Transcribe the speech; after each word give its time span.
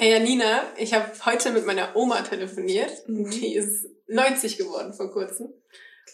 Hey 0.00 0.12
Janina, 0.12 0.62
ich 0.76 0.94
habe 0.94 1.10
heute 1.26 1.50
mit 1.50 1.66
meiner 1.66 1.96
Oma 1.96 2.22
telefoniert. 2.22 2.92
Mhm. 3.08 3.30
Die 3.30 3.56
ist 3.56 3.84
90 4.06 4.56
geworden 4.56 4.92
vor 4.92 5.10
kurzem. 5.10 5.52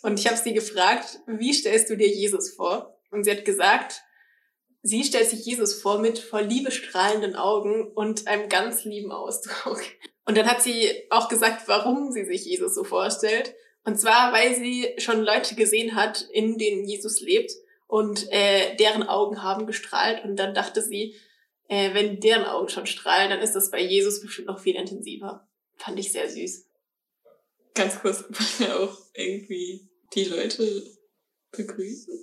Und 0.03 0.19
ich 0.19 0.27
habe 0.27 0.39
sie 0.39 0.55
gefragt, 0.55 1.21
wie 1.27 1.53
stellst 1.53 1.91
du 1.91 1.97
dir 1.99 2.09
Jesus 2.09 2.55
vor? 2.55 2.99
Und 3.11 3.25
sie 3.25 3.31
hat 3.31 3.45
gesagt, 3.45 4.01
sie 4.83 5.05
stellt 5.05 5.29
sich 5.29 5.45
Jesus 5.45 5.75
vor 5.75 5.99
mit 5.99 6.19
vor 6.19 6.41
Liebe 6.41 6.71
strahlenden 6.71 7.37
Augen 7.37 7.93
und 7.93 8.27
einem 8.27 8.49
ganz 8.49 8.85
lieben 8.85 9.13
Ausdruck. 9.13 9.83
Und 10.25 10.39
dann 10.39 10.51
hat 10.51 10.63
sie 10.63 10.91
auch 11.11 11.29
gesagt, 11.29 11.69
warum 11.69 12.11
sie 12.11 12.25
sich 12.25 12.47
Jesus 12.47 12.75
so 12.75 12.85
vorstellt. 12.85 13.55
Und 13.85 14.01
zwar, 14.01 14.33
weil 14.33 14.55
sie 14.55 14.95
schon 14.97 15.21
Leute 15.21 15.57
gesehen 15.57 15.95
hat, 15.95 16.23
in 16.33 16.57
denen 16.57 16.87
Jesus 16.87 17.21
lebt 17.21 17.53
und 17.87 18.33
äh, 18.33 18.77
deren 18.77 19.03
Augen 19.03 19.43
haben 19.43 19.67
gestrahlt. 19.67 20.25
Und 20.25 20.37
dann 20.37 20.55
dachte 20.55 20.81
sie, 20.81 21.17
äh, 21.69 21.95
wenn 21.95 22.21
deren 22.21 22.45
Augen 22.45 22.69
schon 22.69 22.87
strahlen, 22.87 23.31
dann 23.31 23.41
ist 23.41 23.55
das 23.55 23.71
bei 23.71 23.81
Jesus 23.81 24.21
bestimmt 24.21 24.49
noch 24.49 24.61
viel 24.61 24.77
intensiver. 24.77 25.49
Fand 25.77 25.99
ich 25.99 26.13
sehr 26.13 26.29
süß. 26.29 26.67
Ganz 27.75 28.01
kurz, 28.01 28.23
wollen 28.29 28.69
wir 28.69 28.81
auch 28.81 28.99
irgendwie 29.15 29.89
die 30.15 30.25
Leute 30.25 30.83
begrüßen? 31.53 32.15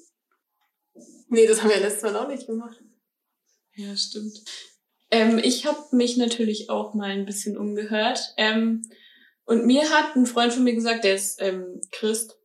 Nee, 1.30 1.48
das 1.48 1.62
haben 1.62 1.70
wir 1.70 1.80
letztes 1.80 2.04
Mal 2.04 2.16
auch 2.18 2.28
nicht 2.28 2.48
gemacht. 2.48 2.82
Ja, 3.76 3.96
stimmt. 3.96 4.44
Ähm, 5.10 5.40
ich 5.44 5.66
habe 5.66 5.96
mich 5.96 6.18
natürlich 6.18 6.70
auch 6.70 6.94
mal 6.94 7.12
ein 7.12 7.26
bisschen 7.26 7.58
umgehört. 7.58 8.34
Ähm, 8.38 8.82
und 9.46 9.66
mir 9.66 9.90
hat 9.90 10.16
ein 10.16 10.26
Freund 10.26 10.54
von 10.54 10.64
mir 10.64 10.74
gesagt, 10.74 11.04
der 11.04 11.16
ist 11.16 11.42
ähm, 11.42 11.82
Christ. 11.92 12.38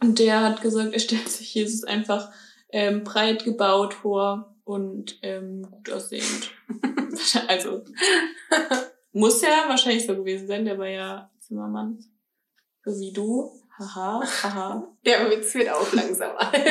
Und 0.00 0.18
der 0.18 0.42
hat 0.42 0.62
gesagt, 0.62 0.92
er 0.92 1.00
stellt 1.00 1.28
sich 1.28 1.54
Jesus 1.54 1.84
einfach 1.84 2.32
ähm, 2.70 3.04
breit 3.04 3.44
gebaut 3.44 3.94
vor 3.94 4.54
und 4.68 5.18
ähm, 5.22 5.66
gut 5.70 5.90
aussehend. 5.90 6.50
also 7.48 7.84
muss 9.12 9.40
ja 9.40 9.64
wahrscheinlich 9.66 10.04
so 10.04 10.14
gewesen 10.14 10.46
sein. 10.46 10.66
Der 10.66 10.78
war 10.78 10.88
ja 10.88 11.30
Zimmermann. 11.40 12.04
So 12.84 13.00
wie 13.00 13.14
du. 13.14 13.50
Haha, 13.78 14.22
haha. 14.42 14.96
Der 15.06 15.30
Witz 15.30 15.54
wird 15.54 15.70
auch 15.70 15.90
langsam 15.94 16.36
alt. 16.36 16.52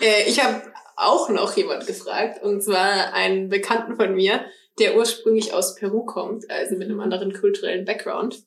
äh, 0.00 0.28
ich 0.28 0.42
habe 0.44 0.62
auch 0.94 1.28
noch 1.28 1.56
jemand 1.56 1.88
gefragt, 1.88 2.40
und 2.40 2.62
zwar 2.62 3.12
einen 3.12 3.48
Bekannten 3.48 3.96
von 3.96 4.14
mir, 4.14 4.44
der 4.78 4.96
ursprünglich 4.96 5.54
aus 5.54 5.74
Peru 5.74 6.04
kommt, 6.04 6.48
also 6.48 6.76
mit 6.76 6.88
einem 6.88 7.00
anderen 7.00 7.32
kulturellen 7.32 7.84
Background. 7.84 8.44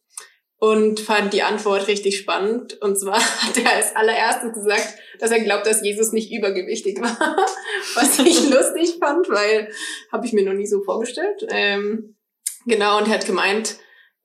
Und 0.62 1.00
fand 1.00 1.32
die 1.34 1.42
Antwort 1.44 1.88
richtig 1.88 2.18
spannend. 2.18 2.82
Und 2.82 3.00
zwar 3.00 3.20
hat 3.42 3.58
er 3.58 3.76
als 3.76 3.96
allererstes 3.96 4.54
gesagt, 4.54 4.96
dass 5.20 5.32
er 5.32 5.40
glaubt, 5.40 5.66
dass 5.66 5.82
Jesus 5.82 6.12
nicht 6.12 6.32
übergewichtig 6.32 7.00
war. 7.02 7.18
Was 7.96 8.20
ich 8.20 8.50
lustig 8.50 8.98
fand, 9.00 9.30
weil 9.30 9.72
habe 10.12 10.26
ich 10.26 10.34
mir 10.34 10.44
noch 10.44 10.54
nie 10.54 10.68
so 10.68 10.82
vorgestellt. 10.84 11.46
Ähm, 11.50 12.16
genau, 12.66 12.98
und 12.98 13.08
er 13.08 13.14
hat 13.16 13.26
gemeint, 13.26 13.78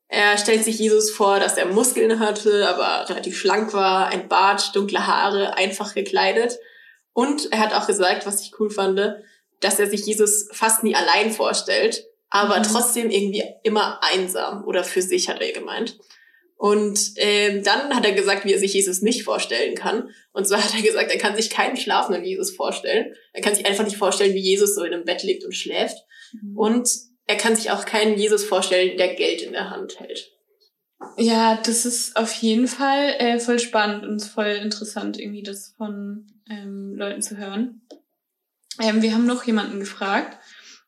er 0.08 0.36
stellt 0.36 0.64
sich 0.64 0.78
Jesus 0.78 1.10
vor, 1.10 1.38
dass 1.40 1.56
er 1.56 1.66
Muskeln 1.66 2.18
hatte, 2.18 2.68
aber 2.68 3.08
relativ 3.08 3.38
schlank 3.38 3.72
war, 3.72 4.08
ein 4.08 4.28
Bart, 4.28 4.74
dunkle 4.74 5.06
Haare, 5.06 5.56
einfach 5.56 5.94
gekleidet. 5.94 6.58
Und 7.12 7.52
er 7.52 7.60
hat 7.60 7.72
auch 7.74 7.86
gesagt, 7.86 8.26
was 8.26 8.42
ich 8.42 8.52
cool 8.58 8.70
fand, 8.70 9.00
dass 9.60 9.78
er 9.78 9.86
sich 9.88 10.04
Jesus 10.04 10.48
fast 10.52 10.82
nie 10.82 10.96
allein 10.96 11.30
vorstellt, 11.30 12.04
aber 12.28 12.58
Mhm. 12.58 12.64
trotzdem 12.64 13.10
irgendwie 13.10 13.44
immer 13.62 14.00
einsam 14.02 14.64
oder 14.66 14.82
für 14.82 15.00
sich, 15.00 15.28
hat 15.28 15.40
er 15.40 15.52
gemeint. 15.52 15.96
Und 16.56 17.12
ähm, 17.16 17.62
dann 17.62 17.94
hat 17.94 18.06
er 18.06 18.12
gesagt, 18.12 18.44
wie 18.44 18.52
er 18.52 18.58
sich 18.58 18.74
Jesus 18.74 19.02
nicht 19.02 19.24
vorstellen 19.24 19.74
kann. 19.74 20.10
Und 20.32 20.46
zwar 20.46 20.64
hat 20.64 20.74
er 20.74 20.82
gesagt, 20.82 21.10
er 21.10 21.18
kann 21.18 21.36
sich 21.36 21.50
keinen 21.50 21.76
schlafenden 21.76 22.24
Jesus 22.24 22.54
vorstellen. 22.54 23.14
Er 23.32 23.42
kann 23.42 23.54
sich 23.54 23.66
einfach 23.66 23.84
nicht 23.84 23.96
vorstellen, 23.96 24.34
wie 24.34 24.40
Jesus 24.40 24.74
so 24.74 24.84
in 24.84 24.94
einem 24.94 25.04
Bett 25.04 25.22
liegt 25.22 25.44
und 25.44 25.54
schläft. 25.54 25.98
Und 26.54 26.88
er 27.26 27.36
kann 27.36 27.56
sich 27.56 27.70
auch 27.70 27.84
keinen 27.84 28.18
Jesus 28.18 28.44
vorstellen, 28.44 28.96
der 28.96 29.14
Geld 29.14 29.42
in 29.42 29.52
der 29.52 29.70
Hand 29.70 29.98
hält. 30.00 30.30
Ja, 31.16 31.60
das 31.64 31.84
ist 31.84 32.16
auf 32.16 32.32
jeden 32.34 32.68
Fall 32.68 33.14
äh, 33.18 33.38
voll 33.38 33.58
spannend 33.58 34.04
und 34.04 34.22
voll 34.22 34.58
interessant, 34.62 35.18
irgendwie 35.18 35.42
das 35.42 35.74
von 35.76 36.26
ähm, 36.48 36.94
Leuten 36.94 37.22
zu 37.22 37.36
hören. 37.36 37.82
Ähm, 38.80 39.02
wir 39.02 39.14
haben 39.14 39.26
noch 39.26 39.44
jemanden 39.44 39.80
gefragt, 39.80 40.38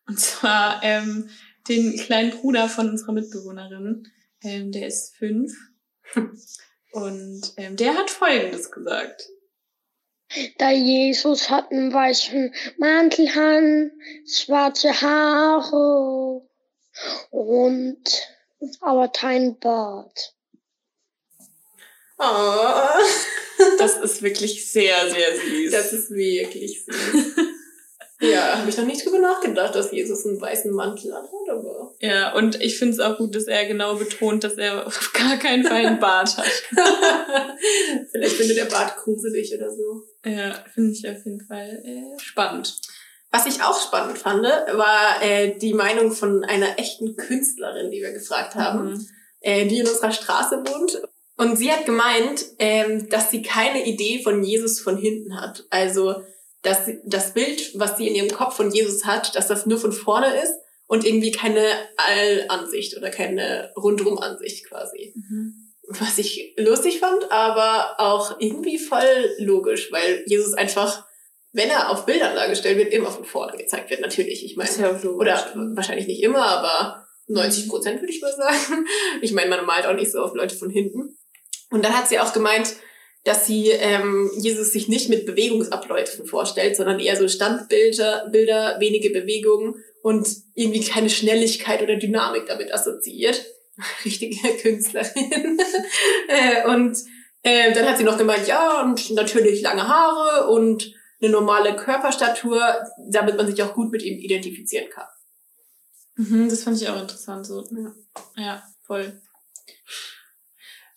und 0.06 0.18
zwar 0.18 0.80
ähm, 0.82 1.28
den 1.68 1.96
kleinen 1.98 2.30
Bruder 2.30 2.68
von 2.68 2.88
unserer 2.90 3.12
Mitbewohnerin. 3.12 4.08
Ähm, 4.42 4.72
der 4.72 4.86
ist 4.86 5.14
fünf. 5.16 5.52
Und 6.92 7.54
ähm, 7.56 7.76
der 7.76 7.94
hat 7.94 8.10
Folgendes 8.10 8.70
gesagt. 8.70 9.28
Da 10.58 10.70
Jesus 10.70 11.50
hat 11.50 11.70
einen 11.70 11.92
weißen 11.92 12.52
Mantel 12.78 13.28
an, 13.38 13.92
schwarze 14.26 15.00
Haare 15.00 16.42
und 17.30 18.02
aber 18.80 19.08
kein 19.08 19.58
Bart. 19.58 20.34
Oh, 22.18 22.78
Das 23.78 23.96
ist 23.98 24.22
wirklich 24.22 24.70
sehr, 24.70 25.10
sehr 25.10 25.36
süß. 25.36 25.70
das 25.70 25.92
ist 25.92 26.10
wirklich 26.10 26.84
süß. 26.84 27.36
Ja, 28.20 28.58
habe 28.58 28.70
ich 28.70 28.76
noch 28.78 28.86
nicht 28.86 29.04
drüber 29.04 29.18
nachgedacht, 29.18 29.74
dass 29.74 29.92
Jesus 29.92 30.24
einen 30.24 30.40
weißen 30.40 30.72
Mantel 30.72 31.12
anhat, 31.12 31.30
aber 31.50 31.94
ja, 32.00 32.34
und 32.34 32.60
ich 32.62 32.78
finde 32.78 32.94
es 32.94 33.00
auch 33.00 33.18
gut, 33.18 33.34
dass 33.34 33.44
er 33.44 33.66
genau 33.66 33.96
betont, 33.96 34.42
dass 34.44 34.54
er 34.54 34.86
auf 34.86 35.12
gar 35.12 35.36
keinen 35.36 35.64
Fall 35.64 35.84
einen 35.84 36.00
Bart 36.00 36.36
hat. 36.38 36.46
vielleicht 38.10 38.36
findet 38.36 38.56
der 38.56 38.64
Bart 38.66 38.96
gruselig 38.96 39.54
oder 39.54 39.70
so. 39.70 40.02
Ja, 40.24 40.54
finde 40.74 40.92
ich 40.92 41.08
auf 41.08 41.24
jeden 41.24 41.40
Fall 41.46 41.82
äh, 41.84 42.18
spannend. 42.20 42.78
Was 43.30 43.46
ich 43.46 43.62
auch 43.62 43.78
spannend 43.80 44.18
fand, 44.18 44.44
war 44.44 45.22
äh, 45.22 45.56
die 45.58 45.74
Meinung 45.74 46.12
von 46.12 46.44
einer 46.44 46.78
echten 46.78 47.16
Künstlerin, 47.16 47.90
die 47.90 48.00
wir 48.00 48.12
gefragt 48.12 48.54
haben, 48.54 48.92
Mhm. 48.92 49.08
äh, 49.40 49.66
die 49.66 49.78
in 49.78 49.86
unserer 49.88 50.12
Straße 50.12 50.56
wohnt. 50.66 51.02
Und 51.36 51.56
sie 51.56 51.70
hat 51.70 51.84
gemeint, 51.84 52.46
ähm, 52.58 53.10
dass 53.10 53.30
sie 53.30 53.42
keine 53.42 53.84
Idee 53.86 54.22
von 54.22 54.42
Jesus 54.42 54.80
von 54.80 54.96
hinten 54.96 55.38
hat. 55.38 55.64
Also, 55.68 56.22
dass 56.66 56.90
das 57.04 57.32
Bild, 57.32 57.78
was 57.78 57.96
sie 57.96 58.08
in 58.08 58.16
ihrem 58.16 58.30
Kopf 58.30 58.56
von 58.56 58.72
Jesus 58.72 59.04
hat, 59.04 59.36
dass 59.36 59.46
das 59.46 59.66
nur 59.66 59.78
von 59.78 59.92
vorne 59.92 60.42
ist 60.42 60.54
und 60.88 61.04
irgendwie 61.04 61.30
keine 61.30 61.64
Allansicht 61.96 62.96
oder 62.96 63.10
keine 63.10 63.72
Rundrumansicht 63.76 64.68
quasi. 64.68 65.14
Mhm. 65.14 65.72
Was 65.88 66.18
ich 66.18 66.54
lustig 66.58 66.98
fand, 66.98 67.30
aber 67.30 68.00
auch 68.00 68.40
irgendwie 68.40 68.78
voll 68.78 69.30
logisch, 69.38 69.92
weil 69.92 70.24
Jesus 70.26 70.54
einfach, 70.54 71.06
wenn 71.52 71.70
er 71.70 71.90
auf 71.90 72.04
Bildern 72.04 72.34
dargestellt 72.34 72.78
wird, 72.78 72.92
immer 72.92 73.12
von 73.12 73.24
vorne 73.24 73.56
gezeigt 73.56 73.90
wird. 73.90 74.00
Natürlich, 74.00 74.44
ich 74.44 74.56
meine, 74.56 74.70
ja 74.76 75.00
oder 75.08 75.52
wahrscheinlich 75.76 76.08
nicht 76.08 76.24
immer, 76.24 76.44
aber 76.44 77.06
90 77.28 77.68
Prozent 77.68 78.00
würde 78.00 78.12
ich 78.12 78.20
mal 78.20 78.34
sagen. 78.34 78.86
Ich 79.22 79.32
meine, 79.32 79.50
man 79.50 79.64
malt 79.64 79.86
auch 79.86 79.94
nicht 79.94 80.10
so 80.10 80.20
auf 80.20 80.34
Leute 80.34 80.56
von 80.56 80.70
hinten. 80.70 81.16
Und 81.70 81.84
dann 81.84 81.96
hat 81.96 82.08
sie 82.08 82.18
auch 82.18 82.32
gemeint, 82.32 82.74
dass 83.26 83.44
sie 83.44 83.70
ähm, 83.70 84.30
Jesus 84.38 84.70
sich 84.72 84.86
nicht 84.86 85.08
mit 85.08 85.26
Bewegungsabläufen 85.26 86.26
vorstellt, 86.26 86.76
sondern 86.76 87.00
eher 87.00 87.16
so 87.16 87.26
Standbilder, 87.26 88.28
Bilder, 88.30 88.76
wenige 88.78 89.10
Bewegungen 89.10 89.74
und 90.00 90.28
irgendwie 90.54 90.84
keine 90.84 91.10
Schnelligkeit 91.10 91.82
oder 91.82 91.96
Dynamik 91.96 92.46
damit 92.46 92.72
assoziiert. 92.72 93.44
Richtige 94.04 94.36
Künstlerin. 94.62 95.58
äh, 96.28 96.68
und 96.68 96.96
äh, 97.42 97.72
dann 97.72 97.88
hat 97.88 97.98
sie 97.98 98.04
noch 98.04 98.16
gemeint, 98.16 98.46
ja, 98.46 98.82
und 98.82 99.10
natürlich 99.10 99.60
lange 99.60 99.88
Haare 99.88 100.46
und 100.48 100.94
eine 101.20 101.32
normale 101.32 101.74
Körperstatur, 101.74 102.62
damit 103.10 103.36
man 103.36 103.48
sich 103.48 103.60
auch 103.60 103.74
gut 103.74 103.90
mit 103.90 104.04
ihm 104.04 104.20
identifizieren 104.20 104.88
kann. 104.88 105.06
Mhm, 106.14 106.48
das 106.48 106.62
fand 106.62 106.80
ich 106.80 106.88
auch 106.88 107.00
interessant. 107.00 107.44
So. 107.44 107.64
Ja. 107.72 107.92
ja, 108.36 108.62
voll. 108.82 109.20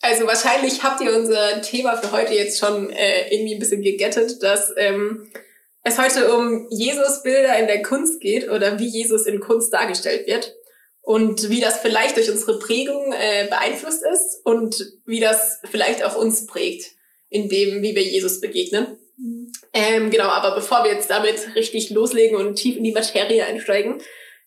Also 0.02 0.26
wahrscheinlich 0.28 0.82
habt 0.84 1.02
ihr 1.02 1.16
unser 1.16 1.62
Thema 1.62 1.98
für 1.98 2.12
heute 2.12 2.34
jetzt 2.34 2.60
schon 2.60 2.90
äh, 2.90 3.34
irgendwie 3.34 3.56
ein 3.56 3.60
bisschen 3.60 3.82
gegettet, 3.82 4.42
dass 4.42 4.72
ähm, 4.78 5.30
es 5.84 5.98
heute 5.98 6.34
um 6.34 6.68
Jesus-Bilder 6.70 7.58
in 7.60 7.68
der 7.68 7.82
Kunst 7.82 8.22
geht 8.22 8.50
oder 8.50 8.80
wie 8.80 8.88
Jesus 8.88 9.26
in 9.26 9.40
Kunst 9.40 9.74
dargestellt 9.74 10.28
wird 10.28 10.56
und 11.02 11.50
wie 11.50 11.60
das 11.60 11.80
vielleicht 11.80 12.16
durch 12.16 12.30
unsere 12.30 12.60
Prägung 12.60 13.14
äh, 13.14 13.48
beeinflusst 13.48 14.04
ist 14.06 14.42
und 14.46 14.94
wie 15.06 15.20
das 15.20 15.60
vielleicht 15.70 16.04
auch 16.04 16.16
uns 16.16 16.46
prägt, 16.46 16.92
in 17.30 17.50
dem, 17.50 17.82
wie 17.82 17.96
wir 17.96 18.04
Jesus 18.04 18.40
begegnen. 18.40 18.98
Ähm, 19.74 20.10
genau, 20.12 20.26
aber 20.30 20.56
bevor 20.56 20.84
wir 20.84 20.94
jetzt 20.94 21.10
damit 21.10 21.56
richtig 21.56 21.90
loslegen 21.90 22.38
und 22.38 22.56
tief 22.56 22.78
in 22.78 22.84
die 22.84 22.94
Materie 22.94 23.46
einsteigen, 23.46 24.02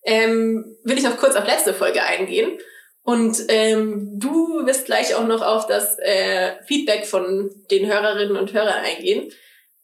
ähm, 0.04 0.76
will 0.82 0.98
ich 0.98 1.04
noch 1.04 1.18
kurz 1.18 1.36
auf 1.36 1.46
letzte 1.46 1.74
Folge 1.74 2.02
eingehen. 2.02 2.58
Und 3.04 3.36
ähm, 3.48 4.12
du 4.18 4.64
wirst 4.64 4.86
gleich 4.86 5.14
auch 5.14 5.26
noch 5.26 5.42
auf 5.42 5.66
das 5.66 5.98
äh, 5.98 6.52
Feedback 6.66 7.06
von 7.06 7.50
den 7.70 7.86
Hörerinnen 7.86 8.36
und 8.36 8.52
Hörern 8.52 8.84
eingehen. 8.84 9.32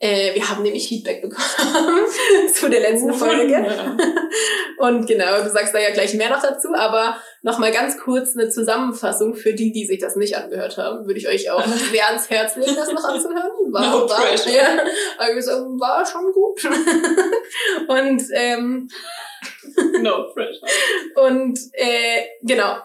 Äh, 0.01 0.37
wir 0.37 0.49
haben 0.49 0.63
nämlich 0.63 0.87
Feedback 0.89 1.23
bekommen 1.23 1.45
zu 2.55 2.71
der 2.71 2.79
letzten 2.79 3.13
Folge. 3.13 3.51
Ja. 3.51 3.97
Und 4.79 5.09
genau, 5.09 5.43
du 5.43 5.51
sagst 5.51 5.75
da 5.75 5.81
ja 5.81 5.91
gleich 5.91 6.15
mehr 6.15 6.31
noch 6.31 6.41
dazu, 6.41 6.69
aber 6.73 7.17
noch 7.43 7.59
mal 7.59 7.73
ganz 7.73 7.99
kurz 7.99 8.37
eine 8.37 8.49
Zusammenfassung 8.49 9.35
für 9.35 9.55
die, 9.55 9.73
die 9.73 9.87
sich 9.87 9.99
das 9.99 10.15
nicht 10.15 10.37
angehört 10.37 10.77
haben, 10.79 11.05
würde 11.07 11.19
ich 11.19 11.27
euch 11.27 11.51
auch 11.51 11.67
sehr 11.91 12.07
ans 12.07 12.31
Herz 12.31 12.55
legen, 12.55 12.77
das 12.77 12.93
noch 12.93 13.03
anzuhören. 13.03 13.73
War, 13.73 13.83
No 13.83 14.09
war, 14.09 14.21
pressure. 14.21 14.53
ja, 14.53 14.79
aber 15.19 15.31
war 15.35 16.07
schon 16.07 16.33
gut. 16.33 16.65
Und 17.89 18.23
ähm, 18.35 18.89
no 20.01 20.33
pressure. 20.33 20.69
Und 21.17 21.59
äh, 21.73 22.25
genau. 22.43 22.77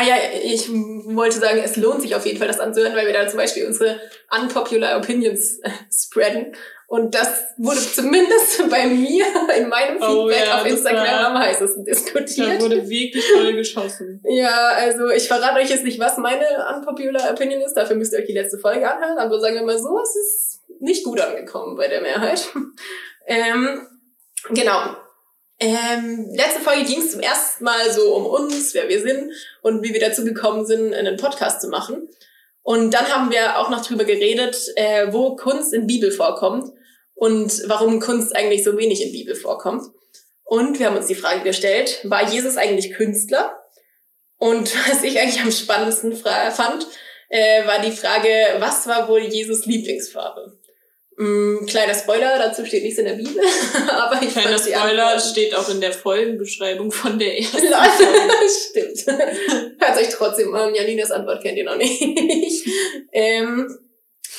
Ah 0.00 0.06
ja, 0.06 0.14
ich 0.42 0.66
wollte 0.70 1.38
sagen, 1.38 1.60
es 1.62 1.76
lohnt 1.76 2.00
sich 2.00 2.14
auf 2.14 2.24
jeden 2.24 2.38
Fall, 2.38 2.48
das 2.48 2.58
anzuhören, 2.58 2.96
weil 2.96 3.06
wir 3.06 3.12
da 3.12 3.28
zum 3.28 3.36
Beispiel 3.36 3.66
unsere 3.66 4.00
unpopular 4.34 4.96
Opinions 4.96 5.58
äh, 5.58 5.70
spreaden. 5.92 6.56
Und 6.86 7.14
das 7.14 7.44
wurde 7.58 7.80
zumindest 7.80 8.66
bei 8.70 8.86
mir 8.86 9.26
in 9.58 9.68
meinem 9.68 9.98
Feedback 9.98 10.08
Oh 10.08 10.30
ja, 10.30 10.60
auf 10.60 10.66
Instagram 10.66 11.26
am 11.26 11.38
heißesten 11.38 11.84
diskutiert. 11.84 12.60
Da 12.60 12.60
wurde 12.60 12.88
wirklich 12.88 13.24
voll 13.30 13.52
geschossen. 13.52 14.22
Ja, 14.28 14.70
also 14.70 15.10
ich 15.10 15.28
verrate 15.28 15.60
euch 15.60 15.68
jetzt 15.68 15.84
nicht, 15.84 15.98
was 15.98 16.16
meine 16.16 16.46
unpopular 16.74 17.30
Opinion 17.30 17.60
ist. 17.60 17.74
Dafür 17.74 17.96
müsst 17.96 18.14
ihr 18.14 18.20
euch 18.20 18.26
die 18.26 18.32
letzte 18.32 18.58
Folge 18.58 18.90
anhören. 18.90 19.18
Aber 19.18 19.38
sagen 19.38 19.56
wir 19.56 19.64
mal 19.64 19.78
so, 19.78 20.00
es 20.00 20.16
ist 20.16 20.60
nicht 20.80 21.04
gut 21.04 21.20
angekommen 21.20 21.76
bei 21.76 21.88
der 21.88 22.00
Mehrheit. 22.00 22.48
ähm, 23.26 23.86
genau. 24.48 24.96
Ähm, 25.60 26.30
letzte 26.32 26.60
Folge 26.60 26.84
ging 26.84 27.00
es 27.00 27.12
zum 27.12 27.20
ersten 27.20 27.64
Mal 27.64 27.92
so 27.92 28.14
um 28.14 28.24
uns, 28.24 28.72
wer 28.72 28.88
wir 28.88 29.02
sind 29.02 29.30
und 29.60 29.82
wie 29.82 29.92
wir 29.92 30.00
dazu 30.00 30.24
gekommen 30.24 30.64
sind, 30.64 30.94
einen 30.94 31.18
Podcast 31.18 31.60
zu 31.60 31.68
machen. 31.68 32.08
Und 32.62 32.92
dann 32.94 33.06
haben 33.08 33.30
wir 33.30 33.58
auch 33.58 33.68
noch 33.68 33.84
drüber 33.84 34.04
geredet, 34.04 34.56
äh, 34.76 35.12
wo 35.12 35.36
Kunst 35.36 35.74
in 35.74 35.86
Bibel 35.86 36.10
vorkommt 36.10 36.72
und 37.14 37.62
warum 37.66 38.00
Kunst 38.00 38.34
eigentlich 38.34 38.64
so 38.64 38.78
wenig 38.78 39.02
in 39.02 39.12
Bibel 39.12 39.34
vorkommt. 39.34 39.82
Und 40.44 40.78
wir 40.78 40.86
haben 40.86 40.96
uns 40.96 41.06
die 41.06 41.14
Frage 41.14 41.42
gestellt, 41.42 42.00
war 42.04 42.28
Jesus 42.28 42.56
eigentlich 42.56 42.94
Künstler? 42.94 43.60
Und 44.38 44.74
was 44.88 45.02
ich 45.02 45.20
eigentlich 45.20 45.42
am 45.42 45.52
spannendsten 45.52 46.14
fand, 46.16 46.86
äh, 47.28 47.66
war 47.66 47.80
die 47.80 47.92
Frage, 47.92 48.28
was 48.58 48.86
war 48.86 49.08
wohl 49.08 49.20
Jesus 49.20 49.66
Lieblingsfarbe? 49.66 50.58
Mm, 51.22 51.66
kleiner 51.66 51.94
Spoiler, 51.94 52.38
dazu 52.38 52.64
steht 52.64 52.82
nichts 52.82 52.98
in 52.98 53.04
der 53.04 53.12
Bibel, 53.12 53.42
aber 53.90 54.22
ich 54.22 54.30
Kleiner 54.30 54.58
Spoiler 54.58 55.06
Antworten- 55.08 55.20
steht 55.30 55.54
auch 55.54 55.68
in 55.68 55.80
der 55.82 55.92
Folgenbeschreibung 55.92 56.90
von 56.90 57.18
der 57.18 57.36
ersten 57.38 57.58
Stimmt. 58.70 59.06
Hört 59.78 59.98
euch 59.98 60.08
trotzdem 60.08 60.54
an. 60.54 60.74
Janinas 60.74 61.10
Antwort 61.10 61.42
kennt 61.42 61.58
ihr 61.58 61.64
noch 61.64 61.76
nicht. 61.76 62.02
ähm, 63.12 63.78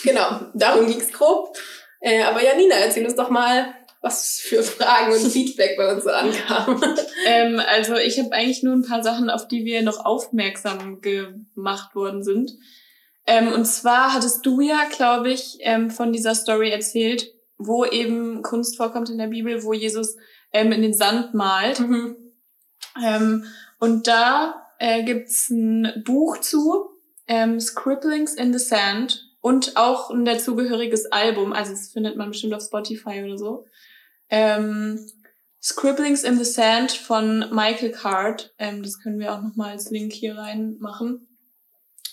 genau, 0.04 0.40
darum 0.56 0.88
ging's 0.88 1.12
grob. 1.14 1.56
Äh, 2.00 2.24
aber 2.24 2.44
Janina, 2.44 2.74
erzähl 2.76 3.06
uns 3.06 3.16
doch 3.16 3.30
mal, 3.30 3.76
was 4.02 4.40
für 4.42 4.64
Fragen 4.64 5.14
und 5.14 5.32
Feedback 5.32 5.78
bei 5.78 5.94
uns 5.94 6.04
so 6.04 6.10
ankam. 6.10 6.84
Ähm, 7.28 7.62
also 7.64 7.96
ich 7.96 8.18
habe 8.18 8.32
eigentlich 8.32 8.64
nur 8.64 8.74
ein 8.74 8.82
paar 8.82 9.04
Sachen, 9.04 9.30
auf 9.30 9.48
die 9.48 9.66
wir 9.66 9.84
noch 9.84 10.04
aufmerksam 10.04 11.00
gemacht 11.02 11.94
worden 11.94 12.24
sind. 12.24 12.54
Ähm, 13.32 13.54
und 13.54 13.64
zwar 13.64 14.14
hattest 14.14 14.46
du 14.46 14.60
ja, 14.60 14.90
glaube 14.92 15.32
ich, 15.32 15.60
ähm, 15.62 15.90
von 15.90 16.12
dieser 16.12 16.36
Story 16.36 16.70
erzählt, 16.70 17.34
wo 17.58 17.86
eben 17.86 18.42
Kunst 18.42 18.76
vorkommt 18.76 19.10
in 19.10 19.18
der 19.18 19.28
Bibel, 19.28 19.64
wo 19.64 19.72
Jesus 19.72 20.18
ähm, 20.52 20.74
in 20.74 20.82
den 20.82 20.94
Sand 20.94 21.34
malt. 21.34 21.80
Mhm. 21.80 22.18
Ähm, 23.02 23.46
und 23.80 24.08
da 24.08 24.68
äh, 24.80 25.04
gibt's 25.04 25.50
ein 25.50 26.04
Buch 26.06 26.40
zu, 26.40 26.90
ähm, 27.26 27.62
Scribblings 27.62 28.34
in 28.34 28.52
the 28.52 28.60
Sand 28.60 29.30
und 29.40 29.78
auch 29.78 30.10
ein 30.10 30.26
dazugehöriges 30.26 31.14
Album. 31.14 31.54
Also 31.54 31.72
das 31.72 31.88
findet 31.88 32.18
man 32.18 32.32
bestimmt 32.32 32.54
auf 32.54 32.64
Spotify 32.64 33.24
oder 33.24 33.38
so. 33.38 33.66
Ähm, 34.30 35.08
Scribblings 35.64 36.26
in 36.26 36.38
the 36.38 36.44
Sand 36.44 36.92
von 36.92 37.46
Michael 37.54 37.92
Card. 37.92 38.54
Das 38.58 39.00
können 39.00 39.20
wir 39.20 39.32
auch 39.32 39.42
nochmal 39.42 39.72
als 39.72 39.90
Link 39.90 40.12
hier 40.12 40.38
reinmachen. 40.38 41.28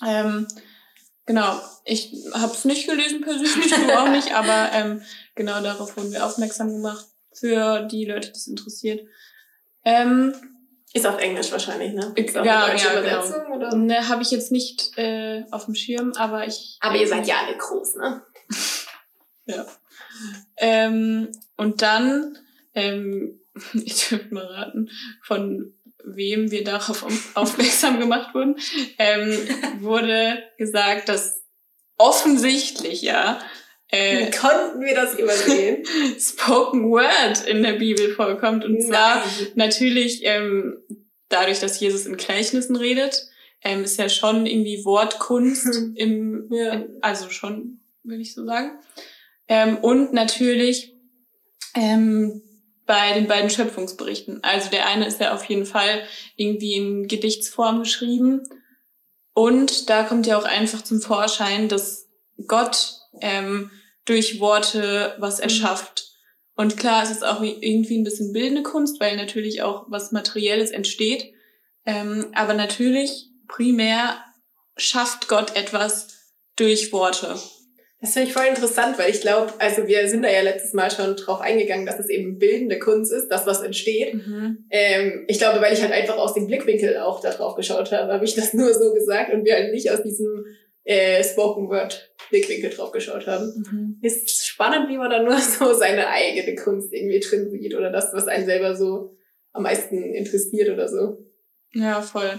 Ähm, 0.07 0.47
genau, 1.29 1.61
ich 1.85 2.13
habe 2.33 2.53
es 2.53 2.65
nicht 2.65 2.89
gelesen 2.89 3.21
persönlich, 3.21 3.71
du 3.71 3.99
auch 3.99 4.09
nicht, 4.09 4.35
aber 4.35 4.71
ähm, 4.73 5.03
genau 5.37 5.63
darauf 5.63 5.97
wurden 5.97 6.11
wir 6.11 6.25
aufmerksam 6.27 6.71
gemacht 6.71 7.07
für 7.33 7.83
die 7.83 8.05
Leute, 8.07 8.31
die 8.33 8.37
es 8.37 8.49
interessiert. 8.49 9.07
Ähm, 9.85 10.35
Ist 10.93 11.07
auf 11.07 11.19
Englisch 11.21 11.53
wahrscheinlich, 11.53 11.93
ne? 11.93 12.13
Ist 12.17 12.37
auch 12.37 12.45
Ja, 12.45 12.65
eine 12.65 12.73
deutsche 12.73 12.87
ja, 12.89 13.01
genau. 13.01 13.13
Übersetzung, 13.19 13.53
oder? 13.53 13.77
ne, 13.77 14.09
habe 14.09 14.23
ich 14.23 14.31
jetzt 14.33 14.51
nicht 14.51 14.97
äh, 14.97 15.45
auf 15.53 15.67
dem 15.67 15.75
Schirm, 15.77 16.13
aber 16.17 16.47
ich. 16.47 16.79
Aber 16.81 16.97
ihr 16.97 17.07
seid 17.07 17.27
ja 17.29 17.37
alle 17.47 17.57
groß, 17.57 17.97
ne? 17.97 18.23
Ja. 19.47 19.65
Ähm, 20.59 21.29
und 21.57 21.81
dann, 21.81 22.37
ähm, 22.75 23.41
ich 23.73 24.09
dürfte 24.09 24.35
mal 24.35 24.45
raten, 24.45 24.91
von 25.23 25.73
wem 26.17 26.51
wir 26.51 26.65
darauf 26.65 27.03
auf- 27.03 27.31
aufmerksam 27.35 27.99
gemacht 28.01 28.35
wurden, 28.35 28.57
ähm, 28.99 29.37
wurde 29.81 30.43
gesagt, 30.59 31.09
dass 31.09 31.43
offensichtlich 31.97 33.03
ja 33.03 33.41
Wie 33.91 33.97
äh, 33.97 34.31
konnten 34.31 34.81
wir 34.83 34.95
das 34.95 35.19
übersehen? 35.19 35.85
Spoken 36.21 36.91
Word 36.91 37.47
in 37.47 37.63
der 37.63 37.73
Bibel 37.75 38.15
vorkommt. 38.15 38.65
Und 38.65 38.83
zwar 38.83 39.17
Nein. 39.17 39.47
natürlich 39.57 40.21
ähm, 40.25 40.79
dadurch, 41.29 41.61
dass 41.61 41.81
Jesus 41.81 42.07
in 42.07 42.17
Gleichnissen 42.17 42.77
redet, 42.77 43.29
ähm, 43.63 43.83
ist 43.85 43.99
ja 43.99 44.09
schon 44.09 44.47
irgendwie 44.47 44.85
Wortkunst 44.85 45.65
Hm. 45.75 45.95
im, 45.97 46.49
Ja. 46.53 46.73
in, 46.75 46.89
also 47.01 47.29
schon, 47.31 47.81
würde 48.05 48.23
ich 48.23 48.35
so 48.35 48.45
sagen. 48.47 48.79
Ähm, 49.49 49.79
und 49.79 50.13
natürlich 50.13 50.95
ähm, 51.75 52.43
bei 52.89 53.13
den 53.13 53.29
beiden 53.29 53.51
Schöpfungsberichten. 53.51 54.43
Also 54.43 54.71
der 54.71 54.87
eine 54.87 55.07
ist 55.07 55.21
ja 55.21 55.35
auf 55.35 55.45
jeden 55.45 55.67
Fall 55.67 56.03
irgendwie 56.37 56.73
in 56.73 57.07
Gedichtsform 57.07 57.81
geschrieben. 57.81 58.49
Und 59.35 59.91
da 59.91 60.05
kommt 60.05 60.27
ja 60.27 60.39
auch 60.39 60.45
einfach 60.45 60.83
zum 60.83 61.03
Vorschein, 61.03 61.69
dass 61.69 62.09
Gott 62.47 62.95
ähm, 63.21 63.71
durch 64.07 64.41
Worte 64.41 65.15
was 65.19 65.39
erschafft. 65.39 66.07
Und 66.57 66.79
klar, 66.79 67.03
es 67.03 67.11
ist 67.11 67.25
auch 67.25 67.43
wie- 67.43 67.59
irgendwie 67.61 67.99
ein 67.99 68.05
bisschen 68.05 68.33
bildende 68.33 68.63
Kunst, 68.63 68.99
weil 69.01 69.17
natürlich 69.17 69.61
auch 69.61 69.85
was 69.89 70.11
Materielles 70.11 70.71
entsteht. 70.71 71.35
Ähm, 71.85 72.29
aber 72.35 72.55
natürlich 72.55 73.27
primär 73.49 74.25
schafft 74.79 75.29
Gott 75.29 75.57
etwas 75.57 76.33
durch 76.57 76.91
Worte. 76.91 77.39
Das 78.01 78.13
finde 78.13 78.29
ich 78.29 78.35
voll 78.35 78.47
interessant, 78.47 78.97
weil 78.97 79.11
ich 79.11 79.21
glaube, 79.21 79.53
also 79.59 79.89
wir 79.89 80.09
sind 80.09 80.23
da 80.23 80.31
ja 80.31 80.43
letztes 80.43 80.73
Mal 80.73 80.89
schon 80.91 81.17
drauf 81.17 81.41
eingegangen, 81.41 81.85
dass 81.85 81.99
es 81.99 82.09
eben 82.09 82.39
bildende 82.39 82.79
Kunst 82.79 83.13
ist, 83.13 83.29
das, 83.29 83.45
was 83.45 83.61
entsteht. 83.61 84.15
Ähm, 84.71 85.25
ich 85.27 85.39
glaube, 85.39 85.61
weil 85.61 85.73
ich 85.73 85.83
halt 85.83 85.93
einfach 85.93 86.17
aus 86.17 86.35
dem 86.35 86.47
Blickwinkel 86.47 86.99
auch 86.99 87.21
da 87.21 87.33
drauf 87.33 87.57
geschaut 87.57 87.91
habe, 87.91 88.13
habe 88.13 88.25
ich 88.25 88.37
das 88.37 88.55
nur 88.55 88.73
so 88.73 88.95
gesagt 88.95 89.33
und 89.33 89.45
wir 89.45 89.55
halt 89.55 89.73
nicht 89.73 89.91
aus 89.91 90.03
diesem 90.05 90.45
äh, 90.85 91.25
Spoken 91.25 91.69
Word 91.69 92.15
Blickwinkel 92.31 92.71
drauf 92.71 92.93
geschaut 92.93 93.27
haben. 93.27 93.65
Mhm. 93.71 93.99
Ist 94.01 94.47
spannend, 94.47 94.89
wie 94.89 94.97
man 94.97 95.11
da 95.11 95.21
nur 95.23 95.39
so 95.39 95.75
seine 95.75 96.09
eigene 96.09 96.55
Kunst 96.55 96.93
irgendwie 96.93 97.21
drin 97.21 97.51
sieht 97.51 97.75
oder 97.75 97.91
das, 97.91 98.13
was 98.13 98.29
einen 98.29 98.47
selber 98.47 98.77
so 98.77 99.17
am 99.53 99.65
meisten 99.65 100.15
interessiert 100.15 100.71
oder 100.71 100.89
so. 100.89 101.19
Ja, 101.73 102.01
voll. 102.01 102.39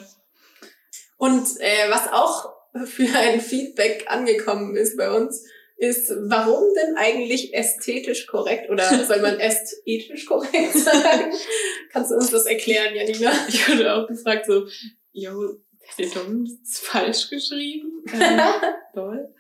Und 1.17 1.45
äh, 1.59 1.89
was 1.89 2.07
auch 2.13 2.58
für 2.85 3.17
ein 3.17 3.41
Feedback 3.41 4.05
angekommen 4.07 4.75
ist 4.75 4.97
bei 4.97 5.11
uns, 5.11 5.45
ist, 5.77 6.11
warum 6.27 6.63
denn 6.75 6.97
eigentlich 6.97 7.53
ästhetisch 7.53 8.27
korrekt 8.27 8.69
oder 8.69 8.83
soll 9.05 9.21
man 9.21 9.39
ästhetisch 9.39 10.25
korrekt 10.25 10.73
sagen? 10.73 11.31
Kannst 11.91 12.11
du 12.11 12.15
uns 12.15 12.31
das 12.31 12.45
erklären, 12.45 12.93
Janina? 12.93 13.31
Ich 13.47 13.67
wurde 13.69 13.93
auch 13.93 14.07
gefragt, 14.07 14.45
so, 14.45 14.67
jo, 15.13 15.57
dumm, 15.97 16.45
das 16.45 16.69
ist 16.69 16.79
falsch 16.79 17.29
geschrieben. 17.29 17.93
Ähm, 18.11 18.39
toll. 18.93 19.35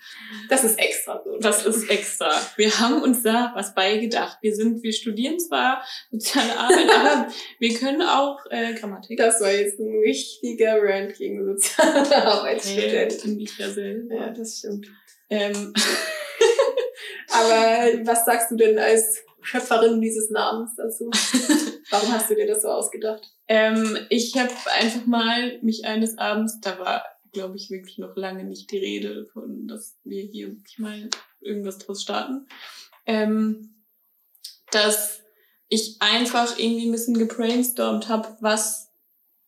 Das 0.49 0.63
ist 0.63 0.77
extra 0.77 1.21
so. 1.23 1.37
Das 1.39 1.65
ist 1.65 1.89
extra. 1.89 2.29
Wir 2.55 2.79
haben 2.79 3.01
uns 3.01 3.23
da 3.23 3.51
was 3.55 3.73
beigedacht. 3.73 4.37
Wir 4.41 4.55
sind, 4.55 4.83
wir 4.83 4.93
studieren 4.93 5.39
zwar 5.39 5.83
soziale 6.11 6.55
Arbeit, 6.57 6.89
aber 6.95 7.27
wir 7.57 7.73
können 7.73 8.01
auch 8.01 8.37
äh, 8.51 8.73
Grammatik. 8.75 9.17
Das 9.17 9.41
war 9.41 9.51
jetzt 9.51 9.79
ein 9.79 9.89
richtiger 10.05 10.77
Rant 10.81 11.15
gegen 11.15 11.43
soziale 11.45 12.25
Arbeitsstudenten. 12.25 13.47
selber. 13.47 14.15
Ja, 14.15 14.29
das 14.29 14.59
stimmt. 14.59 14.87
Ähm, 15.29 15.73
Aber 17.31 18.05
was 18.05 18.25
sagst 18.25 18.51
du 18.51 18.55
denn 18.55 18.77
als 18.79 19.23
Schöpferin 19.41 20.01
dieses 20.01 20.29
Namens 20.29 20.71
dazu? 20.75 21.09
Warum 21.89 22.11
hast 22.11 22.29
du 22.29 22.35
dir 22.35 22.47
das 22.47 22.61
so 22.61 22.69
ausgedacht? 22.69 23.31
Ähm, 23.47 23.97
ich 24.09 24.37
habe 24.37 24.53
einfach 24.79 25.05
mal 25.05 25.59
mich 25.61 25.85
eines 25.85 26.17
Abends, 26.17 26.59
da 26.61 26.77
war, 26.79 27.03
glaube 27.31 27.55
ich, 27.55 27.69
wirklich 27.69 27.97
noch 27.97 28.15
lange 28.15 28.43
nicht 28.43 28.71
die 28.71 28.77
Rede 28.77 29.27
von, 29.33 29.67
dass 29.67 29.97
wir 30.03 30.23
hier 30.23 30.55
mal 30.77 31.09
irgendwas 31.39 31.77
draus 31.79 32.01
starten, 32.01 32.47
ähm, 33.05 33.83
dass 34.71 35.21
ich 35.67 35.97
einfach 35.99 36.57
irgendwie 36.57 36.87
ein 36.87 36.91
bisschen 36.91 37.17
gebrainstormt 37.17 38.07
habe, 38.07 38.37
was 38.41 38.91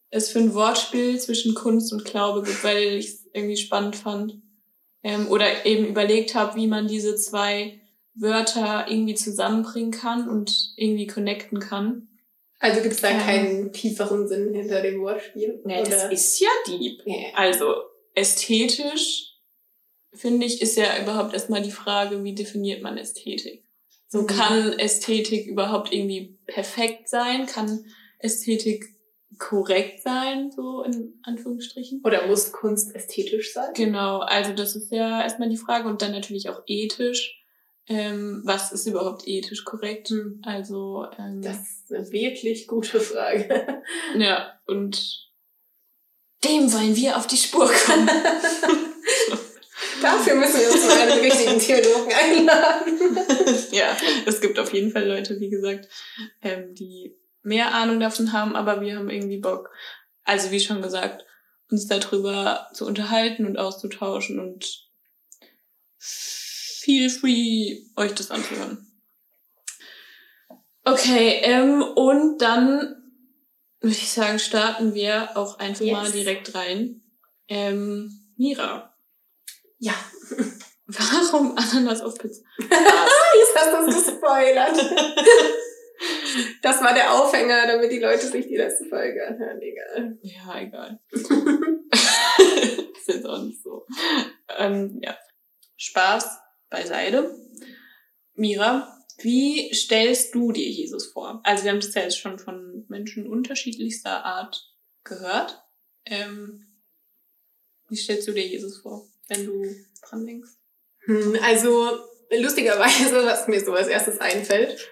es 0.09 0.29
für 0.29 0.39
ein 0.39 0.53
Wortspiel 0.53 1.19
zwischen 1.19 1.55
Kunst 1.55 1.93
und 1.93 2.05
Glaube 2.05 2.43
gibt, 2.43 2.63
weil 2.63 2.95
ich 2.95 3.07
es 3.07 3.29
irgendwie 3.33 3.57
spannend 3.57 3.95
fand. 3.95 4.41
Ähm, 5.03 5.27
oder 5.29 5.65
eben 5.65 5.87
überlegt 5.87 6.35
habe, 6.35 6.55
wie 6.55 6.67
man 6.67 6.87
diese 6.87 7.15
zwei 7.15 7.81
Wörter 8.13 8.85
irgendwie 8.89 9.15
zusammenbringen 9.15 9.91
kann 9.91 10.29
und 10.29 10.73
irgendwie 10.75 11.07
connecten 11.07 11.59
kann. 11.59 12.07
Also 12.61 12.81
gibt 12.81 12.93
es 12.93 13.01
da 13.01 13.09
Ähm. 13.09 13.19
keinen 13.19 13.73
tieferen 13.73 14.27
Sinn 14.27 14.53
hinter 14.53 14.81
dem 14.81 15.01
Wortspiel? 15.01 15.61
Nee, 15.65 15.79
das 15.79 15.87
Oder? 15.87 16.11
ist 16.11 16.39
ja 16.39 16.49
deep. 16.67 17.01
Nee. 17.05 17.33
Also 17.35 17.73
ästhetisch, 18.13 19.33
finde 20.13 20.45
ich, 20.45 20.61
ist 20.61 20.77
ja 20.77 21.01
überhaupt 21.01 21.33
erstmal 21.33 21.61
die 21.61 21.71
Frage, 21.71 22.23
wie 22.23 22.35
definiert 22.35 22.81
man 22.81 22.97
Ästhetik? 22.97 23.65
So 24.07 24.21
Mhm. 24.21 24.27
kann 24.27 24.79
Ästhetik 24.79 25.47
überhaupt 25.47 25.91
irgendwie 25.91 26.37
perfekt 26.45 27.09
sein? 27.09 27.45
Kann 27.47 27.85
Ästhetik 28.19 28.85
korrekt 29.39 30.03
sein, 30.03 30.51
so 30.51 30.83
in 30.83 31.19
Anführungsstrichen. 31.23 32.01
Oder 32.03 32.27
muss 32.27 32.51
Kunst 32.51 32.93
ästhetisch 32.93 33.53
sein? 33.53 33.73
Genau, 33.73 34.19
also 34.19 34.53
das 34.53 34.75
ist 34.75 34.91
ja 34.91 35.23
erstmal 35.23 35.49
die 35.49 35.57
Frage 35.57 35.87
und 35.87 36.01
dann 36.01 36.11
natürlich 36.11 36.49
auch 36.49 36.61
ethisch. 36.67 37.40
Ähm, 37.91 38.41
was 38.45 38.71
ist 38.71 38.87
überhaupt 38.87 39.27
ethisch 39.27 39.65
korrekt? 39.65 40.09
Hm. 40.09 40.41
Also 40.45 41.07
ähm, 41.19 41.41
Das 41.41 41.57
ist 41.57 41.91
eine 41.91 42.09
wirklich 42.11 42.65
gute 42.67 43.01
Frage. 43.01 43.83
ja 44.17 44.53
und 44.65 45.29
dem 46.45 46.71
wollen 46.71 46.95
wir 46.95 47.17
auf 47.17 47.27
die 47.27 47.35
Spur 47.37 47.69
kommen. 47.69 48.09
Dafür 50.01 50.35
müssen 50.35 50.61
wir 50.61 50.71
uns 50.71 50.87
mal 50.87 51.01
einen 51.01 51.19
richtigen 51.19 51.59
Theologen 51.59 52.13
einladen. 52.13 53.19
ja, 53.71 53.95
es 54.25 54.39
gibt 54.39 54.57
auf 54.57 54.73
jeden 54.73 54.91
Fall 54.91 55.05
Leute, 55.05 55.39
wie 55.39 55.49
gesagt, 55.49 55.89
ähm, 56.41 56.73
die 56.73 57.15
mehr 57.43 57.75
Ahnung 57.75 57.99
davon 57.99 58.31
haben, 58.31 58.55
aber 58.55 58.81
wir 58.81 58.95
haben 58.95 59.09
irgendwie 59.09 59.37
Bock. 59.37 59.69
Also 60.23 60.49
wie 60.51 60.61
schon 60.61 60.81
gesagt, 60.81 61.25
uns 61.69 61.87
darüber 61.87 62.69
zu 62.73 62.87
unterhalten 62.87 63.45
und 63.45 63.57
auszutauschen 63.57 64.39
und 64.39 64.89
feel 66.83 67.09
free, 67.09 67.83
euch 67.95 68.13
das 68.15 68.31
anzuhören. 68.31 68.87
Okay, 70.83 71.39
ähm, 71.43 71.81
und 71.83 72.39
dann 72.39 72.95
würde 73.81 73.95
ich 73.95 74.11
sagen, 74.11 74.39
starten 74.39 74.93
wir 74.93 75.37
auch 75.37 75.59
einfach 75.59 75.85
Yes. 75.85 75.93
mal 75.93 76.11
direkt 76.11 76.55
rein. 76.55 77.01
Ähm, 77.47 78.11
Mira, 78.37 78.95
Ja, 79.79 79.93
warum 80.87 81.57
Ananas 81.57 82.01
auf 82.01 82.15
Pizza? 82.17 82.41
jetzt 82.59 83.55
hast 83.55 83.73
du 83.73 83.89
es 83.89 84.05
gespoilert. 84.05 84.77
Das 86.63 86.81
war 86.81 86.95
der 86.95 87.13
Aufhänger, 87.13 87.67
damit 87.67 87.91
die 87.91 87.99
Leute 87.99 88.25
sich 88.25 88.47
die 88.47 88.55
letzte 88.55 88.85
Folge 88.85 89.27
anhören. 89.27 89.61
Egal. 89.61 90.17
Ja, 90.23 90.59
egal. 90.59 90.99
ist 91.11 93.07
jetzt 93.07 93.25
auch 93.27 93.43
nicht 93.43 93.61
so. 93.61 93.85
Ähm, 94.57 94.99
ja. 95.03 95.15
Spaß 95.77 96.39
beiseite. 96.71 97.35
Mira, 98.33 98.97
wie 99.19 99.71
stellst 99.73 100.33
du 100.33 100.51
dir 100.51 100.67
Jesus 100.67 101.11
vor? 101.11 101.41
Also 101.43 101.63
wir 101.63 101.71
haben 101.71 101.79
das 101.79 101.93
ja 101.93 102.01
jetzt 102.01 102.17
schon 102.17 102.39
von 102.39 102.85
Menschen 102.87 103.27
unterschiedlichster 103.27 104.25
Art 104.25 104.67
gehört. 105.03 105.61
Ähm, 106.05 106.65
wie 107.89 107.95
stellst 107.95 108.27
du 108.27 108.31
dir 108.31 108.47
Jesus 108.47 108.79
vor, 108.79 109.07
wenn 109.27 109.45
du 109.45 109.63
dran 110.01 110.25
denkst? 110.25 110.49
Hm, 111.05 111.37
Also, 111.43 111.99
lustigerweise, 112.31 113.15
was 113.25 113.47
mir 113.47 113.63
so 113.63 113.73
als 113.73 113.87
erstes 113.87 114.19
einfällt, 114.19 114.89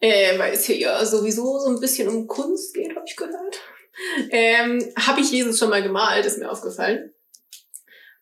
äh, 0.00 0.38
weil 0.38 0.52
es 0.52 0.66
hier 0.66 0.76
ja 0.76 1.04
sowieso 1.06 1.58
so 1.58 1.70
ein 1.70 1.80
bisschen 1.80 2.08
um 2.08 2.26
Kunst 2.26 2.74
geht, 2.74 2.94
habe 2.94 3.06
ich 3.06 3.16
gehört, 3.16 3.60
ähm, 4.30 4.92
habe 4.96 5.20
ich 5.20 5.30
Jesus 5.30 5.58
schon 5.58 5.70
mal 5.70 5.82
gemalt, 5.82 6.26
ist 6.26 6.38
mir 6.38 6.50
aufgefallen. 6.50 7.14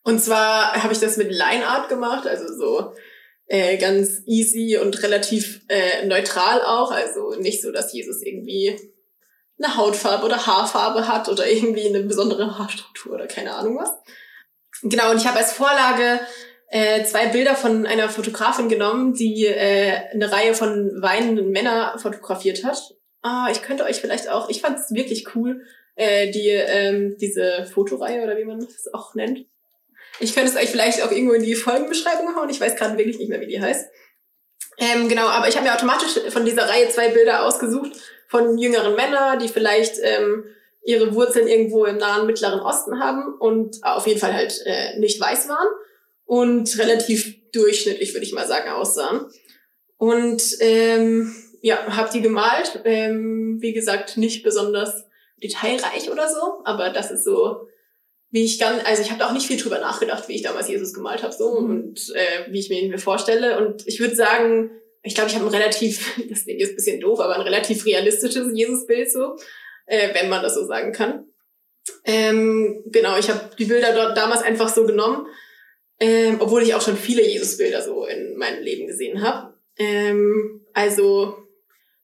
Und 0.03 0.21
zwar 0.23 0.83
habe 0.83 0.93
ich 0.93 1.01
das 1.01 1.17
mit 1.17 1.31
Line 1.31 1.67
Art 1.67 1.89
gemacht, 1.89 2.27
also 2.27 2.47
so 2.55 2.93
äh, 3.47 3.77
ganz 3.79 4.23
easy 4.27 4.79
und 4.79 5.03
relativ 5.03 5.63
äh, 5.69 6.07
neutral 6.07 6.63
auch. 6.63 6.91
Also 6.91 7.35
nicht 7.39 7.63
so, 7.63 7.73
dass 7.73 7.93
Jesus 7.93 8.23
irgendwie 8.23 8.79
eine 9.59 9.77
Hautfarbe 9.77 10.25
oder 10.25 10.47
Haarfarbe 10.47 11.09
hat 11.09 11.29
oder 11.29 11.51
irgendwie 11.51 11.89
eine 11.89 12.01
besondere 12.01 12.59
Haarstruktur 12.59 13.15
oder 13.15 13.27
keine 13.27 13.55
Ahnung 13.55 13.79
was. 13.79 13.91
Genau, 14.83 15.11
und 15.11 15.17
ich 15.17 15.27
habe 15.27 15.39
als 15.39 15.53
Vorlage 15.53 16.21
äh, 16.71 17.03
zwei 17.05 17.27
Bilder 17.27 17.57
von 17.57 17.87
einer 17.87 18.09
Fotografin 18.09 18.69
genommen, 18.69 19.15
die 19.15 19.47
äh, 19.47 19.93
eine 20.13 20.31
Reihe 20.31 20.55
von 20.55 20.93
weinenden 21.01 21.51
Männern 21.51 21.99
fotografiert 21.99 22.63
hat. 22.65 22.95
Ah, 23.23 23.49
ich 23.51 23.63
könnte 23.63 23.85
euch 23.85 24.01
vielleicht 24.01 24.29
auch, 24.29 24.49
ich 24.49 24.61
fand 24.61 24.79
es 24.79 24.93
wirklich 24.93 25.35
cool, 25.35 25.65
äh, 25.97 26.31
die 26.31 26.49
ähm, 26.49 27.17
diese 27.19 27.67
Fotoreihe 27.67 28.23
oder 28.23 28.37
wie 28.37 28.45
man 28.45 28.61
das 28.61 28.93
auch 28.93 29.15
nennt. 29.15 29.47
Ich 30.21 30.35
könnte 30.35 30.51
es 30.51 30.57
euch 30.57 30.71
vielleicht 30.71 31.03
auch 31.03 31.11
irgendwo 31.11 31.35
in 31.35 31.43
die 31.43 31.55
Folgenbeschreibung 31.55 32.35
hauen. 32.35 32.51
Ich 32.51 32.61
weiß 32.61 32.77
gerade 32.77 32.99
wirklich 32.99 33.19
nicht 33.19 33.29
mehr, 33.29 33.41
wie 33.41 33.47
die 33.47 33.61
heißt. 33.61 33.89
Ähm, 34.79 35.09
genau, 35.09 35.27
aber 35.27 35.49
ich 35.49 35.57
habe 35.57 35.67
mir 35.67 35.75
automatisch 35.75 36.21
von 36.31 36.45
dieser 36.45 36.69
Reihe 36.69 36.89
zwei 36.89 37.09
Bilder 37.09 37.45
ausgesucht 37.45 37.93
von 38.29 38.59
jüngeren 38.59 38.95
Männern, 38.95 39.39
die 39.39 39.49
vielleicht 39.49 39.97
ähm, 40.03 40.45
ihre 40.85 41.15
Wurzeln 41.15 41.49
irgendwo 41.49 41.85
im 41.85 41.97
nahen 41.97 42.27
Mittleren 42.27 42.61
Osten 42.61 43.01
haben 43.01 43.35
und 43.39 43.77
auf 43.83 44.07
jeden 44.07 44.21
Fall 44.21 44.35
halt 44.35 44.63
äh, 44.65 44.99
nicht 44.99 45.21
weiß 45.21 45.49
waren 45.49 45.69
und 46.25 46.79
relativ 46.79 47.35
durchschnittlich, 47.53 48.15
würde 48.15 48.25
ich 48.25 48.33
mal 48.33 48.47
sagen, 48.47 48.71
aussahen. 48.71 49.27
Und 49.97 50.43
ähm, 50.61 51.35
ja, 51.61 51.97
habe 51.97 52.11
die 52.13 52.23
gemalt. 52.23 52.81
Ähm, 52.85 53.59
wie 53.61 53.73
gesagt, 53.73 54.17
nicht 54.17 54.45
besonders 54.45 55.05
detailreich 55.43 56.11
oder 56.11 56.29
so, 56.29 56.63
aber 56.65 56.91
das 56.91 57.11
ist 57.11 57.25
so, 57.25 57.69
wie 58.31 58.45
ich 58.45 58.59
ganz, 58.59 58.85
also 58.85 59.03
ich 59.03 59.11
habe 59.11 59.19
da 59.21 59.29
auch 59.29 59.33
nicht 59.33 59.47
viel 59.47 59.61
drüber 59.61 59.79
nachgedacht, 59.79 60.29
wie 60.29 60.35
ich 60.35 60.43
damals 60.43 60.69
Jesus 60.69 60.93
gemalt 60.93 61.23
habe, 61.23 61.33
so 61.33 61.61
Mhm. 61.61 61.71
und 61.71 62.13
äh, 62.15 62.53
wie 62.53 62.59
ich 62.59 62.69
mir 62.69 62.81
ihn 62.81 62.91
mir 62.91 62.99
vorstelle. 62.99 63.59
Und 63.59 63.87
ich 63.87 64.01
würde 64.01 64.15
sagen, 64.15 64.71
ich 65.03 65.15
glaube, 65.15 65.31
ich 65.31 65.37
habe 65.37 65.47
ein 65.47 65.55
relativ, 65.55 66.15
das 66.29 66.45
klingt 66.45 66.61
jetzt 66.61 66.71
ein 66.71 66.77
bisschen 66.77 67.01
doof, 67.01 67.21
aber 67.21 67.37
ein 67.37 67.43
relativ 67.43 67.85
realistisches 67.87 68.49
Jesusbild 68.53 69.11
so, 69.11 69.37
äh, 69.87 70.15
wenn 70.15 70.29
man 70.29 70.43
das 70.43 70.55
so 70.55 70.67
sagen 70.67 70.93
kann. 70.93 71.25
Ähm, 72.05 72.83
genau, 72.87 73.17
ich 73.19 73.31
habe 73.31 73.51
die 73.59 73.65
Bilder 73.65 73.95
dort 73.95 74.17
damals 74.17 74.43
einfach 74.43 74.69
so 74.69 74.85
genommen, 74.85 75.27
ähm, 76.01 76.37
obwohl 76.41 76.63
ich 76.63 76.75
auch 76.75 76.83
schon 76.83 76.97
viele 76.99 77.27
Jesusbilder 77.27 77.83
so 77.83 78.05
in 78.05 78.37
meinem 78.37 78.63
Leben 78.63 78.87
gesehen 78.87 79.23
habe. 79.23 79.55
Ähm, 79.79 80.67
also 80.75 81.35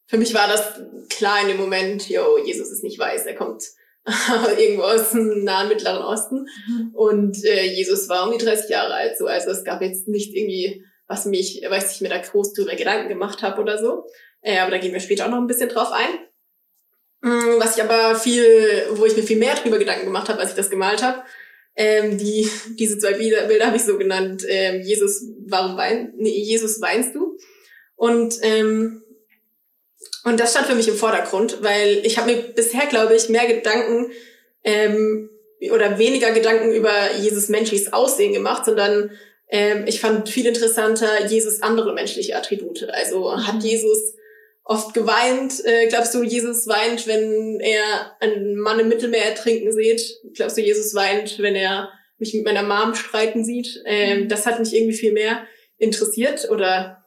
für 0.07 0.17
mich 0.17 0.33
war 0.33 0.49
das 0.49 0.81
klar 1.11 1.43
in 1.43 1.49
dem 1.49 1.59
Moment, 1.59 2.09
yo, 2.09 2.39
Jesus 2.39 2.71
ist 2.71 2.83
nicht 2.83 2.99
weiß, 2.99 3.27
er 3.27 3.35
kommt 3.35 3.63
irgendwo 4.59 4.83
aus 4.83 5.13
dem 5.13 5.45
nahen 5.45 5.69
Mittleren 5.69 6.03
Osten. 6.03 6.47
Und 6.93 7.43
äh, 7.45 7.65
Jesus 7.65 8.09
war 8.09 8.27
um 8.27 8.37
die 8.37 8.45
30 8.45 8.71
Jahre 8.71 8.95
alt, 8.95 9.17
so 9.19 9.27
also 9.27 9.51
es 9.51 9.65
gab 9.65 9.81
jetzt 9.83 10.09
nicht 10.09 10.35
irgendwie, 10.35 10.85
was 11.07 11.27
mich, 11.27 11.65
weiß 11.69 11.95
ich, 11.95 12.01
mir 12.01 12.11
da 12.11 12.19
groß 12.19 12.53
drüber 12.53 12.75
Gedanken 12.75 13.09
gemacht 13.09 13.43
habe 13.43 13.61
oder 13.61 13.79
so. 13.79 14.05
Äh, 14.43 14.59
aber 14.59 14.73
da 14.73 14.79
gehen 14.79 14.93
wir 14.93 15.01
später 15.01 15.27
auch 15.27 15.31
noch 15.31 15.39
ein 15.39 15.47
bisschen 15.47 15.71
drauf 15.71 15.91
ein. 15.91 16.19
Mm, 17.23 17.59
Was 17.59 17.77
ich 17.77 17.83
aber 17.83 18.15
viel, 18.17 18.87
wo 18.91 19.07
ich 19.07 19.17
mir 19.17 19.23
viel 19.23 19.39
mehr 19.39 19.55
drüber 19.55 19.79
Gedanken 19.79 20.05
gemacht 20.05 20.29
habe, 20.29 20.41
als 20.41 20.51
ich 20.51 20.57
das 20.57 20.71
gemalt 20.71 21.03
habe, 21.03 21.23
ähm, 21.77 22.19
die, 22.19 22.49
diese 22.79 22.99
zwei 22.99 23.15
Bilder, 23.15 23.47
Bilder 23.47 23.67
habe 23.67 23.77
ich 23.77 23.85
so 23.85 23.99
genannt, 23.99 24.45
ähm, 24.47 24.83
Jesus, 24.83 25.25
warum 25.47 25.77
wein, 25.77 26.13
nee, 26.17 26.39
Jesus 26.39 26.81
weinst 26.81 27.15
du? 27.15 27.37
Und 27.97 28.39
ähm, 28.43 29.03
und 30.25 30.41
das 30.41 30.53
stand 30.53 30.67
für 30.67 30.75
mich 30.75 30.89
im 30.89 30.97
Vordergrund, 30.97 31.63
weil 31.63 32.01
ich 32.05 32.19
habe 32.19 32.33
mir 32.33 32.43
bisher, 32.43 32.87
glaube 32.87 33.15
ich, 33.15 33.29
mehr 33.29 33.47
Gedanken 33.47 34.11
ähm, 34.65 35.31
oder 35.73 35.99
weniger 35.99 36.33
Gedanken 36.33 36.73
über 36.73 36.93
Jesus 37.21 37.49
menschliches 37.49 37.93
Aussehen 37.93 38.33
gemacht, 38.33 38.65
sondern 38.65 39.11
ähm, 39.49 39.85
ich 39.87 40.01
fand 40.01 40.29
viel 40.29 40.47
interessanter 40.47 41.27
Jesus 41.27 41.63
andere 41.63 41.93
menschliche 41.93 42.37
Attribute. 42.37 42.89
Also 42.91 43.37
hat 43.47 43.57
Mhm. 43.57 43.61
Jesus 43.61 44.15
oft 44.65 44.95
geweint? 44.95 45.63
Äh, 45.65 45.89
glaubst 45.89 46.15
du, 46.15 46.23
Jesus 46.23 46.67
weint, 46.67 47.07
wenn 47.07 47.61
er 47.61 48.17
einen 48.21 48.57
Mann 48.57 48.81
im 48.81 48.89
Mittelmeer 48.89 49.25
ertrinken 49.27 49.73
sieht? 49.73 50.03
Glaubst 50.35 50.57
du, 50.57 50.63
Jesus 50.63 50.95
weint, 50.95 51.39
wenn 51.39 51.55
er 51.55 51.91
mich 52.19 52.33
mit 52.35 52.45
meiner 52.45 52.63
Mom 52.63 52.95
streiten 52.95 53.45
sieht? 53.45 53.83
Ähm, 53.85 54.23
Mhm. 54.25 54.29
das 54.29 54.47
hat 54.47 54.59
mich 54.59 54.75
irgendwie 54.75 54.97
viel 54.97 55.13
mehr 55.13 55.47
interessiert 55.77 56.49
oder 56.51 57.04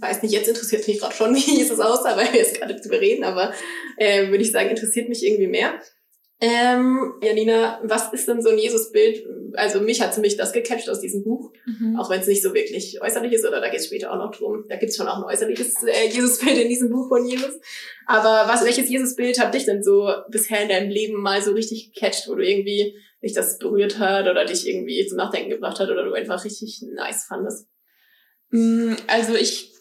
weiß 0.00 0.22
nicht, 0.22 0.32
jetzt 0.32 0.48
interessiert 0.48 0.86
mich 0.86 0.98
gerade 1.00 1.14
schon, 1.14 1.34
wie 1.36 1.56
Jesus 1.58 1.80
aussah, 1.80 2.16
weil 2.16 2.32
wir 2.32 2.40
jetzt 2.40 2.58
gerade 2.58 2.74
drüber 2.76 3.00
reden, 3.00 3.24
aber 3.24 3.52
äh, 3.96 4.28
würde 4.28 4.42
ich 4.42 4.52
sagen, 4.52 4.70
interessiert 4.70 5.08
mich 5.08 5.24
irgendwie 5.26 5.46
mehr. 5.48 5.80
Ähm, 6.40 7.14
Janina, 7.20 7.80
was 7.82 8.12
ist 8.12 8.28
denn 8.28 8.40
so 8.42 8.50
ein 8.50 8.58
Jesusbild? 8.58 9.26
Also 9.54 9.80
mich 9.80 10.00
hat 10.00 10.14
ziemlich 10.14 10.36
das 10.36 10.52
gecatcht 10.52 10.88
aus 10.88 11.00
diesem 11.00 11.24
Buch, 11.24 11.52
Mhm. 11.66 11.98
auch 11.98 12.10
wenn 12.10 12.20
es 12.20 12.28
nicht 12.28 12.42
so 12.44 12.54
wirklich 12.54 13.02
äußerlich 13.02 13.32
ist, 13.32 13.44
oder 13.44 13.60
da 13.60 13.68
geht 13.68 13.80
es 13.80 13.86
später 13.86 14.12
auch 14.12 14.18
noch 14.18 14.30
drum. 14.30 14.64
Da 14.68 14.76
gibt 14.76 14.90
es 14.90 14.96
schon 14.96 15.08
auch 15.08 15.16
ein 15.18 15.24
äußerliches 15.24 15.82
äh, 15.82 16.08
Jesusbild 16.10 16.58
in 16.58 16.68
diesem 16.68 16.90
Buch 16.90 17.08
von 17.08 17.26
Jesus. 17.26 17.58
Aber 18.06 18.44
was, 18.46 18.64
welches 18.64 18.88
Jesusbild 18.88 19.40
hat 19.40 19.52
dich 19.52 19.64
denn 19.64 19.82
so 19.82 20.08
bisher 20.30 20.62
in 20.62 20.68
deinem 20.68 20.90
Leben 20.90 21.20
mal 21.20 21.42
so 21.42 21.52
richtig 21.52 21.92
gecatcht, 21.92 22.28
wo 22.28 22.36
du 22.36 22.46
irgendwie 22.48 22.94
dich 23.20 23.32
das 23.32 23.58
berührt 23.58 23.98
hat 23.98 24.28
oder 24.28 24.44
dich 24.44 24.68
irgendwie 24.68 25.04
zum 25.08 25.16
Nachdenken 25.18 25.50
gebracht 25.50 25.80
hat 25.80 25.90
oder 25.90 26.04
du 26.04 26.12
einfach 26.12 26.44
richtig 26.44 26.84
nice 26.94 27.24
fandest? 27.24 27.66
Mm, 28.50 28.92
Also 29.08 29.34
ich 29.34 29.72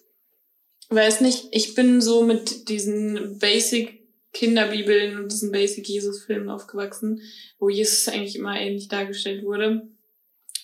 weiß 0.89 1.22
nicht, 1.22 1.48
ich 1.51 1.75
bin 1.75 2.01
so 2.01 2.24
mit 2.24 2.70
diesen 2.70 3.39
Basic 3.39 3.98
Kinderbibeln 4.34 5.17
und 5.17 5.32
diesen 5.32 5.51
Basic 5.51 5.88
Jesus-Filmen 5.88 6.50
aufgewachsen, 6.50 7.22
wo 7.60 7.70
Jesus 7.70 8.08
eigentlich 8.08 8.36
immer 8.36 8.60
ähnlich 8.60 8.88
dargestellt 8.88 9.44
wurde. 9.44 9.88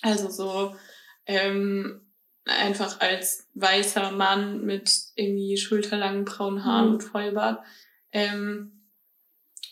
Also 0.02 0.30
so 0.30 0.74
ähm, 1.26 2.00
einfach 2.44 3.00
als 3.00 3.48
weißer 3.54 4.12
Mann 4.12 4.64
mit 4.64 4.90
irgendwie 5.16 5.56
schulterlangen 5.56 6.24
braunen 6.24 6.64
Haaren 6.64 6.88
Mhm. 6.88 6.92
und 6.94 7.00
Vollbart. 7.02 7.64
Ähm, 8.12 8.70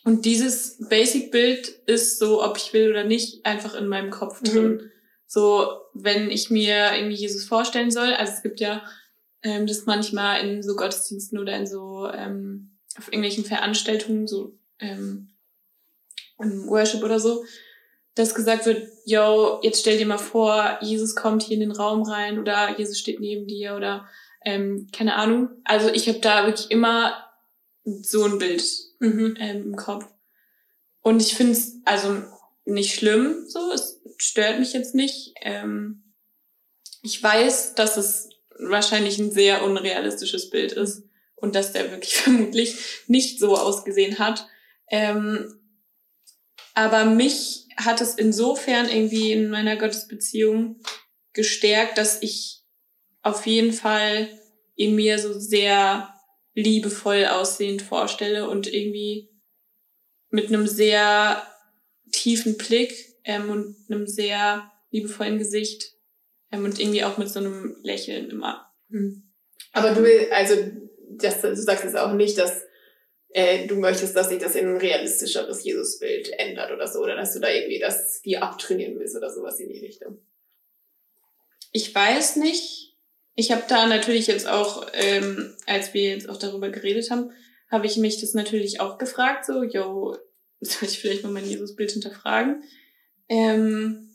und 0.04 0.24
dieses 0.24 0.78
Basic-Bild 0.88 1.68
ist 1.86 2.18
so, 2.18 2.42
ob 2.42 2.56
ich 2.56 2.72
will 2.72 2.90
oder 2.90 3.04
nicht, 3.04 3.46
einfach 3.46 3.74
in 3.74 3.86
meinem 3.86 4.10
Kopf 4.10 4.42
drin. 4.42 4.90
So, 5.26 5.70
wenn 5.94 6.28
ich 6.30 6.50
mir 6.50 6.92
irgendwie 6.94 7.14
Jesus 7.14 7.44
vorstellen 7.44 7.90
soll, 7.90 8.12
also 8.14 8.32
es 8.32 8.42
gibt 8.42 8.58
ja 8.60 8.82
ähm, 9.42 9.66
das 9.66 9.86
manchmal 9.86 10.46
in 10.46 10.62
so 10.62 10.74
Gottesdiensten 10.76 11.38
oder 11.38 11.56
in 11.56 11.66
so 11.66 12.08
ähm, 12.08 12.78
auf 12.96 13.08
irgendwelchen 13.08 13.44
Veranstaltungen 13.44 14.26
so 14.26 14.58
ähm, 14.78 15.30
im 16.38 16.66
Worship 16.68 17.02
oder 17.02 17.20
so, 17.20 17.44
dass 18.14 18.34
gesagt 18.34 18.66
wird, 18.66 18.88
yo, 19.06 19.60
jetzt 19.62 19.80
stell 19.80 19.98
dir 19.98 20.06
mal 20.06 20.18
vor, 20.18 20.78
Jesus 20.80 21.14
kommt 21.14 21.42
hier 21.42 21.54
in 21.54 21.60
den 21.60 21.72
Raum 21.72 22.02
rein 22.02 22.38
oder 22.38 22.78
Jesus 22.78 22.98
steht 22.98 23.20
neben 23.20 23.46
dir 23.46 23.74
oder 23.74 24.06
ähm, 24.44 24.88
keine 24.92 25.14
Ahnung. 25.14 25.50
Also 25.64 25.88
ich 25.88 26.08
habe 26.08 26.18
da 26.18 26.46
wirklich 26.46 26.70
immer 26.70 27.24
so 27.84 28.24
ein 28.24 28.38
Bild 28.38 28.62
Mhm. 29.02 29.36
ähm, 29.40 29.62
im 29.64 29.76
Kopf. 29.76 30.06
Und 31.00 31.20
ich 31.20 31.34
finde 31.34 31.52
es 31.52 31.80
also 31.84 32.22
nicht 32.64 32.94
schlimm, 32.94 33.44
so, 33.48 33.72
es 33.72 34.00
stört 34.16 34.60
mich 34.60 34.72
jetzt 34.72 34.94
nicht. 34.94 35.34
Ähm, 35.40 36.14
ich 37.02 37.20
weiß, 37.20 37.74
dass 37.74 37.96
es 37.96 38.28
wahrscheinlich 38.68 39.18
ein 39.18 39.30
sehr 39.30 39.64
unrealistisches 39.64 40.50
Bild 40.50 40.72
ist 40.72 41.04
und 41.36 41.54
dass 41.54 41.72
der 41.72 41.90
wirklich 41.90 42.14
vermutlich 42.16 42.76
nicht 43.06 43.38
so 43.38 43.56
ausgesehen 43.56 44.18
hat. 44.18 44.46
Ähm, 44.90 45.60
aber 46.74 47.04
mich 47.04 47.66
hat 47.76 48.00
es 48.00 48.14
insofern 48.14 48.88
irgendwie 48.88 49.32
in 49.32 49.50
meiner 49.50 49.76
Gottesbeziehung 49.76 50.80
gestärkt, 51.32 51.98
dass 51.98 52.22
ich 52.22 52.62
auf 53.22 53.46
jeden 53.46 53.72
Fall 53.72 54.28
ihn 54.76 54.94
mir 54.94 55.18
so 55.18 55.38
sehr 55.38 56.14
liebevoll 56.54 57.26
aussehend 57.26 57.82
vorstelle 57.82 58.48
und 58.48 58.72
irgendwie 58.72 59.30
mit 60.30 60.48
einem 60.48 60.66
sehr 60.66 61.46
tiefen 62.10 62.56
Blick 62.56 62.94
ähm, 63.24 63.50
und 63.50 63.76
einem 63.88 64.06
sehr 64.06 64.70
liebevollen 64.90 65.38
Gesicht 65.38 65.91
und 66.52 66.78
irgendwie 66.78 67.04
auch 67.04 67.18
mit 67.18 67.28
so 67.28 67.40
einem 67.40 67.76
Lächeln 67.82 68.30
immer. 68.30 68.70
Mhm. 68.88 69.32
Aber 69.72 69.92
du 69.92 70.02
will, 70.02 70.28
also 70.32 70.54
das, 71.10 71.40
du 71.40 71.56
sagst 71.56 71.84
jetzt 71.84 71.96
auch 71.96 72.12
nicht, 72.12 72.38
dass 72.38 72.62
äh, 73.30 73.66
du 73.66 73.76
möchtest, 73.76 74.14
dass 74.14 74.28
sich 74.28 74.38
das 74.38 74.54
in 74.54 74.68
ein 74.68 74.76
realistischeres 74.76 75.64
Jesusbild 75.64 76.30
ändert 76.38 76.70
oder 76.70 76.86
so, 76.86 77.00
oder 77.00 77.16
dass 77.16 77.32
du 77.32 77.40
da 77.40 77.48
irgendwie 77.48 77.78
das 77.78 78.20
die 78.22 78.38
abtrainieren 78.38 78.98
willst 78.98 79.16
oder 79.16 79.30
sowas 79.30 79.58
in 79.58 79.70
die 79.70 79.80
Richtung. 79.80 80.18
Ich 81.72 81.94
weiß 81.94 82.36
nicht. 82.36 82.96
Ich 83.34 83.50
habe 83.50 83.62
da 83.66 83.86
natürlich 83.86 84.26
jetzt 84.26 84.46
auch, 84.46 84.86
ähm, 84.92 85.56
als 85.66 85.94
wir 85.94 86.10
jetzt 86.10 86.28
auch 86.28 86.36
darüber 86.36 86.68
geredet 86.68 87.10
haben, 87.10 87.30
habe 87.70 87.86
ich 87.86 87.96
mich 87.96 88.20
das 88.20 88.34
natürlich 88.34 88.80
auch 88.80 88.98
gefragt, 88.98 89.46
so, 89.46 89.62
yo, 89.62 90.14
soll 90.60 90.88
ich 90.88 90.98
vielleicht 90.98 91.22
mal 91.22 91.32
mein 91.32 91.48
Jesusbild 91.48 91.90
hinterfragen? 91.92 92.62
Ähm, 93.30 94.10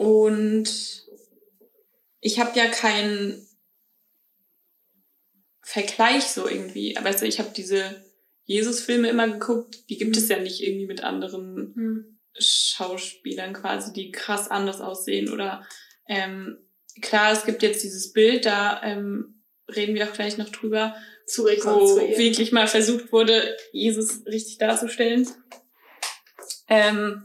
und 0.00 1.04
ich 2.20 2.40
habe 2.40 2.58
ja 2.58 2.68
keinen 2.68 3.46
Vergleich 5.60 6.24
so 6.24 6.48
irgendwie. 6.48 6.96
Aber 6.96 7.08
also 7.08 7.26
ich 7.26 7.38
habe 7.38 7.50
diese 7.54 8.02
Jesus-Filme 8.44 9.10
immer 9.10 9.28
geguckt, 9.28 9.90
die 9.90 9.98
gibt 9.98 10.16
es 10.16 10.30
ja 10.30 10.38
nicht 10.38 10.62
irgendwie 10.62 10.86
mit 10.86 11.04
anderen 11.04 12.18
Schauspielern 12.38 13.52
quasi, 13.52 13.92
die 13.92 14.10
krass 14.10 14.48
anders 14.48 14.80
aussehen. 14.80 15.30
Oder 15.30 15.66
ähm, 16.08 16.56
klar, 17.02 17.32
es 17.32 17.44
gibt 17.44 17.62
jetzt 17.62 17.84
dieses 17.84 18.14
Bild, 18.14 18.46
da 18.46 18.82
ähm, 18.82 19.42
reden 19.68 19.94
wir 19.94 20.08
auch 20.08 20.14
gleich 20.14 20.38
noch 20.38 20.48
drüber, 20.48 20.96
Zu 21.26 21.44
wo 21.44 21.98
wirklich 22.16 22.52
mal 22.52 22.68
versucht 22.68 23.12
wurde, 23.12 23.54
Jesus 23.72 24.24
richtig 24.24 24.56
darzustellen. 24.56 25.28
Ähm, 26.68 27.22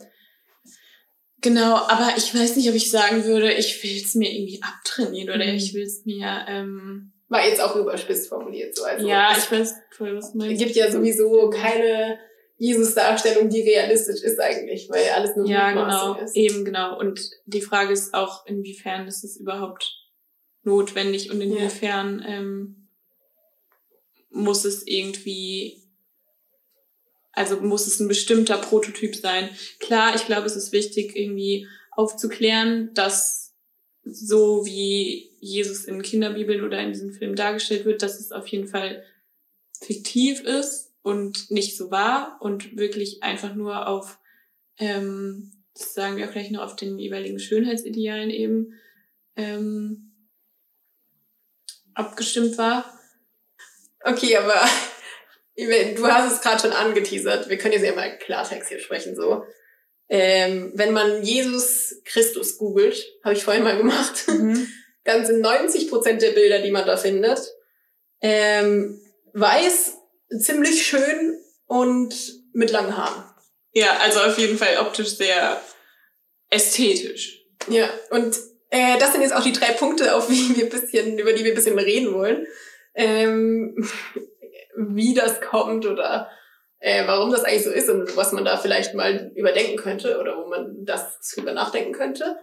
genau, 1.46 1.76
aber 1.76 2.14
ich 2.18 2.36
weiß 2.36 2.58
nicht, 2.58 2.68
ob 2.68 2.76
ich 2.76 2.92
sagen 2.92 3.24
würde, 3.24 3.54
ich 3.54 3.82
will 3.84 3.96
es 4.04 4.14
mir 4.16 4.30
irgendwie 4.30 4.62
abtrainieren 4.62 5.30
oder 5.34 5.46
Mhm. 5.46 5.56
ich 5.56 5.74
will 5.74 5.84
es 5.84 6.04
mir, 6.06 6.46
ähm, 6.50 7.14
War 7.30 7.48
jetzt 7.48 7.62
auch 7.62 7.76
überspitzt 7.76 8.28
formuliert 8.30 8.76
so. 8.76 8.84
Also 8.84 9.08
ja, 9.08 9.32
es 9.36 9.46
ich 9.46 9.52
weiß 9.52 9.74
voll, 9.92 10.16
was 10.18 10.32
du 10.34 10.38
Es 10.40 10.46
meinst. 10.48 10.62
gibt 10.62 10.76
ja 10.76 10.92
sowieso 10.92 11.50
keine 11.50 12.20
Jesus-Darstellung, 12.58 13.50
die 13.50 13.62
realistisch 13.62 14.22
ist 14.24 14.40
eigentlich, 14.40 14.90
weil 14.90 15.10
alles 15.16 15.36
nur 15.36 15.48
Ja, 15.48 15.72
genau, 15.72 16.16
ist. 16.22 16.36
eben 16.36 16.64
genau. 16.66 16.98
Und 17.00 17.20
die 17.46 17.62
Frage 17.62 17.94
ist 17.94 18.14
auch, 18.14 18.46
inwiefern 18.46 19.08
ist 19.08 19.24
es 19.24 19.38
überhaupt 19.38 19.94
notwendig 20.64 21.32
und 21.32 21.42
inwiefern 21.42 22.24
ähm, 22.28 22.88
muss 24.30 24.66
es 24.66 24.86
irgendwie, 24.86 25.82
also 27.36 27.58
muss 27.58 27.86
es 27.86 28.00
ein 28.00 28.08
bestimmter 28.08 28.58
Prototyp 28.58 29.16
sein. 29.16 29.50
Klar, 29.80 30.16
ich 30.16 30.26
glaube, 30.26 30.48
es 30.48 30.56
ist 30.56 30.72
wichtig, 30.72 31.16
irgendwie 31.16 31.68
aufzuklären, 31.92 32.94
dass 32.94 33.54
so 34.04 34.66
wie 34.66 35.32
Jesus 35.40 35.86
in 35.86 36.02
Kinderbibeln 36.02 36.64
oder 36.64 36.80
in 36.80 36.94
diesem 36.94 37.12
Film 37.12 37.36
dargestellt 37.36 37.86
wird, 37.86 38.02
dass 38.02 38.20
es 38.20 38.32
auf 38.32 38.48
jeden 38.48 38.68
Fall 38.68 39.04
fiktiv 39.82 40.42
ist 40.42 40.94
und 41.02 41.52
nicht 41.52 41.76
so 41.76 41.92
wahr 41.92 42.38
und 42.40 42.78
wirklich 42.78 43.22
einfach 43.24 43.54
nur 43.54 43.88
auf 43.88 44.18
ähm, 44.78 45.52
sagen 45.74 46.18
wir 46.18 46.28
auch 46.28 46.32
gleich 46.32 46.52
noch 46.52 46.64
auf 46.64 46.76
den 46.76 46.98
jeweiligen 46.98 47.40
Schönheitsidealen 47.40 48.30
eben 48.30 48.74
ähm, 49.36 50.12
abgestimmt 51.94 52.58
war. 52.58 52.86
Okay, 54.04 54.38
aber 54.38 54.62
du 55.58 56.08
hast 56.08 56.34
es 56.34 56.42
gerade 56.42 56.62
schon 56.62 56.72
angeteasert. 56.72 57.50
Wir 57.50 57.58
können 57.58 57.74
jetzt 57.74 57.86
ja 57.86 57.96
mal 57.96 58.18
Klartext 58.18 58.70
hier 58.70 58.80
sprechen, 58.80 59.16
so. 59.16 59.46
Ähm, 60.08 60.72
wenn 60.76 60.94
man 60.94 61.24
Jesus 61.24 62.02
Christus 62.06 62.58
googelt, 62.58 63.04
habe 63.24 63.36
ich 63.36 63.44
vorhin 63.44 63.64
mal 63.64 63.78
gemacht, 63.78 64.26
dann 65.04 65.26
sind 65.26 65.42
90 65.42 65.90
Prozent 65.90 66.22
der 66.22 66.32
Bilder, 66.32 66.60
die 66.60 66.72
man 66.72 66.86
da 66.86 66.98
findet, 66.98 67.40
ähm, 68.22 69.00
weiß, 69.34 69.94
ziemlich 70.40 70.86
schön 70.86 71.40
und 71.66 72.14
mit 72.54 72.72
langen 72.72 72.96
Haaren. 72.96 73.24
Ja, 73.72 73.98
also 74.02 74.20
auf 74.22 74.38
jeden 74.38 74.58
Fall 74.58 74.78
optisch 74.80 75.18
sehr 75.18 75.62
ästhetisch. 76.50 77.42
Ja, 77.68 77.90
und 78.12 78.38
äh, 78.70 78.98
das 79.00 79.12
sind 79.12 79.22
jetzt 79.22 79.34
auch 79.34 79.44
die 79.44 79.54
drei 79.54 79.72
Punkte, 79.72 80.16
auf 80.16 80.28
die 80.28 80.56
wir 80.56 80.70
bisschen, 80.70 81.18
über 81.20 81.34
die 81.34 81.44
wir 81.44 81.52
ein 81.52 81.56
bisschen 81.56 81.78
reden 81.78 82.14
wollen. 82.14 82.46
Ähm, 82.94 83.90
wie 84.78 85.14
das 85.14 85.42
kommt 85.42 85.86
oder 85.86 86.30
äh, 86.80 87.08
warum 87.08 87.32
das 87.32 87.44
eigentlich 87.44 87.64
so 87.64 87.72
ist 87.72 87.90
und 87.90 88.16
was 88.16 88.32
man 88.32 88.46
da 88.46 88.58
vielleicht 88.58 88.94
mal 88.94 89.32
überdenken 89.36 89.78
könnte 89.78 90.20
oder 90.20 90.38
wo 90.38 90.48
man 90.48 90.86
das 90.86 91.20
drüber 91.34 91.54
nachdenken 91.54 91.94
könnte 91.94 92.38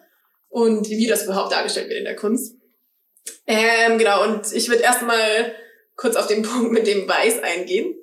und 0.49 0.89
wie 0.89 1.07
das 1.07 1.25
überhaupt 1.25 1.53
dargestellt 1.53 1.89
wird 1.89 1.99
in 1.99 2.05
der 2.05 2.17
Kunst. 2.17 2.57
Ähm, 3.47 3.99
genau, 3.99 4.25
und 4.25 4.53
ich 4.53 4.69
würde 4.69 4.83
erstmal 4.83 5.55
kurz 5.97 6.17
auf 6.17 6.27
den 6.27 6.43
Punkt 6.43 6.73
mit 6.73 6.87
dem 6.87 7.09
Weiß 7.09 7.43
eingehen. 7.43 7.95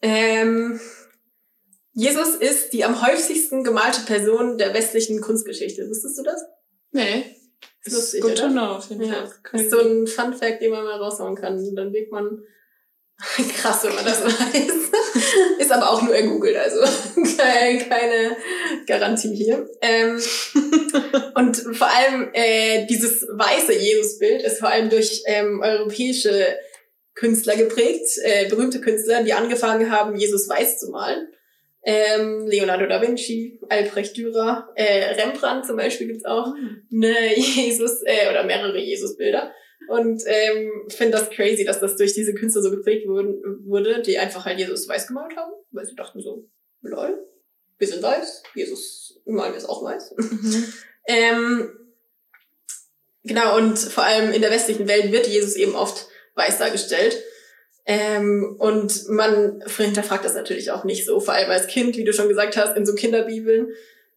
Ähm, 0.00 0.80
Jesus 1.94 2.36
ist 2.36 2.72
die 2.72 2.84
am 2.84 3.06
häufigsten 3.06 3.64
gemalte 3.64 4.00
Person 4.06 4.56
der 4.56 4.72
westlichen 4.74 5.20
Kunstgeschichte. 5.20 5.88
Wusstest 5.88 6.18
du 6.18 6.22
das? 6.22 6.42
Nee. 6.90 7.24
Ist 7.84 7.94
lustig, 7.94 8.20
good 8.22 8.32
oder? 8.32 8.42
to 8.42 8.48
know, 8.48 8.64
auf 8.76 8.88
jeden 8.88 9.02
Ja, 9.02 9.14
Fall. 9.14 9.32
das 9.52 9.60
ist 9.62 9.70
so 9.70 9.80
ein 9.80 10.06
Fun 10.06 10.32
Fact, 10.32 10.62
den 10.62 10.70
man 10.70 10.84
mal 10.84 10.98
raushauen 10.98 11.34
kann. 11.36 11.74
Dann 11.74 11.92
wird 11.92 12.10
man 12.10 12.42
krass, 13.56 13.84
wenn 13.84 13.94
man 13.94 14.04
das 14.04 14.24
weiß. 14.24 14.72
ist 15.58 15.72
aber 15.72 15.90
auch 15.90 16.02
nur 16.02 16.14
ergoogelt, 16.14 16.56
also 16.56 16.80
keine, 17.38 18.36
Garantie 18.86 19.34
hier. 19.34 19.68
Ähm, 19.80 20.20
und 21.34 21.56
vor 21.56 21.88
allem 21.88 22.30
äh, 22.32 22.86
dieses 22.86 23.26
weiße 23.30 23.74
Jesusbild 23.74 24.42
ist 24.42 24.58
vor 24.58 24.70
allem 24.70 24.90
durch 24.90 25.22
ähm, 25.26 25.60
europäische 25.62 26.56
Künstler 27.14 27.56
geprägt, 27.56 28.18
äh, 28.22 28.48
berühmte 28.48 28.80
Künstler, 28.80 29.22
die 29.22 29.34
angefangen 29.34 29.90
haben, 29.90 30.16
Jesus 30.16 30.48
weiß 30.48 30.78
zu 30.78 30.90
malen. 30.90 31.28
Ähm, 31.84 32.46
Leonardo 32.46 32.86
da 32.86 33.02
Vinci, 33.02 33.60
Albrecht 33.68 34.16
Dürer, 34.16 34.68
äh, 34.76 35.14
Rembrandt 35.20 35.66
zum 35.66 35.76
Beispiel 35.76 36.06
gibt's 36.06 36.24
auch 36.24 36.54
eine 36.92 37.36
Jesus 37.36 38.02
äh, 38.04 38.30
oder 38.30 38.44
mehrere 38.44 38.78
Jesusbilder. 38.78 39.52
Und 39.88 40.22
ähm, 40.26 40.88
finde 40.88 41.18
das 41.18 41.30
crazy, 41.30 41.64
dass 41.64 41.80
das 41.80 41.96
durch 41.96 42.14
diese 42.14 42.34
Künstler 42.34 42.62
so 42.62 42.70
geprägt 42.70 43.06
wurden, 43.06 43.42
wurde, 43.64 44.02
die 44.02 44.18
einfach 44.18 44.44
halt 44.44 44.58
Jesus 44.58 44.88
weiß 44.88 45.08
gemalt 45.08 45.36
haben, 45.36 45.52
weil 45.70 45.84
sie 45.84 45.94
dachten 45.94 46.20
so, 46.20 46.48
lol, 46.82 47.26
wir 47.78 47.88
sind 47.88 48.02
weiß, 48.02 48.42
Jesus 48.54 49.20
malen 49.24 49.52
wir 49.52 49.58
es 49.58 49.68
auch 49.68 49.84
weiß. 49.84 50.14
Mhm. 50.16 50.72
Ähm, 51.04 51.68
genau, 53.24 53.56
und 53.56 53.76
vor 53.76 54.04
allem 54.04 54.32
in 54.32 54.40
der 54.40 54.52
westlichen 54.52 54.86
Welt 54.86 55.10
wird 55.10 55.26
Jesus 55.26 55.56
eben 55.56 55.74
oft 55.74 56.06
weiß 56.36 56.58
dargestellt. 56.58 57.20
Ähm, 57.84 58.54
und 58.60 59.08
man 59.08 59.60
hinterfragt 59.76 60.24
das 60.24 60.34
natürlich 60.34 60.70
auch 60.70 60.84
nicht 60.84 61.04
so, 61.04 61.18
vor 61.18 61.34
allem 61.34 61.50
als 61.50 61.66
Kind, 61.66 61.96
wie 61.96 62.04
du 62.04 62.12
schon 62.12 62.28
gesagt 62.28 62.56
hast, 62.56 62.76
in 62.76 62.86
so 62.86 62.94
Kinderbibeln. 62.94 63.72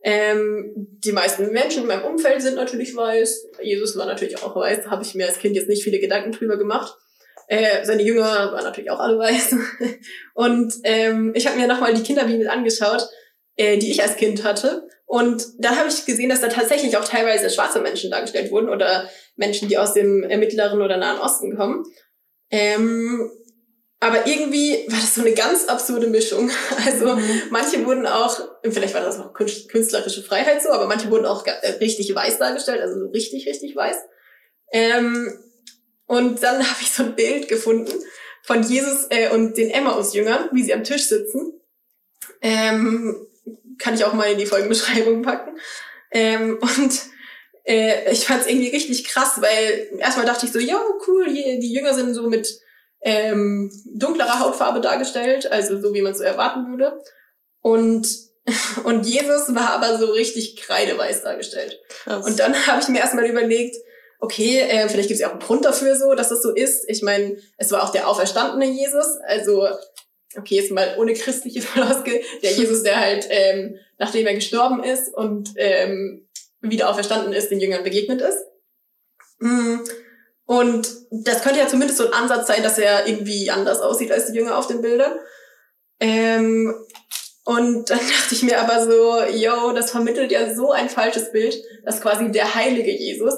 Ähm, 0.08 0.72
die 1.04 1.12
meisten 1.12 1.52
Menschen 1.52 1.82
in 1.82 1.88
meinem 1.88 2.06
Umfeld 2.06 2.40
sind 2.40 2.54
natürlich 2.54 2.96
weiß. 2.96 3.48
Jesus 3.64 3.98
war 3.98 4.06
natürlich 4.06 4.44
auch 4.44 4.56
weiß. 4.56 4.84
Da 4.84 4.92
habe 4.92 5.04
ich 5.04 5.16
mir 5.16 5.26
als 5.26 5.40
Kind 5.40 5.56
jetzt 5.56 5.68
nicht 5.68 5.84
viele 5.84 6.00
Gedanken 6.00 6.32
drüber 6.32 6.58
gemacht. 6.58 6.96
Äh, 7.48 7.84
seine 7.84 8.04
Jünger 8.04 8.22
waren 8.24 8.64
natürlich 8.64 8.92
auch 8.92 9.00
alle 9.00 9.18
weiß. 9.18 9.56
Und 10.36 10.76
ähm, 10.84 11.32
ich 11.34 11.48
habe 11.48 11.58
mir 11.58 11.68
nochmal 11.68 11.96
die 11.96 12.04
Kinderbibel 12.04 12.48
angeschaut, 12.48 13.10
äh, 13.56 13.80
die 13.80 13.90
ich 13.90 14.04
als 14.04 14.16
Kind 14.16 14.44
hatte. 14.44 14.88
Und 15.08 15.44
da 15.58 15.76
habe 15.76 15.90
ich 15.90 16.06
gesehen, 16.06 16.30
dass 16.30 16.42
da 16.42 16.50
tatsächlich 16.50 16.98
auch 16.98 17.06
teilweise 17.06 17.50
schwarze 17.50 17.82
Menschen 17.82 18.12
dargestellt 18.12 18.52
wurden 18.52 18.70
oder 18.70 19.10
Menschen, 19.36 19.70
die 19.70 19.80
aus 19.80 19.94
dem 19.94 20.22
äh, 20.22 20.38
Mittleren 20.38 20.84
oder 20.84 20.98
Nahen 20.98 21.20
Osten 21.20 21.58
kommen. 21.58 21.84
Ähm, 22.52 23.32
aber 24.06 24.28
irgendwie 24.28 24.86
war 24.88 25.00
das 25.00 25.16
so 25.16 25.22
eine 25.22 25.34
ganz 25.34 25.66
absurde 25.66 26.08
Mischung. 26.08 26.52
Also 26.86 27.16
mhm. 27.16 27.42
manche 27.50 27.84
wurden 27.86 28.06
auch, 28.06 28.40
vielleicht 28.64 28.94
war 28.94 29.02
das 29.02 29.20
auch 29.20 29.34
künstlerische 29.34 30.22
Freiheit 30.22 30.62
so, 30.62 30.70
aber 30.70 30.86
manche 30.86 31.10
wurden 31.10 31.26
auch 31.26 31.46
äh, 31.48 31.70
richtig 31.82 32.14
weiß 32.14 32.38
dargestellt, 32.38 32.82
also 32.82 33.00
so 33.00 33.08
richtig, 33.08 33.48
richtig 33.48 33.76
weiß. 33.76 33.98
Ähm, 34.72 35.34
und 36.06 36.44
dann 36.44 36.58
habe 36.70 36.82
ich 36.82 36.92
so 36.92 37.04
ein 37.04 37.16
Bild 37.16 37.48
gefunden 37.48 37.94
von 38.44 38.62
Jesus 38.62 39.08
äh, 39.10 39.30
und 39.30 39.58
den 39.58 39.72
Emmaus-Jüngern, 39.72 40.50
wie 40.52 40.64
sie 40.64 40.74
am 40.74 40.84
Tisch 40.84 41.08
sitzen. 41.08 41.60
Ähm, 42.42 43.28
kann 43.80 43.96
ich 43.96 44.06
auch 44.06 44.14
mal 44.14 44.32
in 44.32 44.38
die 44.38 44.46
Folgenbeschreibung 44.46 45.24
packen. 45.24 45.58
Ähm, 46.12 46.60
und 46.62 47.02
äh, 47.64 48.12
ich 48.12 48.28
fand 48.28 48.42
es 48.42 48.48
irgendwie 48.48 48.70
richtig 48.70 49.06
krass, 49.06 49.42
weil 49.42 49.90
erstmal 49.98 50.28
dachte 50.28 50.46
ich 50.46 50.52
so, 50.52 50.60
ja, 50.60 50.80
cool, 51.08 51.26
die, 51.26 51.60
die 51.60 51.74
Jünger 51.74 51.96
sind 51.96 52.14
so 52.14 52.30
mit 52.30 52.62
ähm, 53.06 53.72
dunklerer 53.86 54.40
Hautfarbe 54.40 54.82
dargestellt, 54.82 55.50
also 55.52 55.80
so 55.80 55.94
wie 55.94 56.02
man 56.02 56.12
es 56.14 56.18
so 56.18 56.24
erwarten 56.24 56.68
würde. 56.68 57.00
Und, 57.62 58.08
und 58.84 59.06
Jesus 59.06 59.54
war 59.54 59.72
aber 59.74 59.98
so 59.98 60.08
richtig 60.08 60.58
kreideweiß 60.58 61.22
dargestellt. 61.22 61.80
Krass. 61.88 62.26
Und 62.26 62.40
dann 62.40 62.54
habe 62.68 62.82
ich 62.82 62.88
mir 62.90 63.00
erstmal 63.00 63.26
überlegt, 63.26 63.76
okay, 64.20 64.60
äh, 64.60 64.90
vielleicht 64.90 65.10
gibt 65.10 65.16
es 65.16 65.20
ja 65.20 65.28
auch 65.28 65.34
einen 65.34 65.42
Grund 65.42 65.66
dafür 65.66 65.96
so, 65.96 66.16
dass 66.16 66.30
das 66.30 66.42
so 66.42 66.52
ist. 66.52 66.90
Ich 66.90 67.04
meine, 67.04 67.38
es 67.58 67.72
war 67.72 67.84
auch 67.84 67.92
der 67.92 68.08
auferstandene 68.08 68.66
Jesus, 68.66 69.06
also 69.28 69.68
okay, 70.36 70.56
jetzt 70.56 70.72
mal 70.72 70.96
ohne 70.98 71.14
christliche 71.14 71.62
Floskel, 71.62 72.22
der 72.42 72.54
Jesus, 72.54 72.82
der 72.82 73.00
halt, 73.00 73.28
ähm, 73.30 73.78
nachdem 74.00 74.26
er 74.26 74.34
gestorben 74.34 74.84
ist 74.84 75.14
und 75.14 75.52
ähm, 75.58 76.28
wieder 76.60 76.90
auferstanden 76.90 77.34
ist, 77.34 77.52
den 77.52 77.60
Jüngern 77.60 77.84
begegnet 77.84 78.22
ist. 78.22 78.40
Mm. 79.38 79.78
Und 80.46 80.88
das 81.10 81.42
könnte 81.42 81.60
ja 81.60 81.68
zumindest 81.68 81.98
so 81.98 82.08
ein 82.08 82.14
Ansatz 82.14 82.48
sein, 82.48 82.62
dass 82.62 82.78
er 82.78 83.08
irgendwie 83.08 83.50
anders 83.50 83.82
aussieht 83.82 84.12
als 84.12 84.28
die 84.28 84.38
Jünger 84.38 84.58
auf 84.58 84.68
den 84.68 84.82
Bildern. 84.82 85.14
Ähm, 86.00 86.76
und 87.44 87.90
dann 87.90 88.00
dachte 88.10 88.36
ich 88.36 88.44
mir 88.44 88.60
aber 88.60 88.86
so, 88.86 89.24
yo, 89.24 89.72
das 89.72 89.92
vermittelt 89.92 90.32
ja 90.32 90.54
so 90.54 90.72
ein 90.72 90.90
falsches 90.90 91.32
Bild, 91.32 91.56
dass 91.84 92.02
quasi 92.02 92.32
der 92.32 92.54
heilige 92.56 92.92
Jesus, 92.92 93.34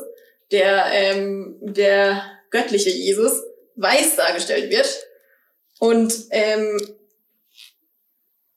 der, 0.52 0.86
ähm, 0.92 1.58
der 1.62 2.24
göttliche 2.52 2.90
Jesus, 2.90 3.42
weiß 3.76 4.16
dargestellt 4.18 4.70
wird. 4.70 4.88
Und, 5.80 6.14
ähm, 6.32 6.78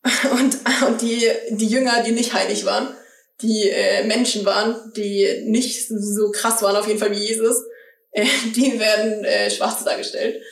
und, 0.33 0.57
und 0.89 1.03
die, 1.03 1.29
die 1.51 1.69
Jünger, 1.69 2.03
die 2.03 2.13
nicht 2.13 2.33
heilig 2.33 2.65
waren, 2.65 2.97
die 3.43 3.69
äh, 3.71 4.05
Menschen 4.05 4.45
waren, 4.45 4.93
die 4.97 5.45
nicht 5.47 5.89
so 5.89 6.31
krass 6.31 6.63
waren 6.63 6.77
auf 6.77 6.87
jeden 6.87 6.99
Fall 6.99 7.11
wie 7.11 7.27
Jesus, 7.27 7.57
äh, 8.13 8.25
die 8.55 8.79
werden 8.79 9.25
äh, 9.25 9.51
schwarz 9.51 9.85
dargestellt. 9.85 10.43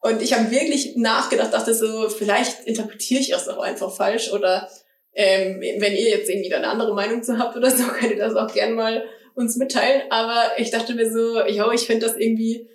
Und 0.00 0.22
ich 0.22 0.32
habe 0.32 0.50
wirklich 0.50 0.96
nachgedacht, 0.96 1.52
dachte 1.52 1.74
so, 1.74 2.08
vielleicht 2.08 2.66
interpretiere 2.66 3.20
ich 3.20 3.30
das 3.30 3.48
auch 3.48 3.58
einfach 3.58 3.94
falsch 3.94 4.32
oder 4.32 4.68
ähm, 5.12 5.60
wenn 5.60 5.96
ihr 5.96 6.10
jetzt 6.10 6.30
irgendwie 6.30 6.50
da 6.50 6.58
eine 6.58 6.68
andere 6.68 6.94
Meinung 6.94 7.22
zu 7.22 7.38
habt 7.38 7.56
oder 7.56 7.70
so, 7.70 7.84
könnt 7.98 8.12
ihr 8.12 8.18
das 8.18 8.36
auch 8.36 8.52
gern 8.52 8.74
mal 8.74 9.04
uns 9.34 9.56
mitteilen. 9.56 10.02
Aber 10.10 10.52
ich 10.58 10.70
dachte 10.70 10.94
mir 10.94 11.10
so, 11.10 11.44
jo, 11.46 11.72
ich 11.72 11.86
finde 11.86 12.06
das 12.06 12.16
irgendwie 12.16 12.68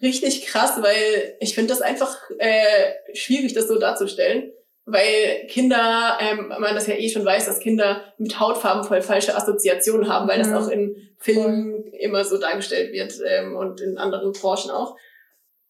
richtig 0.00 0.46
krass, 0.46 0.74
weil 0.80 1.36
ich 1.40 1.54
finde 1.54 1.70
das 1.70 1.82
einfach 1.82 2.16
äh, 2.38 2.92
schwierig, 3.14 3.54
das 3.54 3.66
so 3.66 3.78
darzustellen 3.78 4.52
weil 4.90 5.46
Kinder, 5.48 6.18
ähm, 6.18 6.48
man 6.48 6.74
das 6.74 6.86
ja 6.86 6.94
eh 6.94 7.08
schon 7.10 7.24
weiß, 7.24 7.44
dass 7.46 7.60
Kinder 7.60 8.02
mit 8.16 8.40
Hautfarben 8.40 8.84
voll 8.84 9.02
falsche 9.02 9.36
Assoziationen 9.36 10.08
haben, 10.08 10.28
weil 10.28 10.38
das 10.38 10.48
mhm. 10.48 10.56
auch 10.56 10.68
in 10.68 11.07
Filmen 11.18 11.92
immer 11.92 12.24
so 12.24 12.38
dargestellt 12.38 12.92
wird 12.92 13.14
ähm, 13.26 13.56
und 13.56 13.80
in 13.80 13.98
anderen 13.98 14.32
Branchen 14.32 14.70
auch. 14.70 14.96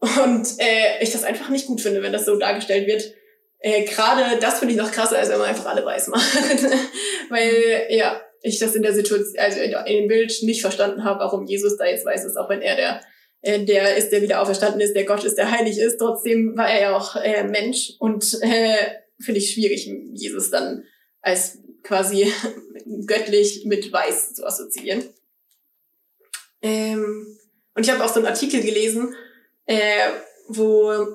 Und 0.00 0.46
äh, 0.58 1.02
ich 1.02 1.10
das 1.10 1.24
einfach 1.24 1.48
nicht 1.48 1.66
gut 1.66 1.80
finde, 1.80 2.02
wenn 2.02 2.12
das 2.12 2.26
so 2.26 2.36
dargestellt 2.36 2.86
wird. 2.86 3.14
Äh, 3.58 3.84
Gerade 3.84 4.38
das 4.40 4.60
finde 4.60 4.74
ich 4.74 4.80
noch 4.80 4.92
krasser, 4.92 5.18
als 5.18 5.30
wenn 5.30 5.38
man 5.38 5.48
einfach 5.48 5.66
alle 5.66 5.84
weiß 5.84 6.08
macht. 6.08 6.22
weil, 7.30 7.86
ja, 7.88 8.20
ich 8.42 8.58
das 8.58 8.76
in 8.76 8.82
der 8.82 8.94
Situation, 8.94 9.38
also 9.38 9.60
in 9.60 9.96
dem 9.96 10.08
Bild 10.08 10.32
nicht 10.42 10.60
verstanden 10.60 11.02
habe, 11.02 11.20
warum 11.20 11.46
Jesus 11.46 11.76
da 11.76 11.86
jetzt 11.86 12.06
weiß 12.06 12.24
ist, 12.24 12.36
auch 12.36 12.48
wenn 12.48 12.62
er 12.62 12.76
der 12.76 13.00
äh, 13.42 13.64
der 13.64 13.96
ist, 13.96 14.10
der 14.10 14.22
wieder 14.22 14.40
auferstanden 14.42 14.80
ist, 14.80 14.94
der 14.94 15.04
Gott 15.04 15.24
ist, 15.24 15.36
der 15.36 15.50
heilig 15.50 15.78
ist. 15.78 15.98
Trotzdem 15.98 16.56
war 16.56 16.70
er 16.70 16.80
ja 16.80 16.96
auch 16.96 17.16
äh, 17.16 17.44
Mensch 17.44 17.92
und 17.98 18.38
äh, 18.42 18.76
finde 19.20 19.40
ich 19.40 19.52
schwierig, 19.52 19.90
Jesus 20.12 20.50
dann 20.50 20.84
als 21.20 21.58
quasi 21.82 22.32
göttlich 23.06 23.64
mit 23.66 23.92
weiß 23.92 24.34
zu 24.34 24.46
assoziieren. 24.46 25.04
Ähm, 26.62 27.38
und 27.74 27.84
ich 27.84 27.90
habe 27.90 28.04
auch 28.04 28.08
so 28.08 28.16
einen 28.16 28.26
Artikel 28.26 28.60
gelesen, 28.62 29.14
äh, 29.66 30.10
wo, 30.48 31.06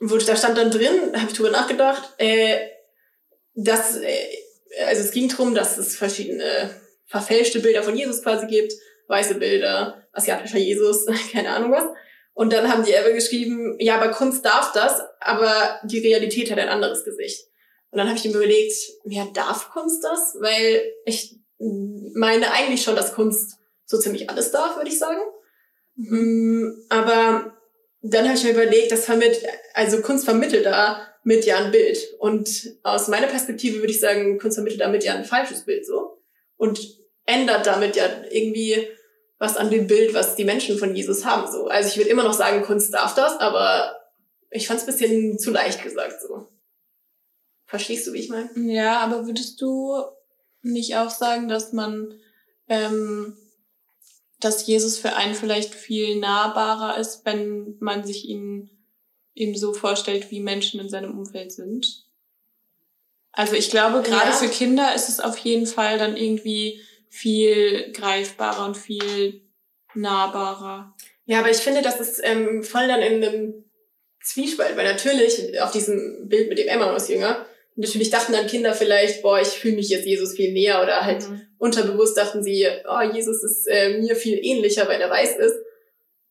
wo 0.00 0.16
da 0.16 0.36
stand 0.36 0.58
dann 0.58 0.70
drin, 0.70 1.12
habe 1.14 1.30
ich 1.30 1.36
drüber 1.36 1.50
nachgedacht, 1.50 2.14
äh, 2.18 2.68
dass, 3.54 3.96
äh, 3.96 4.26
also 4.86 5.02
es 5.02 5.12
ging 5.12 5.28
darum, 5.28 5.54
dass 5.54 5.78
es 5.78 5.96
verschiedene 5.96 6.70
verfälschte 7.06 7.60
Bilder 7.60 7.82
von 7.82 7.96
Jesus 7.96 8.22
quasi 8.22 8.46
gibt, 8.46 8.72
weiße 9.08 9.36
Bilder, 9.36 10.02
asiatischer 10.12 10.58
Jesus, 10.58 11.06
keine 11.32 11.50
Ahnung 11.50 11.72
was. 11.72 11.84
Und 12.32 12.52
dann 12.52 12.70
haben 12.70 12.84
die 12.84 12.96
aber 12.96 13.12
geschrieben, 13.12 13.76
ja, 13.78 14.00
aber 14.00 14.10
Kunst 14.10 14.44
darf 14.44 14.72
das, 14.72 15.00
aber 15.20 15.78
die 15.84 16.00
Realität 16.00 16.50
hat 16.50 16.58
ein 16.58 16.68
anderes 16.68 17.04
Gesicht. 17.04 17.46
Und 17.90 17.98
dann 17.98 18.08
habe 18.08 18.18
ich 18.18 18.24
mir 18.24 18.32
überlegt, 18.32 18.74
ja, 19.04 19.24
darf 19.32 19.70
Kunst 19.70 20.02
das? 20.02 20.34
Weil 20.40 20.82
ich 21.04 21.36
meine 21.58 22.50
eigentlich 22.50 22.82
schon, 22.82 22.96
dass 22.96 23.14
Kunst 23.14 23.58
so 23.86 23.98
ziemlich 23.98 24.30
alles 24.30 24.50
darf, 24.50 24.76
würde 24.76 24.90
ich 24.90 24.98
sagen. 24.98 25.20
Mhm. 25.96 26.86
Aber 26.88 27.56
dann 28.02 28.26
habe 28.26 28.36
ich 28.36 28.44
mir 28.44 28.50
überlegt, 28.50 28.92
dass 28.92 29.04
vermittelt, 29.04 29.44
also 29.74 30.00
Kunst 30.02 30.24
vermittelt 30.24 30.66
da 30.66 31.08
mit 31.22 31.44
ja 31.46 31.56
ein 31.58 31.70
Bild. 31.70 31.98
Und 32.18 32.48
aus 32.82 33.08
meiner 33.08 33.26
Perspektive 33.26 33.78
würde 33.78 33.92
ich 33.92 34.00
sagen, 34.00 34.38
Kunst 34.38 34.56
vermittelt 34.56 34.82
damit 34.82 35.04
ja 35.04 35.14
ein 35.14 35.24
falsches 35.24 35.64
Bild 35.64 35.86
so. 35.86 36.18
Und 36.56 36.80
ändert 37.26 37.66
damit 37.66 37.96
ja 37.96 38.06
irgendwie 38.30 38.88
was 39.38 39.56
an 39.56 39.70
dem 39.70 39.86
Bild, 39.86 40.14
was 40.14 40.36
die 40.36 40.44
Menschen 40.44 40.78
von 40.78 40.94
Jesus 40.94 41.24
haben. 41.24 41.50
So. 41.50 41.66
Also 41.66 41.88
ich 41.88 41.96
würde 41.96 42.10
immer 42.10 42.22
noch 42.22 42.34
sagen, 42.34 42.62
Kunst 42.62 42.92
darf 42.94 43.14
das, 43.14 43.38
aber 43.40 43.96
ich 44.50 44.66
fand 44.66 44.80
es 44.80 44.86
ein 44.86 44.92
bisschen 44.92 45.38
zu 45.38 45.50
leicht 45.50 45.82
gesagt 45.82 46.20
so. 46.20 46.48
Verstehst 47.66 48.06
du, 48.06 48.12
wie 48.12 48.20
ich 48.20 48.28
meine? 48.28 48.50
Ja, 48.72 49.00
aber 49.00 49.26
würdest 49.26 49.60
du 49.60 49.96
nicht 50.62 50.96
auch 50.96 51.10
sagen, 51.10 51.48
dass 51.48 51.72
man, 51.72 52.14
ähm, 52.68 53.36
dass 54.44 54.66
Jesus 54.66 54.98
für 54.98 55.16
einen 55.16 55.34
vielleicht 55.34 55.74
viel 55.74 56.16
nahbarer 56.16 56.98
ist, 56.98 57.24
wenn 57.24 57.76
man 57.80 58.04
sich 58.04 58.28
ihn 58.28 58.70
eben 59.34 59.56
so 59.56 59.72
vorstellt, 59.72 60.30
wie 60.30 60.40
Menschen 60.40 60.80
in 60.80 60.88
seinem 60.88 61.18
Umfeld 61.18 61.52
sind? 61.52 62.04
Also 63.32 63.54
ich 63.54 63.70
glaube, 63.70 64.02
gerade 64.02 64.30
ja. 64.30 64.36
für 64.36 64.48
Kinder 64.48 64.94
ist 64.94 65.08
es 65.08 65.20
auf 65.20 65.36
jeden 65.38 65.66
Fall 65.66 65.98
dann 65.98 66.16
irgendwie 66.16 66.80
viel 67.08 67.92
greifbarer 67.92 68.64
und 68.64 68.76
viel 68.76 69.42
nahbarer. 69.94 70.94
Ja, 71.26 71.40
aber 71.40 71.50
ich 71.50 71.58
finde, 71.58 71.82
das 71.82 72.00
ist 72.00 72.20
ähm, 72.22 72.62
voll 72.62 72.86
dann 72.86 73.00
in 73.00 73.24
einem 73.24 73.64
Zwiespalt, 74.22 74.76
weil 74.76 74.90
natürlich 74.90 75.60
auf 75.60 75.72
diesem 75.72 76.28
Bild 76.28 76.48
mit 76.48 76.58
dem 76.58 76.68
Emmaus-Jünger, 76.68 77.44
natürlich 77.76 78.10
dachten 78.10 78.32
dann 78.32 78.46
Kinder 78.46 78.72
vielleicht, 78.74 79.22
boah, 79.22 79.40
ich 79.40 79.48
fühle 79.48 79.76
mich 79.76 79.88
jetzt 79.88 80.06
Jesus 80.06 80.34
viel 80.34 80.52
näher 80.52 80.82
oder 80.82 81.04
halt 81.04 81.28
mhm. 81.28 81.42
unterbewusst 81.58 82.16
dachten 82.16 82.42
sie, 82.42 82.66
oh, 82.88 83.00
Jesus 83.12 83.42
ist 83.42 83.66
äh, 83.66 83.98
mir 83.98 84.16
viel 84.16 84.38
ähnlicher, 84.38 84.88
weil 84.88 85.00
er 85.00 85.10
weiß 85.10 85.36
ist. 85.36 85.56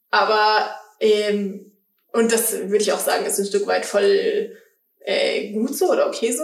Aber, 0.09 0.73
ähm, 0.99 1.71
und 2.13 2.31
das 2.31 2.53
würde 2.53 2.83
ich 2.83 2.93
auch 2.93 2.99
sagen, 2.99 3.25
ist 3.25 3.39
ein 3.39 3.45
Stück 3.45 3.67
weit 3.67 3.85
voll 3.85 4.55
äh, 5.01 5.51
gut 5.51 5.75
so 5.75 5.91
oder 5.91 6.07
okay 6.07 6.31
so. 6.31 6.43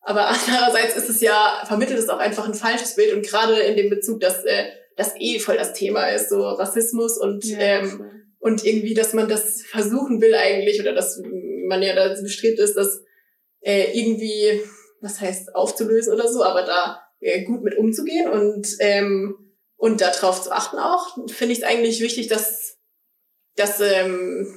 Aber 0.00 0.28
andererseits 0.48 0.96
ist 0.96 1.08
es 1.08 1.20
ja, 1.20 1.62
vermittelt 1.66 1.98
es 1.98 2.08
auch 2.08 2.18
einfach 2.18 2.46
ein 2.46 2.54
falsches 2.54 2.94
Bild 2.94 3.14
und 3.14 3.26
gerade 3.26 3.58
in 3.60 3.76
dem 3.76 3.90
Bezug, 3.90 4.20
dass 4.20 4.44
äh, 4.44 4.66
das 4.96 5.14
eh 5.18 5.38
voll 5.38 5.56
das 5.56 5.72
Thema 5.72 6.08
ist, 6.08 6.30
so 6.30 6.42
Rassismus 6.42 7.18
und, 7.18 7.44
ja, 7.44 7.58
ähm, 7.58 8.10
und 8.38 8.64
irgendwie, 8.64 8.94
dass 8.94 9.12
man 9.12 9.28
das 9.28 9.62
versuchen 9.62 10.20
will 10.20 10.34
eigentlich 10.34 10.80
oder 10.80 10.94
dass 10.94 11.20
man 11.68 11.82
ja 11.82 11.94
da 11.94 12.14
bestrebt 12.20 12.58
ist, 12.58 12.76
das 12.76 13.02
äh, 13.66 13.98
irgendwie, 13.98 14.62
was 15.00 15.20
heißt 15.20 15.56
aufzulösen 15.56 16.14
oder 16.14 16.28
so, 16.28 16.44
aber 16.44 16.62
da 16.62 17.02
äh, 17.18 17.42
gut 17.42 17.64
mit 17.64 17.76
umzugehen 17.76 18.30
und, 18.30 18.68
ähm, 18.78 19.36
und 19.76 20.00
darauf 20.00 20.40
zu 20.40 20.52
achten 20.52 20.78
auch, 20.78 21.16
finde 21.28 21.52
ich 21.52 21.58
es 21.58 21.64
eigentlich 21.64 22.00
wichtig, 22.00 22.28
dass, 22.28 22.78
dass, 23.56 23.80
ähm, 23.80 24.56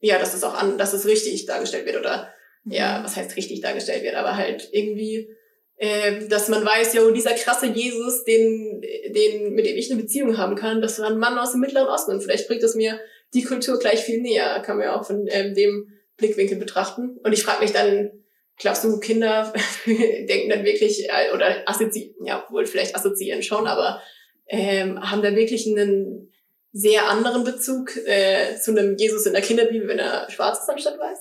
ja, 0.00 0.18
dass 0.18 0.34
es 0.34 0.44
auch 0.44 0.52
an, 0.52 0.76
dass 0.76 0.92
es 0.92 1.06
richtig 1.06 1.46
dargestellt 1.46 1.86
wird 1.86 1.96
oder 1.96 2.34
ja, 2.66 2.98
mhm. 2.98 3.04
was 3.04 3.16
heißt 3.16 3.34
richtig 3.34 3.62
dargestellt 3.62 4.02
wird, 4.02 4.14
aber 4.14 4.36
halt 4.36 4.68
irgendwie, 4.72 5.34
äh, 5.76 6.28
dass 6.28 6.48
man 6.48 6.66
weiß, 6.66 6.92
ja, 6.92 7.10
dieser 7.12 7.32
krasse 7.32 7.66
Jesus, 7.66 8.24
den, 8.24 8.82
den, 9.08 9.54
mit 9.54 9.64
dem 9.64 9.76
ich 9.78 9.90
eine 9.90 10.02
Beziehung 10.02 10.36
haben 10.36 10.54
kann, 10.54 10.82
das 10.82 10.98
war 10.98 11.08
ein 11.08 11.18
Mann 11.18 11.38
aus 11.38 11.52
dem 11.52 11.60
Mittleren 11.60 11.88
Osten 11.88 12.12
und 12.12 12.22
vielleicht 12.22 12.46
bringt 12.46 12.62
es 12.62 12.74
mir 12.74 13.00
die 13.32 13.44
Kultur 13.44 13.78
gleich 13.78 14.00
viel 14.00 14.20
näher, 14.20 14.60
kann 14.60 14.76
man 14.76 14.86
ja 14.86 15.00
auch 15.00 15.06
von 15.06 15.26
ähm, 15.30 15.54
dem 15.54 15.88
Blickwinkel 16.18 16.58
betrachten. 16.58 17.18
Und 17.24 17.32
ich 17.32 17.42
frage 17.42 17.62
mich 17.62 17.72
dann, 17.72 18.23
glaubst 18.58 18.84
du, 18.84 18.98
Kinder 19.00 19.52
denken 19.86 20.50
dann 20.50 20.64
wirklich, 20.64 21.08
äh, 21.08 21.34
oder 21.34 21.68
assoziieren, 21.68 22.24
ja, 22.24 22.46
wohl 22.50 22.66
vielleicht 22.66 22.94
assoziieren 22.94 23.42
schon, 23.42 23.66
aber 23.66 24.02
ähm, 24.46 25.00
haben 25.00 25.22
da 25.22 25.34
wirklich 25.34 25.66
einen 25.66 26.32
sehr 26.72 27.08
anderen 27.08 27.44
Bezug 27.44 27.96
äh, 28.06 28.58
zu 28.60 28.72
einem 28.72 28.96
Jesus 28.96 29.26
in 29.26 29.32
der 29.32 29.42
Kinderbibel, 29.42 29.88
wenn 29.88 29.98
er 29.98 30.28
schwarz 30.30 30.60
ist 30.60 30.68
anstatt 30.68 30.98
weiß? 30.98 31.18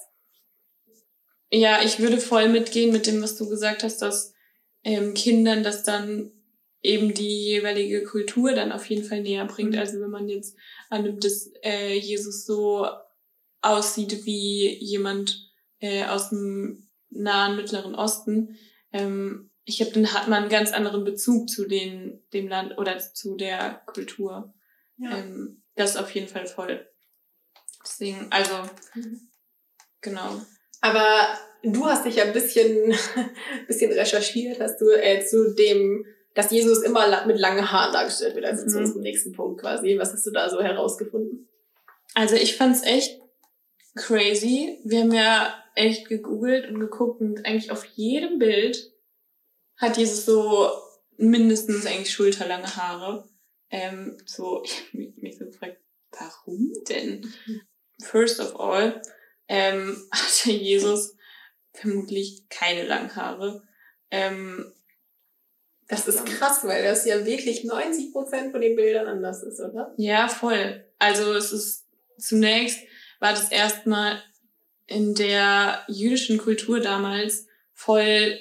ja, 1.53 1.83
ich 1.83 1.99
würde 1.99 2.17
voll 2.17 2.49
mitgehen 2.49 2.91
mit 2.91 3.05
dem, 3.05 3.21
was 3.21 3.37
du 3.37 3.47
gesagt 3.47 3.83
hast, 3.83 4.01
dass 4.01 4.33
ähm, 4.83 5.13
Kindern 5.13 5.63
das 5.63 5.83
dann 5.83 6.31
eben 6.81 7.13
die 7.13 7.45
jeweilige 7.45 8.03
Kultur 8.03 8.53
dann 8.53 8.71
auf 8.71 8.89
jeden 8.89 9.05
Fall 9.05 9.21
näher 9.21 9.45
bringt. 9.45 9.73
Mhm. 9.73 9.79
Also 9.79 10.01
wenn 10.01 10.09
man 10.09 10.27
jetzt 10.27 10.57
annimmt, 10.89 11.23
dass 11.23 11.51
äh, 11.63 11.93
Jesus 11.93 12.45
so 12.45 12.87
aussieht 13.61 14.25
wie 14.25 14.75
jemand 14.83 15.51
äh, 15.79 16.05
aus 16.05 16.29
dem 16.29 16.89
nahen 17.15 17.55
Mittleren 17.55 17.95
Osten, 17.95 18.57
ähm, 18.91 19.49
ich 19.65 19.77
glaube, 19.77 19.93
dann 19.93 20.13
hat 20.13 20.27
man 20.27 20.41
einen 20.43 20.51
ganz 20.51 20.73
anderen 20.73 21.03
Bezug 21.05 21.49
zu 21.49 21.65
den, 21.65 22.21
dem 22.33 22.47
Land 22.49 22.77
oder 22.77 22.99
zu 22.99 23.35
der 23.35 23.81
Kultur. 23.85 24.53
Ja. 24.97 25.17
Ähm, 25.17 25.61
das 25.75 25.95
auf 25.95 26.11
jeden 26.13 26.27
Fall 26.27 26.45
voll. 26.47 26.85
Deswegen, 27.83 28.27
also, 28.29 28.53
Mhm. 28.93 29.29
genau. 30.01 30.41
Aber 30.81 31.05
du 31.63 31.85
hast 31.85 32.05
dich 32.05 32.15
ja 32.17 32.25
ein 32.25 32.33
bisschen, 32.33 32.93
bisschen 33.67 33.91
recherchiert, 33.91 34.59
hast 34.59 34.79
du 34.81 34.89
äh, 34.89 35.25
zu 35.25 35.53
dem, 35.55 36.05
dass 36.35 36.51
Jesus 36.51 36.81
immer 36.83 37.25
mit 37.25 37.37
langen 37.39 37.71
Haaren 37.71 37.93
dargestellt 37.93 38.35
wird, 38.35 38.45
also 38.45 38.65
zu 38.65 38.77
Mhm. 38.77 38.83
unserem 38.85 39.01
nächsten 39.01 39.31
Punkt 39.33 39.61
quasi. 39.61 39.97
Was 39.97 40.11
hast 40.13 40.25
du 40.25 40.31
da 40.31 40.49
so 40.49 40.61
herausgefunden? 40.61 41.47
Also 42.15 42.35
ich 42.35 42.57
fand's 42.57 42.83
echt 42.83 43.19
crazy. 43.95 44.79
Wir 44.83 45.01
haben 45.01 45.13
ja 45.13 45.63
echt 45.75 46.07
gegoogelt 46.07 46.69
und 46.69 46.79
geguckt 46.79 47.21
und 47.21 47.45
eigentlich 47.45 47.71
auf 47.71 47.85
jedem 47.85 48.39
Bild 48.39 48.91
hat 49.77 49.97
Jesus 49.97 50.25
so 50.25 50.69
mindestens 51.17 51.85
eigentlich 51.85 52.11
schulterlange 52.11 52.75
Haare. 52.75 53.29
Ähm, 53.69 54.17
so, 54.25 54.63
ich 54.65 54.79
hab 54.79 54.93
mich, 54.93 55.17
mich 55.17 55.37
so 55.37 55.45
gefragt, 55.45 55.77
warum 56.11 56.71
denn? 56.89 57.33
First 58.01 58.39
of 58.39 58.59
all, 58.59 59.01
ähm, 59.47 59.97
hatte 60.11 60.51
Jesus 60.51 61.15
vermutlich 61.73 62.47
keine 62.49 62.83
langen 62.83 63.15
Haare. 63.15 63.63
Ähm, 64.11 64.71
Das 65.87 66.07
ist 66.07 66.25
krass, 66.25 66.63
weil 66.63 66.83
das 66.83 67.05
ja 67.05 67.25
wirklich 67.25 67.63
90 67.63 68.11
Prozent 68.13 68.51
von 68.51 68.61
den 68.61 68.75
Bildern 68.75 69.07
anders 69.07 69.43
ist, 69.43 69.59
oder? 69.59 69.93
Ja, 69.97 70.27
voll. 70.27 70.85
Also 70.99 71.33
es 71.33 71.51
ist 71.51 71.87
zunächst 72.17 72.79
war 73.23 73.31
das 73.31 73.49
erstmal 73.51 74.21
in 74.85 75.15
der 75.15 75.85
jüdischen 75.87 76.37
Kultur 76.37 76.81
damals 76.81 77.47
voll 77.71 78.37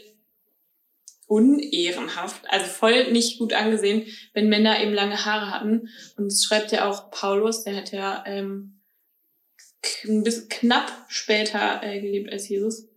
unehrenhaft, 1.28 2.42
also 2.50 2.66
voll 2.66 3.12
nicht 3.12 3.38
gut 3.38 3.52
angesehen, 3.52 4.06
wenn 4.34 4.48
Männer 4.48 4.80
eben 4.80 4.92
lange 4.92 5.24
Haare 5.24 5.52
hatten. 5.52 5.88
Und 6.16 6.32
das 6.32 6.42
schreibt 6.42 6.72
ja 6.72 6.90
auch 6.90 7.12
Paulus, 7.12 7.62
der 7.62 7.76
hat 7.76 7.92
ja 7.92 8.24
ähm, 8.26 8.80
ein 10.04 10.24
bisschen 10.24 10.48
knapp 10.48 10.90
später 11.06 11.80
äh, 11.84 12.00
gelebt 12.00 12.32
als 12.32 12.48
Jesus. 12.48 12.88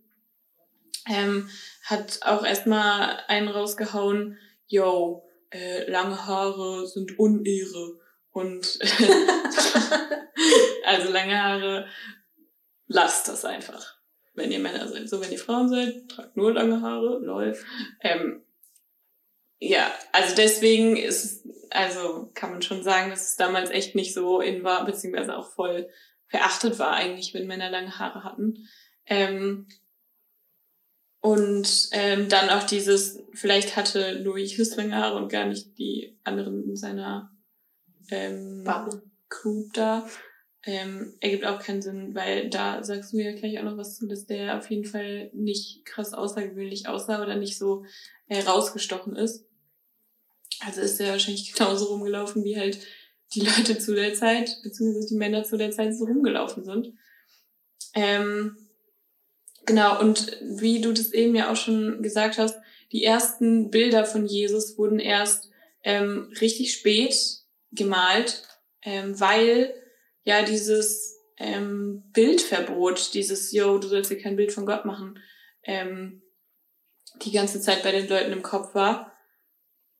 Ähm, 1.08 1.48
hat 1.84 2.18
auch 2.22 2.44
erstmal 2.44 3.20
einen 3.28 3.46
rausgehauen, 3.46 4.38
yo, 4.66 5.22
äh, 5.50 5.88
lange 5.88 6.26
Haare 6.26 6.88
sind 6.88 7.16
Unehre. 7.16 8.00
Und 8.36 8.78
also 10.84 11.10
lange 11.10 11.42
Haare, 11.42 11.86
lasst 12.86 13.28
das 13.28 13.46
einfach. 13.46 13.96
Wenn 14.34 14.52
ihr 14.52 14.58
Männer 14.58 14.86
seid. 14.88 15.08
So, 15.08 15.22
wenn 15.22 15.32
ihr 15.32 15.38
Frauen 15.38 15.70
seid, 15.70 16.10
tragt 16.10 16.36
nur 16.36 16.52
lange 16.52 16.82
Haare, 16.82 17.18
lol. 17.22 17.56
Ähm, 18.02 18.42
ja, 19.58 19.90
also 20.12 20.36
deswegen 20.36 20.98
ist 20.98 21.46
also 21.70 22.30
kann 22.34 22.50
man 22.50 22.60
schon 22.60 22.82
sagen, 22.82 23.08
dass 23.08 23.30
es 23.30 23.36
damals 23.36 23.70
echt 23.70 23.94
nicht 23.94 24.12
so 24.12 24.42
in 24.42 24.62
war, 24.64 24.84
beziehungsweise 24.84 25.34
auch 25.34 25.48
voll 25.48 25.88
verachtet 26.26 26.78
war 26.78 26.92
eigentlich, 26.92 27.32
wenn 27.32 27.46
Männer 27.46 27.70
lange 27.70 27.98
Haare 27.98 28.22
hatten. 28.22 28.68
Ähm, 29.06 29.66
und 31.20 31.88
ähm, 31.92 32.28
dann 32.28 32.50
auch 32.50 32.64
dieses, 32.64 33.18
vielleicht 33.32 33.76
hatte 33.76 34.20
nur 34.20 34.36
Jesus 34.36 34.76
lange 34.76 34.94
Haare 34.94 35.16
und 35.16 35.32
gar 35.32 35.46
nicht 35.46 35.78
die 35.78 36.18
anderen 36.22 36.64
in 36.64 36.76
seiner 36.76 37.32
ähm, 38.10 38.64
Bubble. 38.64 39.02
Group 39.28 39.72
da. 39.74 40.08
Ähm, 40.64 41.14
ergibt 41.20 41.44
auch 41.44 41.60
keinen 41.60 41.80
Sinn, 41.80 42.14
weil 42.14 42.50
da 42.50 42.82
sagst 42.82 43.12
du 43.12 43.18
ja 43.18 43.32
gleich 43.32 43.58
auch 43.58 43.64
noch 43.64 43.76
was 43.76 43.96
zu, 43.96 44.08
dass 44.08 44.26
der 44.26 44.58
auf 44.58 44.68
jeden 44.68 44.84
Fall 44.84 45.30
nicht 45.32 45.84
krass 45.84 46.12
außergewöhnlich 46.12 46.88
aussah 46.88 47.22
oder 47.22 47.36
nicht 47.36 47.56
so 47.56 47.84
äh, 48.26 48.40
rausgestochen 48.40 49.14
ist. 49.14 49.44
Also 50.64 50.80
ist 50.80 51.00
er 51.00 51.12
wahrscheinlich 51.12 51.52
genauso 51.54 51.86
rumgelaufen, 51.86 52.42
wie 52.42 52.58
halt 52.58 52.80
die 53.34 53.40
Leute 53.40 53.78
zu 53.78 53.94
der 53.94 54.14
Zeit, 54.14 54.58
beziehungsweise 54.64 55.08
die 55.08 55.16
Männer 55.16 55.44
zu 55.44 55.56
der 55.56 55.70
Zeit 55.70 55.96
so 55.96 56.04
rumgelaufen 56.04 56.64
sind. 56.64 56.92
Ähm, 57.94 58.56
genau, 59.66 60.00
und 60.00 60.36
wie 60.42 60.80
du 60.80 60.92
das 60.92 61.12
eben 61.12 61.36
ja 61.36 61.50
auch 61.50 61.56
schon 61.56 62.02
gesagt 62.02 62.38
hast, 62.38 62.58
die 62.90 63.04
ersten 63.04 63.70
Bilder 63.70 64.04
von 64.04 64.26
Jesus 64.26 64.78
wurden 64.78 64.98
erst 64.98 65.48
ähm, 65.84 66.32
richtig 66.40 66.72
spät 66.72 67.45
gemalt, 67.72 68.42
ähm, 68.82 69.18
weil 69.18 69.74
ja 70.24 70.42
dieses 70.42 71.16
ähm, 71.38 72.02
Bildverbot, 72.12 73.14
dieses, 73.14 73.52
yo, 73.52 73.78
du 73.78 73.88
sollst 73.88 74.10
dir 74.10 74.18
kein 74.18 74.36
Bild 74.36 74.52
von 74.52 74.66
Gott 74.66 74.84
machen, 74.84 75.18
ähm, 75.62 76.22
die 77.22 77.32
ganze 77.32 77.60
Zeit 77.60 77.82
bei 77.82 77.92
den 77.92 78.08
Leuten 78.08 78.32
im 78.32 78.42
Kopf 78.42 78.74
war. 78.74 79.12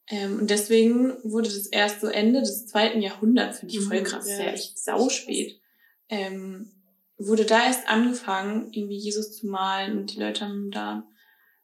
Ähm, 0.09 0.39
und 0.39 0.51
deswegen 0.51 1.17
wurde 1.25 1.49
das 1.49 1.67
erst 1.67 2.01
so 2.01 2.07
Ende 2.07 2.41
des 2.41 2.67
zweiten 2.67 3.03
Jahrhunderts, 3.03 3.61
finde 3.61 3.75
ich 3.75 3.81
voll 3.81 4.01
Mhm, 4.01 4.05
krass, 4.05 4.29
ja. 4.29 4.45
ja 4.45 4.53
echt 4.53 4.79
sauspät, 4.79 5.61
ähm, 6.09 6.71
wurde 7.19 7.45
da 7.45 7.65
erst 7.67 7.89
angefangen, 7.89 8.73
irgendwie 8.73 8.99
Jesus 8.99 9.37
zu 9.37 9.47
malen 9.47 9.99
und 9.99 10.15
die 10.15 10.21
Leute 10.21 10.45
haben 10.45 10.71
da 10.71 11.09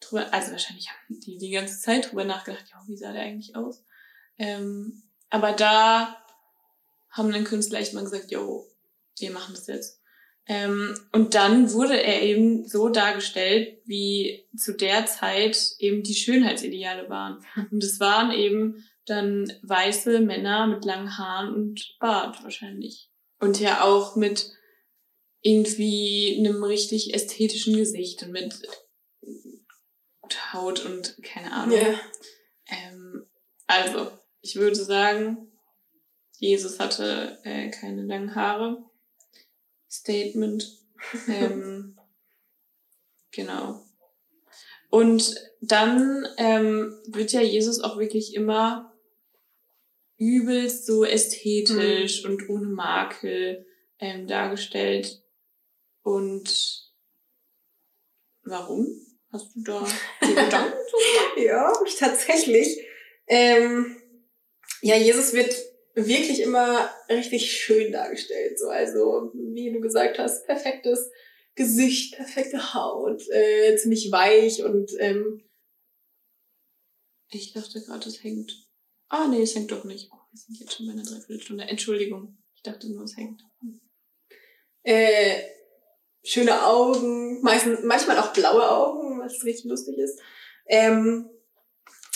drüber, 0.00 0.32
also 0.32 0.50
wahrscheinlich 0.50 0.88
haben 0.90 1.20
die 1.20 1.38
die 1.38 1.50
ganze 1.50 1.78
Zeit 1.78 2.10
drüber 2.10 2.24
nachgedacht, 2.24 2.64
ja, 2.70 2.82
wie 2.86 2.96
sah 2.96 3.12
der 3.12 3.22
eigentlich 3.22 3.54
aus? 3.54 3.84
Ähm, 4.38 5.02
aber 5.32 5.52
da 5.52 6.22
haben 7.10 7.32
dann 7.32 7.44
Künstler 7.44 7.80
echt 7.80 7.94
mal 7.94 8.04
gesagt, 8.04 8.30
jo, 8.30 8.66
wir 9.18 9.30
machen 9.30 9.54
das 9.54 9.66
jetzt. 9.66 9.98
Ähm, 10.46 10.94
und 11.12 11.34
dann 11.34 11.72
wurde 11.72 12.02
er 12.02 12.20
eben 12.22 12.68
so 12.68 12.90
dargestellt, 12.90 13.78
wie 13.86 14.46
zu 14.54 14.74
der 14.74 15.06
Zeit 15.06 15.74
eben 15.78 16.02
die 16.02 16.14
Schönheitsideale 16.14 17.08
waren. 17.08 17.44
Und 17.70 17.82
es 17.82 17.98
waren 17.98 18.30
eben 18.30 18.84
dann 19.06 19.50
weiße 19.62 20.20
Männer 20.20 20.66
mit 20.66 20.84
langen 20.84 21.16
Haaren 21.16 21.54
und 21.54 21.96
Bart 21.98 22.42
wahrscheinlich. 22.42 23.08
Und 23.40 23.58
ja 23.58 23.84
auch 23.84 24.16
mit 24.16 24.50
irgendwie 25.40 26.36
einem 26.38 26.62
richtig 26.62 27.14
ästhetischen 27.14 27.74
Gesicht 27.74 28.22
und 28.22 28.32
mit 28.32 28.54
Haut 30.52 30.84
und 30.84 31.16
keine 31.22 31.52
Ahnung. 31.52 31.78
Ja. 31.78 32.00
Ähm, 32.68 33.26
also, 33.66 34.10
ich 34.42 34.56
würde 34.56 34.76
sagen, 34.76 35.50
Jesus 36.38 36.78
hatte 36.78 37.38
äh, 37.44 37.70
keine 37.70 38.02
langen 38.02 38.34
Haare. 38.34 38.84
Statement. 39.90 40.64
Ähm, 41.26 41.98
genau. 43.32 43.84
Und 44.88 45.34
dann 45.60 46.28
ähm, 46.36 46.96
wird 47.08 47.32
ja 47.32 47.40
Jesus 47.40 47.80
auch 47.80 47.98
wirklich 47.98 48.36
immer 48.36 48.96
übelst 50.16 50.86
so 50.86 51.04
ästhetisch 51.04 52.24
und 52.24 52.48
ohne 52.48 52.66
Makel 52.66 53.66
ähm, 53.98 54.28
dargestellt. 54.28 55.24
Und 56.02 56.92
warum? 58.44 58.86
Hast 59.32 59.56
du 59.56 59.62
da 59.64 59.86
die 60.22 60.26
Gedanken 60.34 60.78
zu? 60.88 61.40
Ja, 61.40 61.72
tatsächlich. 61.98 62.78
Ähm, 63.26 64.01
ja, 64.82 64.96
Jesus 64.96 65.32
wird 65.32 65.54
wirklich 65.94 66.40
immer 66.40 66.90
richtig 67.08 67.52
schön 67.52 67.92
dargestellt. 67.92 68.58
So, 68.58 68.68
also, 68.68 69.30
wie 69.34 69.72
du 69.72 69.80
gesagt 69.80 70.18
hast, 70.18 70.46
perfektes 70.46 71.10
Gesicht, 71.54 72.16
perfekte 72.16 72.74
Haut, 72.74 73.22
äh, 73.30 73.76
ziemlich 73.76 74.10
weich 74.10 74.62
und 74.64 74.90
ähm, 74.98 75.42
Ich 77.30 77.52
dachte 77.52 77.80
gerade, 77.80 78.08
es 78.08 78.22
hängt. 78.22 78.52
Ah, 79.08 79.26
nee, 79.28 79.42
es 79.42 79.54
hängt 79.54 79.70
doch 79.72 79.84
nicht. 79.84 80.10
Oh, 80.12 80.16
wir 80.30 80.38
sind 80.38 80.58
jetzt 80.60 80.74
schon 80.74 80.86
bei 80.86 80.92
einer 80.92 81.02
Dreiviertelstunde. 81.02 81.64
Entschuldigung. 81.64 82.38
Ich 82.56 82.62
dachte 82.62 82.90
nur, 82.90 83.04
es 83.04 83.16
hängt. 83.16 83.42
äh, 84.82 85.42
schöne 86.24 86.64
Augen, 86.66 87.40
meistens, 87.42 87.80
manchmal 87.82 88.18
auch 88.18 88.32
blaue 88.32 88.70
Augen, 88.70 89.20
was 89.20 89.44
richtig 89.44 89.64
lustig 89.66 89.98
ist. 89.98 90.18
Ähm, 90.66 91.28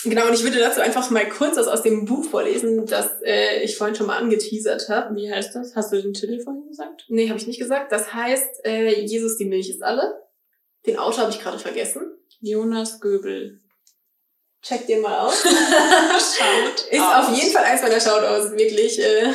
genau, 0.03 0.27
und 0.27 0.33
ich 0.33 0.43
würde 0.43 0.59
dazu 0.59 0.81
einfach 0.81 1.09
mal 1.09 1.27
kurz 1.27 1.57
was 1.57 1.67
aus 1.67 1.83
dem 1.83 2.05
Buch 2.05 2.25
vorlesen, 2.25 2.85
das 2.85 3.21
äh, 3.23 3.63
ich 3.63 3.77
vorhin 3.77 3.95
schon 3.95 4.07
mal 4.07 4.17
angeteasert 4.17 4.89
habe. 4.89 5.15
Wie 5.15 5.31
heißt 5.31 5.55
das? 5.55 5.75
Hast 5.75 5.91
du 5.91 6.01
den 6.01 6.13
Titel 6.13 6.39
vorhin 6.39 6.67
gesagt? 6.67 7.05
Nee, 7.09 7.29
habe 7.29 7.39
ich 7.39 7.47
nicht 7.47 7.59
gesagt. 7.59 7.91
Das 7.91 8.13
heißt, 8.13 8.65
äh, 8.65 9.01
Jesus, 9.01 9.37
die 9.37 9.45
Milch 9.45 9.69
ist 9.69 9.83
alle. 9.83 10.21
Den 10.85 10.97
Autor 10.97 11.23
habe 11.23 11.31
ich 11.31 11.39
gerade 11.39 11.59
vergessen. 11.59 12.17
Jonas 12.39 12.99
Göbel. 12.99 13.61
Check 14.61 14.87
den 14.87 15.01
mal 15.01 15.19
aus. 15.19 15.43
Schaut. 15.43 16.91
Ist 16.91 17.01
auf 17.01 17.35
jeden 17.35 17.51
Fall 17.51 17.63
eins 17.63 17.81
meiner 17.81 17.99
Shoutouts, 17.99 18.51
wirklich. 18.51 18.99
Äh, 18.99 19.33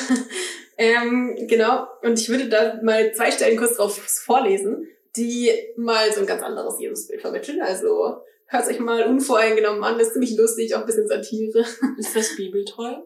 ähm, 0.78 1.36
genau. 1.48 1.86
Und 2.02 2.18
ich 2.18 2.28
würde 2.28 2.48
da 2.48 2.80
mal 2.82 3.12
zwei 3.14 3.30
Stellen 3.30 3.56
kurz 3.56 3.76
drauf 3.76 3.96
vorlesen. 3.96 4.88
die 5.16 5.50
mal 5.76 6.12
so 6.12 6.20
ein 6.20 6.26
ganz 6.26 6.42
anderes 6.42 6.80
Jesusbild 6.80 7.20
vermitteln. 7.20 7.60
Also 7.60 8.22
hört 8.52 8.68
euch 8.68 8.78
mal 8.78 9.04
unvoreingenommen 9.04 9.82
an, 9.82 9.98
ist 9.98 10.12
ziemlich 10.12 10.36
lustig, 10.36 10.74
auch 10.74 10.80
ein 10.80 10.86
bisschen 10.86 11.08
Satire. 11.08 11.64
Ist 11.98 12.14
das 12.14 12.36
bibeltreu? 12.36 12.96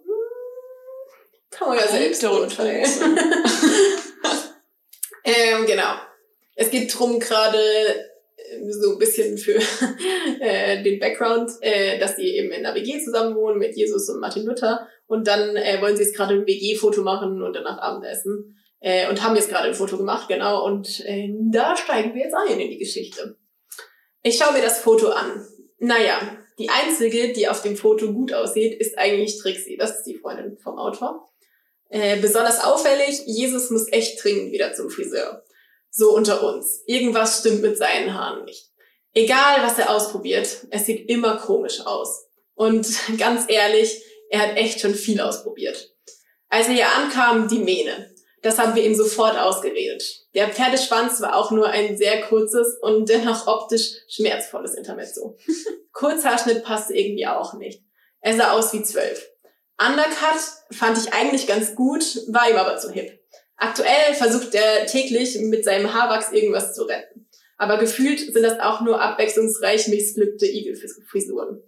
Kann 1.50 1.68
man 1.68 1.78
ja 1.78 1.86
selbst 1.86 2.24
urteilen. 2.24 2.84
ähm, 5.24 5.66
genau. 5.66 5.94
Es 6.56 6.70
geht 6.70 6.92
drum 6.98 7.20
gerade 7.20 7.58
äh, 7.58 8.70
so 8.70 8.92
ein 8.92 8.98
bisschen 8.98 9.38
für 9.38 9.58
äh, 10.40 10.82
den 10.82 10.98
Background, 10.98 11.52
äh, 11.60 11.98
dass 11.98 12.16
die 12.16 12.36
eben 12.36 12.50
in 12.50 12.66
einer 12.66 12.74
WG 12.74 13.02
zusammen 13.02 13.36
wohnen 13.36 13.58
mit 13.58 13.76
Jesus 13.76 14.08
und 14.08 14.20
Martin 14.20 14.44
Luther. 14.44 14.88
Und 15.06 15.28
dann 15.28 15.54
äh, 15.54 15.80
wollen 15.80 15.96
sie 15.96 16.02
jetzt 16.02 16.16
gerade 16.16 16.34
ein 16.34 16.46
WG-Foto 16.46 17.02
machen 17.02 17.40
und 17.40 17.52
danach 17.54 17.78
Abendessen. 17.78 18.58
Äh, 18.80 19.08
und 19.08 19.22
haben 19.22 19.36
jetzt 19.36 19.48
gerade 19.48 19.68
ein 19.68 19.74
Foto 19.74 19.96
gemacht, 19.96 20.28
genau. 20.28 20.66
Und 20.66 21.00
äh, 21.06 21.32
da 21.52 21.76
steigen 21.76 22.14
wir 22.14 22.24
jetzt 22.24 22.34
ein 22.34 22.58
in 22.58 22.70
die 22.70 22.78
Geschichte. 22.78 23.36
Ich 24.26 24.38
schaue 24.38 24.54
mir 24.54 24.62
das 24.62 24.80
Foto 24.80 25.10
an. 25.10 25.46
Naja, 25.78 26.36
die 26.58 26.68
einzige, 26.68 27.32
die 27.32 27.46
auf 27.46 27.62
dem 27.62 27.76
Foto 27.76 28.12
gut 28.12 28.32
aussieht, 28.32 28.74
ist 28.80 28.98
eigentlich 28.98 29.38
Trixie. 29.38 29.76
Das 29.76 29.98
ist 29.98 30.02
die 30.02 30.16
Freundin 30.16 30.58
vom 30.58 30.80
Autor. 30.80 31.28
Äh, 31.90 32.20
besonders 32.20 32.58
auffällig, 32.64 33.22
Jesus 33.26 33.70
muss 33.70 33.86
echt 33.92 34.20
dringend 34.20 34.50
wieder 34.50 34.74
zum 34.74 34.90
Friseur. 34.90 35.44
So 35.90 36.12
unter 36.12 36.42
uns. 36.42 36.82
Irgendwas 36.86 37.38
stimmt 37.38 37.62
mit 37.62 37.78
seinen 37.78 38.14
Haaren 38.14 38.44
nicht. 38.46 38.68
Egal, 39.14 39.62
was 39.62 39.78
er 39.78 39.94
ausprobiert, 39.94 40.66
es 40.70 40.86
sieht 40.86 41.08
immer 41.08 41.36
komisch 41.36 41.86
aus. 41.86 42.26
Und 42.56 42.84
ganz 43.18 43.44
ehrlich, 43.46 44.02
er 44.28 44.40
hat 44.40 44.56
echt 44.56 44.80
schon 44.80 44.96
viel 44.96 45.20
ausprobiert. 45.20 45.94
Als 46.48 46.66
er 46.66 46.74
hier 46.74 46.92
ankam, 46.96 47.46
die 47.46 47.60
Mähne. 47.60 48.12
Das 48.46 48.58
haben 48.60 48.76
wir 48.76 48.84
ihm 48.84 48.94
sofort 48.94 49.36
ausgeredet. 49.36 50.04
Der 50.36 50.46
Pferdeschwanz 50.48 51.20
war 51.20 51.34
auch 51.34 51.50
nur 51.50 51.66
ein 51.68 51.96
sehr 51.96 52.20
kurzes 52.20 52.78
und 52.80 53.08
dennoch 53.08 53.48
optisch 53.48 53.96
schmerzvolles 54.08 54.74
Intermezzo. 54.74 55.36
Kurzhaarschnitt 55.92 56.62
passte 56.62 56.94
irgendwie 56.94 57.26
auch 57.26 57.54
nicht. 57.54 57.82
Er 58.20 58.36
sah 58.36 58.52
aus 58.52 58.72
wie 58.72 58.84
zwölf. 58.84 59.28
Undercut 59.80 60.40
fand 60.70 60.96
ich 60.96 61.12
eigentlich 61.12 61.48
ganz 61.48 61.74
gut, 61.74 62.04
war 62.28 62.48
ihm 62.48 62.54
aber 62.54 62.78
zu 62.78 62.92
hip. 62.92 63.18
Aktuell 63.56 64.14
versucht 64.14 64.54
er 64.54 64.86
täglich 64.86 65.36
mit 65.40 65.64
seinem 65.64 65.92
Haarwachs 65.92 66.30
irgendwas 66.30 66.72
zu 66.72 66.84
retten. 66.84 67.28
Aber 67.56 67.78
gefühlt 67.78 68.32
sind 68.32 68.44
das 68.44 68.60
auch 68.60 68.80
nur 68.80 69.02
abwechslungsreich 69.02 69.88
missglückte 69.88 70.46
Igelfrisuren. 70.46 71.64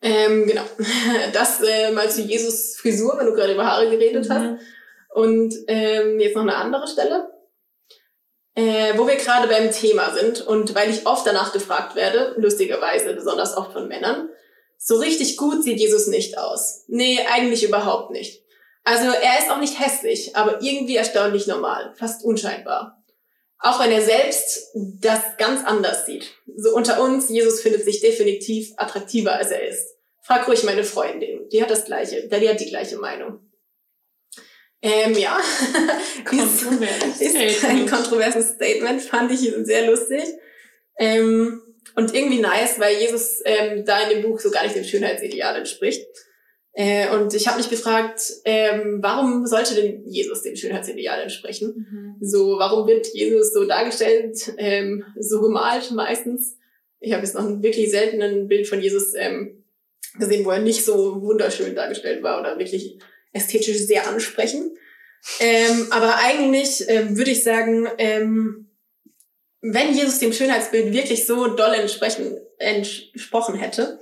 Ähm, 0.00 0.46
genau. 0.46 0.62
Das 1.32 1.60
äh, 1.60 1.90
mal 1.90 2.08
zu 2.08 2.22
Jesus 2.22 2.76
Frisur, 2.76 3.18
wenn 3.18 3.26
du 3.26 3.34
gerade 3.34 3.54
über 3.54 3.66
Haare 3.66 3.90
geredet 3.90 4.28
mhm. 4.28 4.32
hast. 4.32 4.60
Und 5.12 5.54
ähm, 5.66 6.20
jetzt 6.20 6.36
noch 6.36 6.42
eine 6.42 6.56
andere 6.56 6.86
Stelle, 6.86 7.30
äh, 8.54 8.96
wo 8.96 9.06
wir 9.06 9.16
gerade 9.16 9.48
beim 9.48 9.70
Thema 9.70 10.14
sind 10.14 10.40
und 10.40 10.74
weil 10.74 10.90
ich 10.90 11.06
oft 11.06 11.26
danach 11.26 11.52
gefragt 11.52 11.96
werde, 11.96 12.34
lustigerweise 12.36 13.14
besonders 13.14 13.56
oft 13.56 13.72
von 13.72 13.88
Männern, 13.88 14.28
so 14.78 14.96
richtig 14.96 15.36
gut 15.36 15.62
sieht 15.62 15.78
Jesus 15.78 16.06
nicht 16.06 16.38
aus. 16.38 16.84
Nee, 16.88 17.20
eigentlich 17.30 17.64
überhaupt 17.64 18.12
nicht. 18.12 18.42
Also 18.82 19.10
er 19.10 19.38
ist 19.38 19.50
auch 19.50 19.58
nicht 19.58 19.78
hässlich, 19.78 20.36
aber 20.36 20.62
irgendwie 20.62 20.96
erstaunlich 20.96 21.46
normal, 21.46 21.92
fast 21.96 22.24
unscheinbar. 22.24 23.02
Auch 23.58 23.78
wenn 23.78 23.92
er 23.92 24.00
selbst 24.00 24.70
das 24.74 25.20
ganz 25.36 25.66
anders 25.66 26.06
sieht. 26.06 26.32
So 26.56 26.74
unter 26.74 27.02
uns, 27.02 27.28
Jesus 27.28 27.60
findet 27.60 27.84
sich 27.84 28.00
definitiv 28.00 28.72
attraktiver, 28.76 29.34
als 29.34 29.50
er 29.50 29.68
ist. 29.68 29.96
Frag 30.22 30.48
ruhig 30.48 30.64
meine 30.64 30.84
Freundin, 30.84 31.48
die 31.50 31.62
hat 31.62 31.70
das 31.70 31.84
gleiche, 31.84 32.26
die 32.26 32.48
hat 32.48 32.60
die 32.60 32.70
gleiche 32.70 32.96
Meinung. 32.96 33.49
Ähm, 34.82 35.14
ja. 35.18 35.38
Kontrovers 36.24 37.20
ist 37.20 37.64
ein 37.64 37.86
kontroverses 37.86 38.54
Statement, 38.54 39.02
fand 39.02 39.30
ich 39.32 39.52
sehr 39.64 39.90
lustig. 39.90 40.22
Ähm, 40.98 41.62
und 41.96 42.14
irgendwie 42.14 42.40
nice, 42.40 42.78
weil 42.78 42.98
Jesus 42.98 43.40
ähm, 43.44 43.84
da 43.84 44.00
in 44.00 44.10
dem 44.10 44.22
Buch 44.22 44.40
so 44.40 44.50
gar 44.50 44.62
nicht 44.62 44.76
dem 44.76 44.84
Schönheitsideal 44.84 45.56
entspricht. 45.56 46.06
Äh, 46.72 47.10
und 47.10 47.34
ich 47.34 47.48
habe 47.48 47.58
mich 47.58 47.68
gefragt, 47.68 48.22
ähm, 48.44 48.98
warum 49.02 49.46
sollte 49.46 49.74
denn 49.74 50.04
Jesus 50.06 50.42
dem 50.42 50.56
Schönheitsideal 50.56 51.20
entsprechen? 51.22 52.16
Mhm. 52.20 52.24
So, 52.24 52.58
warum 52.58 52.86
wird 52.86 53.08
Jesus 53.08 53.52
so 53.52 53.64
dargestellt, 53.64 54.54
ähm, 54.56 55.04
so 55.18 55.40
gemalt 55.40 55.90
meistens? 55.90 56.56
Ich 57.00 57.12
habe 57.12 57.24
jetzt 57.24 57.34
noch 57.34 57.46
ein 57.46 57.62
wirklich 57.62 57.90
seltenen 57.90 58.46
Bild 58.46 58.68
von 58.68 58.80
Jesus 58.80 59.14
ähm, 59.16 59.64
gesehen, 60.18 60.44
wo 60.44 60.50
er 60.50 60.60
nicht 60.60 60.84
so 60.84 61.20
wunderschön 61.22 61.74
dargestellt 61.74 62.22
war 62.22 62.38
oder 62.40 62.58
wirklich 62.58 62.98
ästhetisch 63.32 63.78
sehr 63.78 64.08
ansprechen. 64.08 64.76
Ähm, 65.38 65.88
aber 65.90 66.16
eigentlich 66.16 66.84
ähm, 66.88 67.16
würde 67.16 67.30
ich 67.30 67.42
sagen, 67.42 67.88
ähm, 67.98 68.70
wenn 69.60 69.94
Jesus 69.94 70.18
dem 70.18 70.32
Schönheitsbild 70.32 70.92
wirklich 70.92 71.26
so 71.26 71.48
doll 71.48 71.74
entsprechen, 71.74 72.38
entsprochen 72.58 73.56
hätte, 73.56 74.00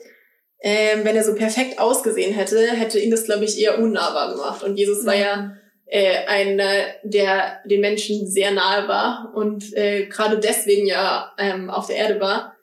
ähm, 0.61 1.05
wenn 1.05 1.17
er 1.17 1.25
so 1.25 1.35
perfekt 1.35 1.79
ausgesehen 1.79 2.35
hätte, 2.35 2.71
hätte 2.73 2.99
ihn 2.99 3.11
das, 3.11 3.25
glaube 3.25 3.45
ich, 3.45 3.61
eher 3.61 3.79
unnahbar 3.79 4.33
gemacht. 4.33 4.63
Und 4.63 4.77
Jesus 4.77 5.07
war 5.07 5.15
ja 5.15 5.57
äh, 5.87 6.27
einer, 6.27 6.87
der 7.03 7.61
den 7.65 7.81
Menschen 7.81 8.27
sehr 8.27 8.51
nahe 8.51 8.89
war 8.89 9.33
und 9.35 9.77
äh, 9.77 10.07
gerade 10.07 10.39
deswegen 10.39 10.87
ja 10.87 11.33
ähm, 11.39 11.71
auf 11.71 11.87
der 11.87 11.97
Erde 11.97 12.21
war, 12.21 12.57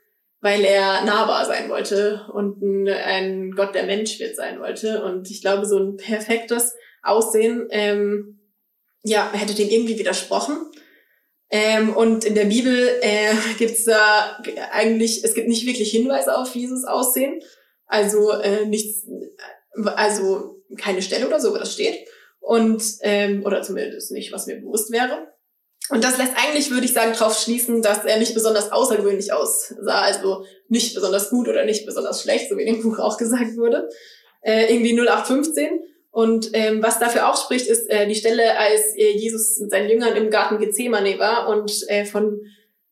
weil 0.45 0.63
er 0.63 1.03
nahbar 1.05 1.43
sein 1.47 1.69
wollte 1.69 2.21
und 2.31 2.61
ein, 2.61 2.87
ein 2.87 3.51
Gott, 3.53 3.73
der 3.73 3.87
Mensch 3.87 4.19
wird 4.19 4.35
sein 4.35 4.59
wollte. 4.59 5.03
Und 5.03 5.31
ich 5.31 5.41
glaube, 5.41 5.65
so 5.65 5.79
ein 5.79 5.97
perfektes 5.97 6.75
Aussehen, 7.01 7.67
ähm, 7.71 8.39
ja, 9.01 9.33
hätte 9.33 9.55
dem 9.55 9.69
irgendwie 9.69 9.97
widersprochen. 9.97 10.57
Ähm, 11.49 11.95
und 11.95 12.25
in 12.25 12.35
der 12.35 12.45
Bibel 12.45 12.77
äh, 13.01 13.33
gibt's 13.57 13.85
da 13.85 14.39
eigentlich, 14.71 15.23
es 15.23 15.33
gibt 15.33 15.47
nicht 15.47 15.65
wirklich 15.65 15.89
Hinweise 15.89 16.37
auf 16.37 16.53
Jesus 16.53 16.85
Aussehen. 16.85 17.41
Also 17.87 18.29
äh, 18.29 18.67
nichts, 18.67 19.07
also 19.95 20.63
keine 20.77 21.01
Stelle 21.01 21.25
oder 21.25 21.39
so, 21.39 21.53
wo 21.53 21.57
das 21.57 21.73
steht. 21.73 22.07
Und, 22.39 22.83
ähm, 23.01 23.43
oder 23.43 23.63
zumindest 23.63 24.11
nicht, 24.11 24.31
was 24.31 24.45
mir 24.45 24.57
bewusst 24.57 24.91
wäre. 24.91 25.27
Und 25.89 26.03
das 26.03 26.17
lässt 26.17 26.33
eigentlich, 26.35 26.71
würde 26.71 26.85
ich 26.85 26.93
sagen, 26.93 27.13
darauf 27.13 27.39
schließen, 27.39 27.81
dass 27.81 28.05
er 28.05 28.17
nicht 28.17 28.33
besonders 28.33 28.71
außergewöhnlich 28.71 29.31
aussah, 29.33 30.01
also 30.01 30.45
nicht 30.67 30.95
besonders 30.95 31.29
gut 31.29 31.47
oder 31.47 31.63
nicht 31.65 31.85
besonders 31.85 32.21
schlecht, 32.23 32.49
so 32.49 32.57
wie 32.57 32.63
in 32.63 32.75
dem 32.75 32.83
Buch 32.83 32.99
auch 32.99 33.17
gesagt 33.17 33.55
wurde. 33.55 33.89
Äh, 34.41 34.73
irgendwie 34.73 34.99
0815. 34.99 35.81
Und 36.11 36.51
ähm, 36.53 36.81
was 36.81 36.97
dafür 36.97 37.29
auch 37.29 37.35
spricht, 37.35 37.67
ist 37.67 37.89
äh, 37.89 38.07
die 38.07 38.15
Stelle, 38.15 38.57
als 38.57 38.95
äh, 38.95 39.11
Jesus 39.11 39.59
mit 39.59 39.69
seinen 39.69 39.89
Jüngern 39.89 40.15
im 40.15 40.29
Garten 40.29 40.59
Gethsemane 40.59 41.19
war 41.19 41.49
und 41.49 41.71
äh, 41.89 42.05
von 42.05 42.39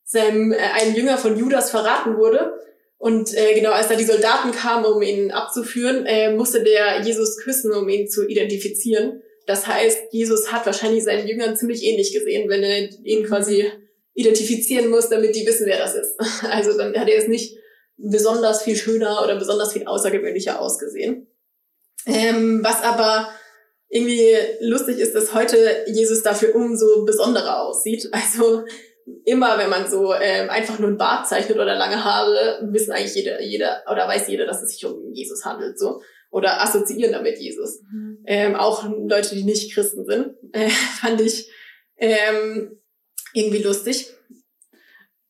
seinem 0.04 0.52
äh, 0.52 0.58
einem 0.58 0.94
Jünger 0.94 1.18
von 1.18 1.38
Judas 1.38 1.72
verraten 1.72 2.18
wurde. 2.18 2.54
Und 2.98 3.36
äh, 3.36 3.54
genau, 3.54 3.72
als 3.72 3.88
da 3.88 3.96
die 3.96 4.04
Soldaten 4.04 4.52
kamen, 4.52 4.86
um 4.86 5.02
ihn 5.02 5.32
abzuführen, 5.32 6.06
äh, 6.06 6.34
musste 6.34 6.64
der 6.64 7.02
Jesus 7.02 7.38
küssen, 7.38 7.74
um 7.74 7.88
ihn 7.90 8.08
zu 8.08 8.28
identifizieren. 8.28 9.22
Das 9.46 9.68
heißt, 9.68 10.12
Jesus 10.12 10.52
hat 10.52 10.66
wahrscheinlich 10.66 11.04
seinen 11.04 11.28
Jüngern 11.28 11.56
ziemlich 11.56 11.84
ähnlich 11.84 12.14
gesehen, 12.14 12.50
wenn 12.50 12.64
er 12.64 12.90
ihn 13.04 13.26
quasi 13.26 13.70
identifizieren 14.14 14.90
muss, 14.90 15.10
damit 15.10 15.36
die 15.36 15.46
wissen, 15.46 15.66
wer 15.66 15.78
das 15.78 15.96
ist. 15.96 16.16
Also 16.44 16.78
dann 16.78 16.96
hat 16.96 17.10
er 17.10 17.18
es 17.18 17.28
nicht 17.28 17.58
besonders 17.98 18.64
viel 18.64 18.76
schöner 18.76 19.24
oder 19.24 19.38
besonders 19.38 19.74
viel 19.74 19.86
außergewöhnlicher 19.86 20.60
ausgesehen. 20.60 21.28
Ähm, 22.06 22.62
was 22.64 22.82
aber 22.82 23.30
irgendwie 23.90 24.36
lustig 24.62 24.98
ist, 24.98 25.16
dass 25.16 25.34
heute 25.34 25.86
Jesus 25.88 26.24
dafür 26.24 26.56
umso 26.56 27.06
besonderer 27.06 27.62
aussieht. 27.62 28.10
Also 28.12 28.66
immer, 29.26 29.58
wenn 29.58 29.70
man 29.70 29.90
so 29.90 30.14
ähm, 30.14 30.50
einfach 30.50 30.80
nur 30.80 30.90
ein 30.90 30.98
Bart 30.98 31.28
zeichnet 31.28 31.58
oder 31.58 31.76
lange 31.76 32.04
Haare, 32.04 32.68
wissen 32.72 32.92
eigentlich 32.92 33.16
jeder, 33.16 33.42
jeder 33.42 33.84
oder 33.92 34.08
weiß 34.08 34.28
jeder, 34.28 34.46
dass 34.46 34.62
es 34.64 34.74
sich 34.74 34.86
um 34.86 35.12
Jesus 35.14 35.46
handelt. 35.46 35.78
So 35.78 36.02
oder 36.34 36.64
assoziieren 36.64 37.14
damit 37.14 37.40
Jesus. 37.40 37.82
Mhm. 37.92 38.24
Ähm, 38.26 38.56
auch 38.56 38.84
Leute, 38.90 39.36
die 39.36 39.44
nicht 39.44 39.72
Christen 39.72 40.04
sind, 40.04 40.36
äh, 40.52 40.70
fand 40.70 41.22
ich 41.22 41.50
ähm, 41.98 42.80
irgendwie 43.34 43.62
lustig. 43.62 44.12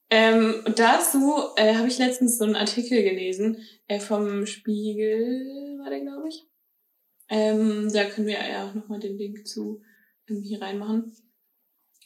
Ähm, 0.09 0.63
dazu 0.75 1.33
äh, 1.57 1.75
habe 1.75 1.87
ich 1.89 1.97
letztens 1.97 2.37
so 2.37 2.45
einen 2.45 2.55
Artikel 2.55 3.03
gelesen 3.03 3.57
äh, 3.87 3.99
vom 3.99 4.45
Spiegel, 4.45 5.77
war 5.81 5.89
der, 5.89 6.01
glaube 6.01 6.29
ich. 6.29 6.45
Ähm, 7.29 7.91
da 7.91 8.05
können 8.05 8.27
wir 8.27 8.35
ja 8.35 8.65
auch 8.65 8.73
nochmal 8.73 8.99
den 8.99 9.17
Link 9.17 9.45
zu 9.45 9.81
irgendwie 10.27 10.55
reinmachen. 10.55 11.13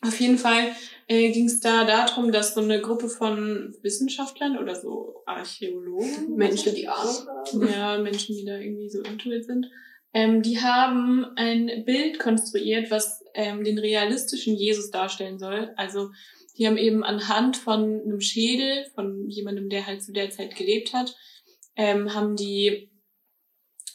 Auf 0.01 0.19
jeden 0.19 0.37
Fall 0.37 0.75
äh, 1.07 1.31
ging 1.31 1.45
es 1.45 1.59
da 1.59 1.83
darum, 1.83 2.31
dass 2.31 2.53
so 2.53 2.61
eine 2.61 2.81
Gruppe 2.81 3.09
von 3.09 3.75
Wissenschaftlern 3.81 4.57
oder 4.57 4.75
so 4.75 5.23
Archäologen, 5.25 6.35
Menschen, 6.35 6.75
die 6.75 6.87
Ahnung 6.87 7.15
haben, 7.27 7.67
ja, 7.67 7.97
Menschen, 7.97 8.35
die 8.35 8.45
da 8.45 8.57
irgendwie 8.57 8.89
so 8.89 9.01
intuit 9.01 9.45
sind, 9.45 9.67
ähm, 10.13 10.41
die 10.41 10.61
haben 10.61 11.25
ein 11.35 11.83
Bild 11.85 12.19
konstruiert, 12.19 12.91
was 12.91 13.23
ähm, 13.33 13.63
den 13.63 13.79
realistischen 13.79 14.55
Jesus 14.55 14.91
darstellen 14.91 15.39
soll. 15.39 15.71
Also 15.77 16.11
die 16.57 16.67
haben 16.67 16.77
eben 16.77 17.03
anhand 17.03 17.57
von 17.57 18.01
einem 18.01 18.21
Schädel 18.21 18.85
von 18.95 19.29
jemandem, 19.29 19.69
der 19.69 19.87
halt 19.87 20.03
zu 20.03 20.11
der 20.11 20.29
Zeit 20.29 20.55
gelebt 20.55 20.93
hat, 20.93 21.15
ähm, 21.75 22.13
haben 22.13 22.35
die 22.35 22.89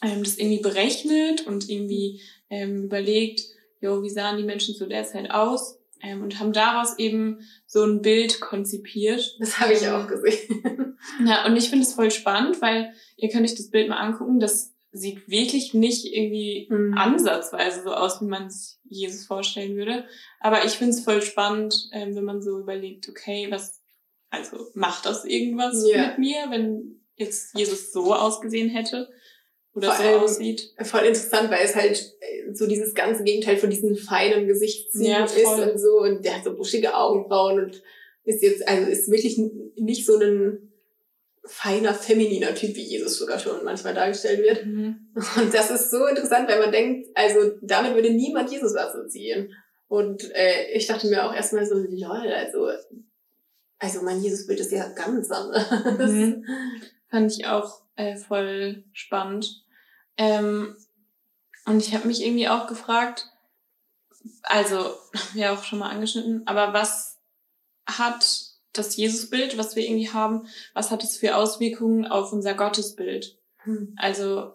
ähm, 0.01 0.23
das 0.23 0.37
irgendwie 0.37 0.61
berechnet 0.61 1.47
und 1.47 1.69
irgendwie 1.69 2.21
ähm, 2.49 2.85
überlegt, 2.85 3.41
jo, 3.81 4.03
wie 4.03 4.09
sahen 4.09 4.37
die 4.37 4.43
Menschen 4.43 4.75
zu 4.75 4.85
der 4.87 5.03
Zeit 5.03 5.31
aus 5.31 5.82
ähm, 6.03 6.21
und 6.21 6.39
haben 6.39 6.53
daraus 6.53 6.99
eben 6.99 7.39
so 7.65 7.83
ein 7.83 8.01
Bild 8.01 8.39
konzipiert. 8.41 9.35
Das 9.39 9.59
habe 9.59 9.73
ich 9.73 9.81
Ähm, 9.83 9.93
auch 9.95 10.07
gesehen. 10.07 10.89
Ja, 11.25 11.45
und 11.45 11.57
ich 11.57 11.69
finde 11.69 11.83
es 11.85 11.93
voll 11.93 12.11
spannend, 12.11 12.61
weil 12.61 12.93
ihr 13.17 13.27
könnt 13.29 13.43
euch 13.45 13.55
das 13.55 13.69
Bild 13.69 13.89
mal 13.89 13.97
angucken. 13.97 14.39
Das 14.39 14.73
sieht 14.93 15.27
wirklich 15.27 15.73
nicht 15.73 16.05
irgendwie 16.05 16.67
Mhm. 16.69 16.93
ansatzweise 16.97 17.83
so 17.83 17.93
aus, 17.93 18.21
wie 18.21 18.25
man 18.25 18.45
es 18.45 18.79
Jesus 18.85 19.25
vorstellen 19.25 19.75
würde. 19.75 20.05
Aber 20.39 20.63
ich 20.65 20.71
finde 20.73 20.93
es 20.93 21.03
voll 21.03 21.21
spannend, 21.21 21.89
ähm, 21.91 22.15
wenn 22.15 22.23
man 22.23 22.41
so 22.41 22.57
überlegt, 22.59 23.09
okay, 23.09 23.47
was, 23.49 23.81
also 24.29 24.67
macht 24.75 25.05
das 25.05 25.25
irgendwas 25.25 25.83
Ja. 25.89 26.07
mit 26.07 26.19
mir, 26.19 26.45
wenn 26.51 27.01
jetzt 27.15 27.57
Jesus 27.57 27.91
so 27.91 28.13
ausgesehen 28.13 28.69
hätte 28.69 29.09
oder 29.75 29.87
Vor 29.87 29.95
so 29.95 30.03
allem- 30.03 30.19
aussieht? 30.21 30.73
Voll 30.83 31.01
interessant, 31.05 31.49
weil 31.49 31.65
es 31.65 31.75
halt 31.75 32.15
äh, 32.19 32.53
so 32.53 32.67
dieses 32.67 32.93
ganze 32.93 33.23
Gegenteil 33.23 33.57
von 33.57 33.69
diesen 33.69 33.95
feinen 33.95 34.47
Gesichtszügen 34.47 35.07
Ja, 35.07 35.25
ist 35.25 35.45
und 35.45 35.79
so. 35.79 35.99
Und 36.01 36.23
der 36.23 36.37
hat 36.37 36.43
so 36.43 36.55
buschige 36.55 36.95
Augenbrauen 36.95 37.63
und 37.65 37.81
ist 38.23 38.41
jetzt, 38.43 38.67
also 38.67 38.89
ist 38.89 39.09
wirklich 39.11 39.39
nicht 39.75 40.05
so 40.05 40.17
ein 40.19 40.71
feiner, 41.45 41.93
femininer 41.93 42.55
Typ, 42.55 42.75
wie 42.75 42.83
Jesus 42.83 43.17
sogar 43.17 43.37
schon 43.37 43.63
manchmal 43.65 43.93
dargestellt 43.93 44.41
wird. 44.41 44.65
Mhm. 44.65 45.07
Und 45.15 45.53
das 45.53 45.71
ist 45.71 45.91
so 45.91 46.05
interessant, 46.05 46.47
weil 46.47 46.59
man 46.59 46.71
denkt, 46.71 47.09
also 47.15 47.51
damit 47.61 47.95
würde 47.95 48.11
niemand 48.11 48.51
Jesus 48.51 48.75
assoziieren. 48.75 49.51
Und 49.89 50.31
äh, 50.33 50.71
ich 50.73 50.87
dachte 50.87 51.07
mir 51.07 51.25
auch 51.27 51.33
erstmal 51.35 51.65
so, 51.65 51.75
lol, 51.75 52.31
also, 52.31 52.69
also 53.77 54.01
mein 54.03 54.21
Jesusbild 54.21 54.59
ist 54.61 54.71
ja 54.71 54.87
ganz 54.89 55.29
anders. 55.29 56.09
Mhm. 56.09 56.45
Fand 57.09 57.31
ich 57.31 57.45
auch 57.45 57.81
äh, 57.95 58.15
voll 58.15 58.85
spannend. 58.93 59.62
Ähm, 60.17 60.75
und 61.65 61.79
ich 61.79 61.93
habe 61.93 62.07
mich 62.07 62.21
irgendwie 62.21 62.49
auch 62.49 62.67
gefragt, 62.67 63.29
also, 64.43 64.77
haben 64.77 65.33
wir 65.33 65.53
auch 65.53 65.63
schon 65.63 65.79
mal 65.79 65.89
angeschnitten, 65.89 66.45
aber 66.45 66.73
was 66.73 67.19
hat 67.85 68.53
das 68.73 68.95
Jesusbild, 68.95 69.57
was 69.57 69.75
wir 69.75 69.83
irgendwie 69.83 70.09
haben, 70.09 70.47
was 70.73 70.89
hat 70.91 71.03
es 71.03 71.17
für 71.17 71.35
Auswirkungen 71.35 72.05
auf 72.05 72.33
unser 72.33 72.53
Gottesbild? 72.55 73.37
Hm. 73.57 73.95
Also, 73.97 74.53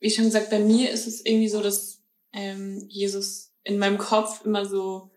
wie 0.00 0.10
schon 0.10 0.24
gesagt, 0.24 0.50
bei 0.50 0.60
mir 0.60 0.90
ist 0.90 1.06
es 1.06 1.24
irgendwie 1.24 1.48
so, 1.48 1.60
dass 1.60 2.02
ähm, 2.32 2.86
Jesus 2.88 3.52
in 3.64 3.78
meinem 3.78 3.98
Kopf 3.98 4.44
immer 4.44 4.64
so 4.64 5.10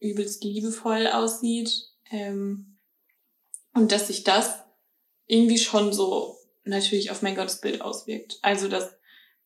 übelst 0.00 0.44
liebevoll 0.44 1.06
aussieht 1.08 1.88
ähm, 2.10 2.78
und 3.74 3.90
dass 3.90 4.08
sich 4.08 4.22
das 4.22 4.62
irgendwie 5.26 5.58
schon 5.58 5.92
so 5.92 6.36
natürlich 6.64 7.10
auf 7.10 7.22
mein 7.22 7.34
Gottesbild 7.34 7.80
auswirkt. 7.80 8.38
Also, 8.42 8.68
dass 8.68 8.97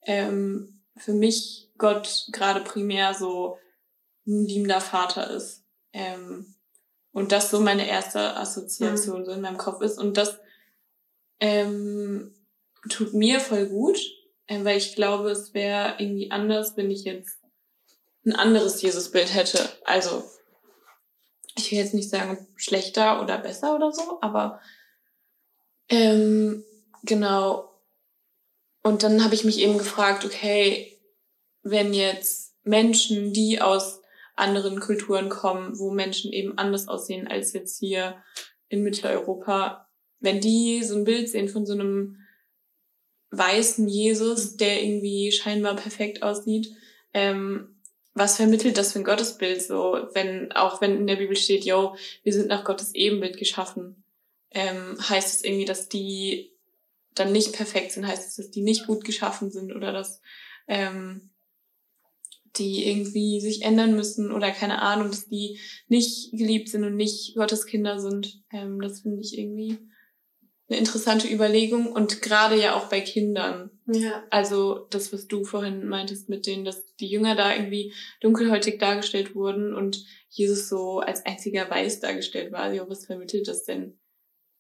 ähm, 0.05 0.83
für 0.97 1.13
mich 1.13 1.71
Gott 1.79 2.27
gerade 2.33 2.61
primär 2.61 3.15
so 3.15 3.59
ein 4.27 4.45
liebender 4.45 4.81
Vater 4.81 5.31
ist. 5.31 5.65
Ähm, 5.93 6.55
und 7.13 7.33
das 7.33 7.51
so 7.51 7.61
meine 7.61 7.87
erste 7.87 8.37
Assoziation 8.37 9.25
so 9.25 9.33
in 9.33 9.41
meinem 9.41 9.59
Kopf 9.59 9.83
ist. 9.83 9.99
Und 9.99 10.17
das 10.17 10.39
ähm, 11.41 12.35
tut 12.89 13.15
mir 13.15 13.41
voll 13.41 13.67
gut, 13.67 13.99
äh, 14.47 14.65
weil 14.65 14.79
ich 14.79 14.95
glaube, 14.95 15.31
es 15.31 15.55
wäre 15.55 15.97
irgendwie 15.99 16.31
anders, 16.31 16.77
wenn 16.77 16.91
ich 16.91 17.05
jetzt 17.05 17.39
ein 18.25 18.35
anderes 18.35 18.81
Jesusbild 18.81 19.35
hätte. 19.35 19.69
Also, 19.85 20.25
ich 21.57 21.71
will 21.71 21.79
jetzt 21.79 21.95
nicht 21.95 22.09
sagen 22.09 22.47
schlechter 22.57 23.21
oder 23.21 23.39
besser 23.39 23.75
oder 23.75 23.93
so, 23.93 24.19
aber 24.23 24.61
ähm, 25.89 26.65
genau. 27.03 27.72
Und 28.83 29.03
dann 29.03 29.25
habe 29.25 29.35
ich 29.35 29.45
mich 29.45 29.59
eben 29.59 29.79
gefragt, 29.79 30.25
okay, 30.25 30.99
wenn 31.63 31.95
jetzt 31.95 32.55
Menschen, 32.65 33.33
die 33.33 33.61
aus 33.61 34.01
anderen 34.35 34.81
Kulturen 34.81 35.29
kommen, 35.29 35.79
wo 35.79 35.91
Menschen 35.91 36.33
eben 36.33 36.59
anders 36.59 36.89
aussehen 36.89 37.29
als 37.29 37.53
jetzt 37.53 37.79
hier 37.79 38.17
in 38.69 38.83
Mitteleuropa, 38.83 39.89
wenn 40.21 40.41
die 40.41 40.83
so 40.83 40.97
ein 40.97 41.05
Bild 41.05 41.29
sehen 41.29 41.49
von 41.49 41.67
so 41.67 41.75
einem 41.75 42.19
weißen 43.31 43.89
Jesus, 43.89 44.57
der 44.57 44.83
irgendwie 44.83 45.33
scheinbar 45.33 45.77
perfekt 45.77 46.23
aussieht, 46.23 46.69
ähm, 47.15 47.81
was 48.15 48.37
vermittelt 48.37 48.77
das 48.77 48.93
für 48.93 48.99
ein 48.99 49.05
Gottesbild 49.05 49.63
so, 49.63 50.09
wenn, 50.13 50.53
auch 50.53 50.81
wenn 50.81 50.97
in 50.97 51.07
der 51.07 51.17
Bibel 51.17 51.37
steht, 51.37 51.65
yo, 51.65 51.97
wir 52.23 52.33
sind 52.33 52.49
nach 52.49 52.65
Gottes 52.65 52.95
Ebenbild 52.95 53.39
geschaffen, 53.39 54.05
ähm, 54.51 54.97
heißt 55.09 55.37
es 55.37 55.45
irgendwie, 55.45 55.65
dass 55.65 55.89
die 55.89 56.52
dann 57.15 57.33
nicht 57.33 57.53
perfekt 57.53 57.93
sind, 57.93 58.07
heißt 58.07 58.29
es, 58.29 58.37
dass 58.37 58.51
die 58.51 58.63
nicht 58.63 58.87
gut 58.87 59.05
geschaffen 59.05 59.51
sind 59.51 59.73
oder 59.73 59.93
dass 59.93 60.21
ähm, 60.67 61.31
die 62.57 62.87
irgendwie 62.89 63.41
sich 63.41 63.63
ändern 63.63 63.97
müssen 63.97 64.31
oder 64.31 64.51
keine 64.51 64.83
Ahnung, 64.83 65.09
dass 65.09 65.29
die 65.29 65.59
nicht 65.89 66.33
geliebt 66.33 66.69
sind 66.69 66.85
und 66.85 66.97
nicht 66.97 67.35
Gottes 67.35 67.67
Kinder 67.67 67.99
sind. 67.99 68.43
Ähm, 68.53 68.81
das 68.81 69.01
finde 69.01 69.21
ich 69.21 69.39
irgendwie 69.39 69.79
eine 70.69 70.79
interessante 70.79 71.29
Überlegung 71.29 71.93
und 71.93 72.23
gerade 72.23 72.61
ja 72.61 72.75
auch 72.77 72.89
bei 72.89 73.01
Kindern. 73.01 73.71
Ja. 73.87 74.23
Also 74.31 74.87
das, 74.91 75.13
was 75.13 75.27
du 75.27 75.45
vorhin 75.45 75.87
meintest 75.87 76.29
mit 76.29 76.47
denen, 76.47 76.65
dass 76.65 76.95
die 76.97 77.09
Jünger 77.09 77.35
da 77.35 77.55
irgendwie 77.55 77.93
dunkelhäutig 78.21 78.79
dargestellt 78.79 79.35
wurden 79.35 79.75
und 79.75 80.05
Jesus 80.29 80.69
so 80.69 81.01
als 81.01 81.25
einziger 81.27 81.69
weiß 81.69 82.01
dargestellt 82.01 82.53
war. 82.53 82.73
Ja, 82.73 82.89
was 82.89 83.07
vermittelt 83.07 83.49
das 83.49 83.65
denn 83.65 83.99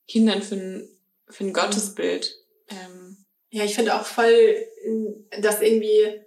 Kindern 0.09 0.42
für 0.42 0.57
ein, 0.57 0.88
für 1.28 1.44
ein 1.44 1.53
Gottesbild? 1.53 2.41
Ähm, 2.72 3.16
Ja, 3.50 3.64
ich 3.64 3.74
finde 3.74 3.94
auch 3.94 4.04
voll, 4.04 4.56
dass 5.40 5.60
irgendwie 5.60 6.20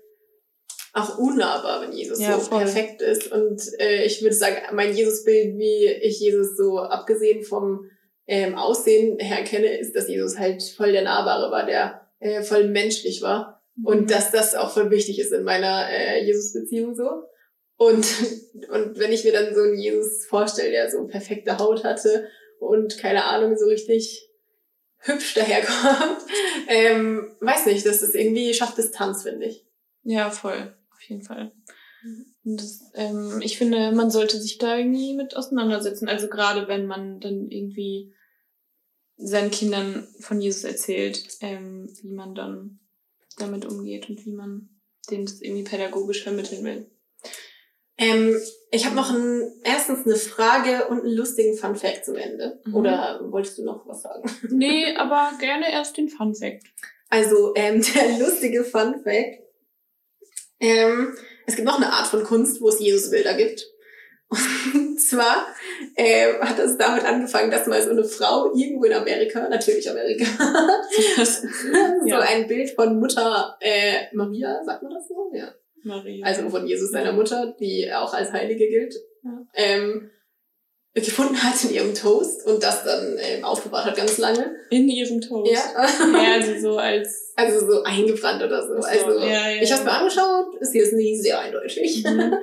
auch 0.94 1.18
unnahbar, 1.18 1.82
wenn 1.82 1.92
Jesus 1.92 2.20
Ja, 2.20 2.40
so 2.40 2.46
voll. 2.46 2.60
perfekt 2.60 3.02
ist. 3.02 3.32
Und 3.32 3.62
äh, 3.80 4.06
ich 4.06 4.22
würde 4.22 4.36
sagen, 4.36 4.58
mein 4.74 4.96
Jesusbild, 4.96 5.58
wie 5.58 5.88
ich 5.88 6.20
Jesus 6.20 6.56
so 6.56 6.80
abgesehen 6.80 7.44
vom 7.44 7.90
ähm, 8.28 8.56
Aussehen 8.56 9.20
her 9.20 9.44
kenne, 9.44 9.78
ist, 9.78 9.94
dass 9.96 10.08
Jesus 10.08 10.38
halt 10.40 10.64
voll 10.64 10.92
der 10.94 11.04
Nahbare 11.04 11.52
war, 11.52 11.66
der 11.66 12.08
äh, 12.20 12.42
voll 12.44 12.68
menschlich 12.70 13.22
war. 13.22 13.62
Und 13.84 14.10
dass 14.10 14.32
das 14.32 14.56
auch 14.56 14.72
voll 14.72 14.90
wichtig 14.90 15.20
ist 15.20 15.34
in 15.34 15.44
meiner 15.44 15.90
äh, 15.90 16.24
Jesus-Beziehung 16.24 16.96
so. 16.96 17.10
Und, 17.76 18.08
und 18.70 18.98
wenn 18.98 19.12
ich 19.12 19.26
mir 19.26 19.34
dann 19.34 19.54
so 19.54 19.64
einen 19.64 19.78
Jesus 19.78 20.26
vorstelle, 20.28 20.72
der 20.72 20.90
so 20.90 21.06
perfekte 21.08 21.58
Haut 21.58 21.84
hatte 21.84 22.30
und 22.60 22.98
keine 22.98 23.26
Ahnung, 23.26 23.58
so 23.58 23.66
richtig 23.66 24.30
hübsch 25.06 25.34
daherkommt, 25.34 26.22
ähm, 26.68 27.36
weiß 27.40 27.68
nicht, 27.68 27.86
das 27.86 28.02
ist 28.02 28.16
irgendwie, 28.16 28.54
schafft 28.54 28.78
Distanz, 28.78 29.24
finde 29.24 29.46
ich. 29.48 29.66
Ja, 30.04 30.30
voll, 30.30 30.76
auf 30.92 31.02
jeden 31.02 31.22
Fall. 31.22 31.52
Und 32.44 32.62
das, 32.62 32.92
ähm, 32.94 33.42
ich 33.42 33.58
finde, 33.58 33.92
man 33.92 34.12
sollte 34.12 34.40
sich 34.40 34.60
da 34.60 34.78
irgendwie 34.78 35.16
mit 35.16 35.36
auseinandersetzen. 35.36 36.08
Also 36.08 36.28
gerade 36.28 36.68
wenn 36.68 36.86
man 36.86 37.20
dann 37.20 37.50
irgendwie 37.50 38.14
seinen 39.18 39.50
Kindern 39.50 40.08
von 40.20 40.42
Jesus 40.42 40.64
erzählt, 40.64 41.26
ähm, 41.42 41.90
wie 42.02 42.12
man 42.12 42.36
dann 42.36 42.80
damit 43.38 43.66
umgeht 43.66 44.10
und 44.10 44.26
wie 44.26 44.32
man 44.32 44.70
denen 45.10 45.26
das 45.26 45.42
irgendwie 45.42 45.64
pädagogisch 45.64 46.24
vermitteln 46.24 46.64
will. 46.64 46.92
Ähm, 47.98 48.36
ich 48.72 48.86
habe 48.86 48.96
noch 48.96 49.10
ein, 49.10 49.42
erstens 49.64 50.06
eine 50.06 50.16
Frage 50.18 50.88
und 50.90 51.02
einen 51.04 51.16
lustigen 51.16 51.58
Fun 51.58 51.76
Fact 51.76 52.04
zum 52.06 52.16
Ende. 52.18 52.60
Mhm. 52.66 52.76
Oder 52.76 53.22
wolltest 53.32 53.58
du 53.58 53.64
noch 53.64 53.88
was 53.88 54.02
sagen? 54.02 54.30
Nee, 54.50 54.96
aber 54.96 55.32
gerne 55.40 55.72
erst 55.72 55.98
den 55.98 56.10
Fun 56.10 56.36
Fact. 56.36 56.64
Also 57.10 57.54
ähm, 57.56 57.82
der 57.96 58.20
lustige 58.20 58.64
Fun 58.64 59.02
Fact. 59.04 59.40
Ähm, 60.60 61.16
es 61.46 61.56
gibt 61.56 61.68
noch 61.68 61.78
eine 61.78 61.92
Art 61.92 62.08
von 62.08 62.24
Kunst, 62.24 62.60
wo 62.62 62.70
es 62.70 62.80
Jesusbilder 62.80 63.34
gibt. 63.36 63.66
Und 64.74 65.00
zwar 65.00 65.46
ähm, 65.96 66.42
hat 66.42 66.58
es 66.58 66.78
damit 66.78 67.06
angefangen, 67.06 67.52
dass 67.52 67.68
mal 67.68 67.82
so 67.84 67.92
eine 67.92 68.04
Frau 68.04 68.52
irgendwo 68.56 68.86
in 68.86 68.94
Amerika, 68.94 69.48
natürlich 69.48 69.88
Amerika, 69.90 70.26
so 71.24 72.08
Ja. 72.08 72.20
ein 72.22 72.48
Bild 72.48 72.72
von 72.72 73.00
Mutter 73.00 73.56
äh, 73.62 74.06
Maria, 74.14 74.64
sagt 74.66 74.82
man 74.82 74.92
das 74.94 75.08
so? 75.08 75.32
Ja. 75.34 75.54
Maria. 75.86 76.26
Also 76.26 76.50
von 76.50 76.68
Jesus, 76.68 76.92
seiner 76.92 77.14
Mutter, 77.14 77.56
die 77.60 77.90
auch 77.94 78.14
als 78.14 78.32
Heilige 78.34 78.68
gilt, 78.68 78.96
Ja. 79.24 79.46
ähm, 79.54 80.10
gefunden 80.94 81.36
hat 81.44 81.62
in 81.66 81.72
ihrem 81.74 81.94
Toast 81.94 82.46
und 82.48 82.64
das 82.64 82.86
dann 82.86 83.18
ähm, 83.20 83.44
aufbewahrt 83.44 83.86
hat 83.86 83.98
ganz 83.98 84.18
lange. 84.18 84.56
in 84.70 84.88
ihrem 84.88 85.20
Toast. 85.20 85.52
Ja. 85.52 85.60
Ja, 86.24 86.34
also 86.36 86.60
so 86.60 86.78
als. 86.78 87.22
Also 87.38 87.70
so 87.70 87.84
eingebrannt 87.84 88.42
oder 88.42 88.66
so. 88.66 88.76
so, 88.82 88.88
Also 88.88 89.20
ja, 89.20 89.50
ja, 89.50 89.62
ich 89.62 89.70
habe 89.74 89.84
mir 89.84 89.92
angeschaut, 89.92 90.56
ist 90.62 90.74
jetzt 90.74 90.94
nicht 90.94 91.22
sehr 91.22 91.38
eindeutig. 91.38 92.02
Mhm. 92.06 92.34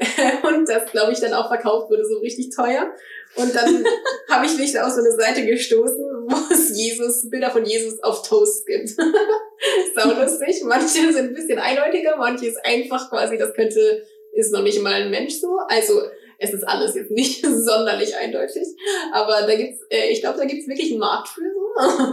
Und 0.48 0.66
das, 0.66 0.90
glaube 0.90 1.12
ich, 1.12 1.20
dann 1.20 1.34
auch 1.34 1.48
verkauft 1.48 1.90
wurde, 1.90 2.02
so 2.06 2.16
richtig 2.20 2.48
teuer. 2.56 2.90
Und 3.34 3.54
dann 3.54 3.84
habe 4.30 4.46
ich 4.46 4.56
mich 4.56 4.80
auf 4.80 4.90
so 4.90 5.00
eine 5.02 5.12
Seite 5.12 5.44
gestoßen, 5.44 6.02
wo 6.50 6.54
es 6.54 6.76
Jesus, 6.76 7.28
Bilder 7.30 7.50
von 7.50 7.64
Jesus 7.64 8.02
auf 8.02 8.26
Toast 8.26 8.66
gibt. 8.66 8.88
Sau 9.96 10.12
lustig. 10.12 10.62
Manche 10.64 11.12
sind 11.12 11.16
ein 11.16 11.34
bisschen 11.34 11.58
eindeutiger, 11.58 12.16
manche 12.16 12.46
ist 12.46 12.58
einfach 12.64 13.08
quasi, 13.10 13.38
das 13.38 13.54
könnte, 13.54 14.04
ist 14.32 14.52
noch 14.52 14.62
nicht 14.62 14.80
mal 14.82 14.92
ein 14.92 15.10
Mensch 15.10 15.34
so. 15.34 15.58
Also 15.68 16.02
es 16.38 16.52
ist 16.52 16.62
alles 16.64 16.94
jetzt 16.94 17.10
nicht 17.10 17.44
sonderlich 17.46 18.16
eindeutig. 18.16 18.66
Aber 19.12 19.42
da 19.46 19.54
gibt's, 19.56 19.80
äh, 19.90 20.10
ich 20.10 20.20
glaube, 20.20 20.38
da 20.38 20.44
gibt's 20.44 20.68
wirklich 20.68 20.90
einen 20.90 21.00
Markt 21.00 21.28
für 21.28 21.40
so. 21.40 21.58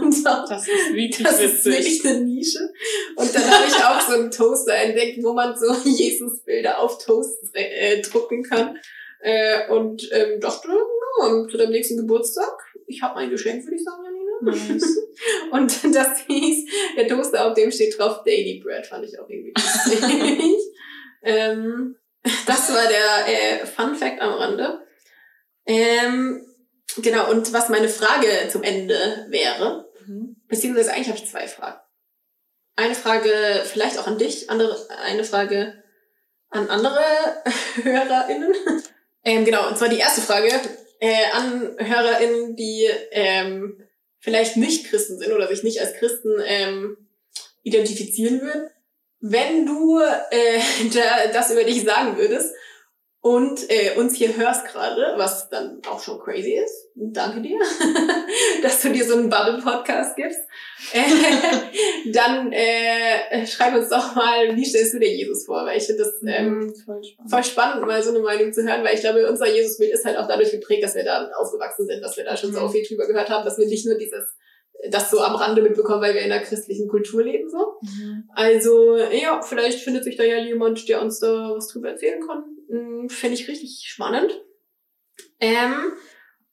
Und 0.02 0.26
auch 0.26 0.48
Das 0.48 0.66
ist 0.66 0.94
wirklich 0.94 1.26
das 1.26 1.40
ist 1.40 1.64
wirklich 1.64 2.04
eine 2.06 2.20
Nische. 2.20 2.70
Und 3.16 3.34
dann 3.34 3.50
habe 3.50 3.64
ich 3.68 3.74
auch 3.74 4.00
so 4.00 4.14
einen 4.14 4.30
Toaster 4.30 4.74
entdeckt, 4.74 5.22
wo 5.22 5.32
man 5.32 5.56
so 5.56 5.72
Jesus-Bilder 5.84 6.80
auf 6.80 7.04
Toast 7.04 7.38
äh, 7.52 8.00
drucken 8.02 8.42
kann. 8.42 8.78
Äh, 9.20 9.68
und 9.70 10.08
ähm, 10.12 10.40
dachte, 10.40 10.68
ja, 10.68 11.48
zu 11.48 11.56
deinem 11.56 11.70
nächsten 11.70 11.96
Geburtstag, 11.96 12.52
ich 12.86 13.02
habe 13.02 13.16
ein 13.16 13.30
Geschenk 13.30 13.64
für 13.64 13.70
dich, 13.70 13.84
sagen, 13.84 14.02
Janina. 14.04 14.72
Nice. 14.74 14.98
Und 15.50 15.94
das 15.94 16.20
hieß, 16.26 16.70
der 16.96 17.08
Toaster, 17.08 17.46
auf 17.46 17.54
dem 17.54 17.70
steht 17.70 17.98
drauf 17.98 18.22
Daily 18.24 18.60
Bread, 18.62 18.86
fand 18.86 19.04
ich 19.04 19.18
auch 19.18 19.28
irgendwie 19.28 19.52
lustig. 19.56 20.00
ähm, 21.22 21.96
das 22.46 22.72
war 22.72 22.86
der 22.86 23.62
äh, 23.62 23.66
Fun 23.66 23.94
Fact 23.94 24.20
am 24.20 24.34
Rande. 24.34 24.86
Ähm, 25.66 26.46
genau, 26.98 27.30
und 27.30 27.52
was 27.52 27.68
meine 27.68 27.88
Frage 27.88 28.48
zum 28.50 28.62
Ende 28.62 29.26
wäre, 29.30 29.86
Mhm. 30.06 30.36
beziehungsweise 30.48 30.92
eigentlich 30.92 31.08
habe 31.08 31.18
ich 31.18 31.28
zwei 31.28 31.48
Fragen. 31.48 31.80
Eine 32.76 32.94
Frage 32.94 33.30
vielleicht 33.64 33.98
auch 33.98 34.06
an 34.06 34.18
dich, 34.18 34.50
andere, 34.50 34.76
eine 35.02 35.24
Frage 35.24 35.82
an 36.50 36.68
andere 36.68 37.02
HörerInnen. 37.82 38.54
Ähm, 39.24 39.44
genau, 39.44 39.68
und 39.68 39.78
zwar 39.78 39.88
die 39.88 39.98
erste 39.98 40.20
Frage 40.20 40.50
äh, 41.00 41.30
an 41.32 41.76
HörerInnen, 41.78 42.56
die 42.56 42.88
ähm, 43.10 43.82
vielleicht 44.18 44.56
nicht 44.56 44.86
Christen 44.86 45.18
sind 45.18 45.32
oder 45.32 45.48
sich 45.48 45.62
nicht 45.62 45.80
als 45.80 45.94
Christen 45.94 46.40
ähm, 46.44 46.96
identifizieren 47.62 48.40
würden. 48.40 48.70
Wenn 49.20 49.66
du 49.66 50.00
äh, 50.00 50.60
da, 50.94 51.32
das 51.32 51.50
über 51.50 51.64
dich 51.64 51.82
sagen 51.84 52.16
würdest 52.16 52.54
und 53.26 53.68
äh, 53.70 53.96
uns 53.98 54.14
hier 54.14 54.36
hörst 54.36 54.66
gerade, 54.66 55.14
was 55.16 55.48
dann 55.48 55.80
auch 55.90 56.00
schon 56.00 56.20
crazy 56.20 56.52
ist, 56.54 56.90
danke 56.94 57.40
dir, 57.42 57.58
dass 58.62 58.82
du 58.82 58.90
dir 58.90 59.04
so 59.04 59.14
einen 59.16 59.28
Bubble-Podcast 59.28 60.14
gibst, 60.14 60.38
äh, 60.92 61.00
dann 62.12 62.52
äh, 62.52 63.44
schreib 63.46 63.74
uns 63.74 63.88
doch 63.88 64.14
mal, 64.14 64.54
wie 64.54 64.64
stellst 64.64 64.94
du 64.94 64.98
dir 65.00 65.12
Jesus 65.12 65.44
vor? 65.46 65.64
Weil 65.66 65.78
ich 65.78 65.84
finde 65.86 66.04
das 66.04 66.14
ähm, 66.24 66.58
Mhm, 66.58 66.74
voll 66.84 67.02
spannend. 67.02 67.30
voll 67.30 67.44
spannend, 67.44 67.86
mal 67.86 68.02
so 68.02 68.10
eine 68.10 68.20
Meinung 68.20 68.52
zu 68.52 68.62
hören, 68.62 68.84
weil 68.84 68.94
ich 68.94 69.00
glaube, 69.00 69.28
unser 69.28 69.48
Jesusbild 69.52 69.92
ist 69.92 70.04
halt 70.04 70.16
auch 70.18 70.28
dadurch 70.28 70.52
geprägt, 70.52 70.84
dass 70.84 70.94
wir 70.94 71.04
da 71.04 71.28
aufgewachsen 71.40 71.86
sind, 71.86 72.00
dass 72.02 72.16
wir 72.16 72.24
da 72.24 72.36
schon 72.36 72.52
so 72.52 72.60
Mhm. 72.60 72.70
viel 72.70 72.86
drüber 72.86 73.06
gehört 73.06 73.28
haben, 73.30 73.44
dass 73.44 73.58
wir 73.58 73.66
nicht 73.66 73.86
nur 73.86 73.96
dieses, 73.98 74.36
das 74.90 75.10
so 75.10 75.20
am 75.20 75.34
Rande 75.34 75.62
mitbekommen, 75.62 76.02
weil 76.02 76.14
wir 76.14 76.22
in 76.22 76.32
einer 76.32 76.42
christlichen 76.42 76.88
Kultur 76.88 77.22
leben, 77.22 77.48
so. 77.48 77.78
Mhm. 77.82 78.28
Also, 78.34 78.96
ja, 78.96 79.40
vielleicht 79.42 79.80
findet 79.80 80.04
sich 80.04 80.16
da 80.16 80.22
ja 80.22 80.38
jemand, 80.38 80.88
der 80.88 81.02
uns 81.02 81.20
da 81.20 81.52
was 81.54 81.68
drüber 81.68 81.90
erzählen 81.90 82.20
kann. 82.26 82.44
Hm, 82.68 83.08
Finde 83.08 83.34
ich 83.34 83.48
richtig 83.48 83.84
spannend. 83.86 84.40
Ähm, 85.40 85.92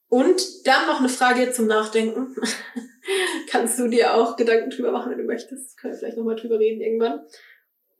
und 0.07 0.67
dann 0.67 0.87
noch 0.87 0.99
eine 0.99 1.09
Frage 1.09 1.51
zum 1.51 1.67
Nachdenken. 1.67 2.35
Kannst 3.49 3.79
du 3.79 3.87
dir 3.87 4.13
auch 4.13 4.35
Gedanken 4.35 4.69
drüber 4.69 4.91
machen, 4.91 5.11
wenn 5.11 5.17
du 5.17 5.25
möchtest. 5.25 5.77
Können 5.77 5.93
wir 5.93 5.97
vielleicht 5.97 6.17
nochmal 6.17 6.35
drüber 6.35 6.59
reden 6.59 6.81
irgendwann. 6.81 7.21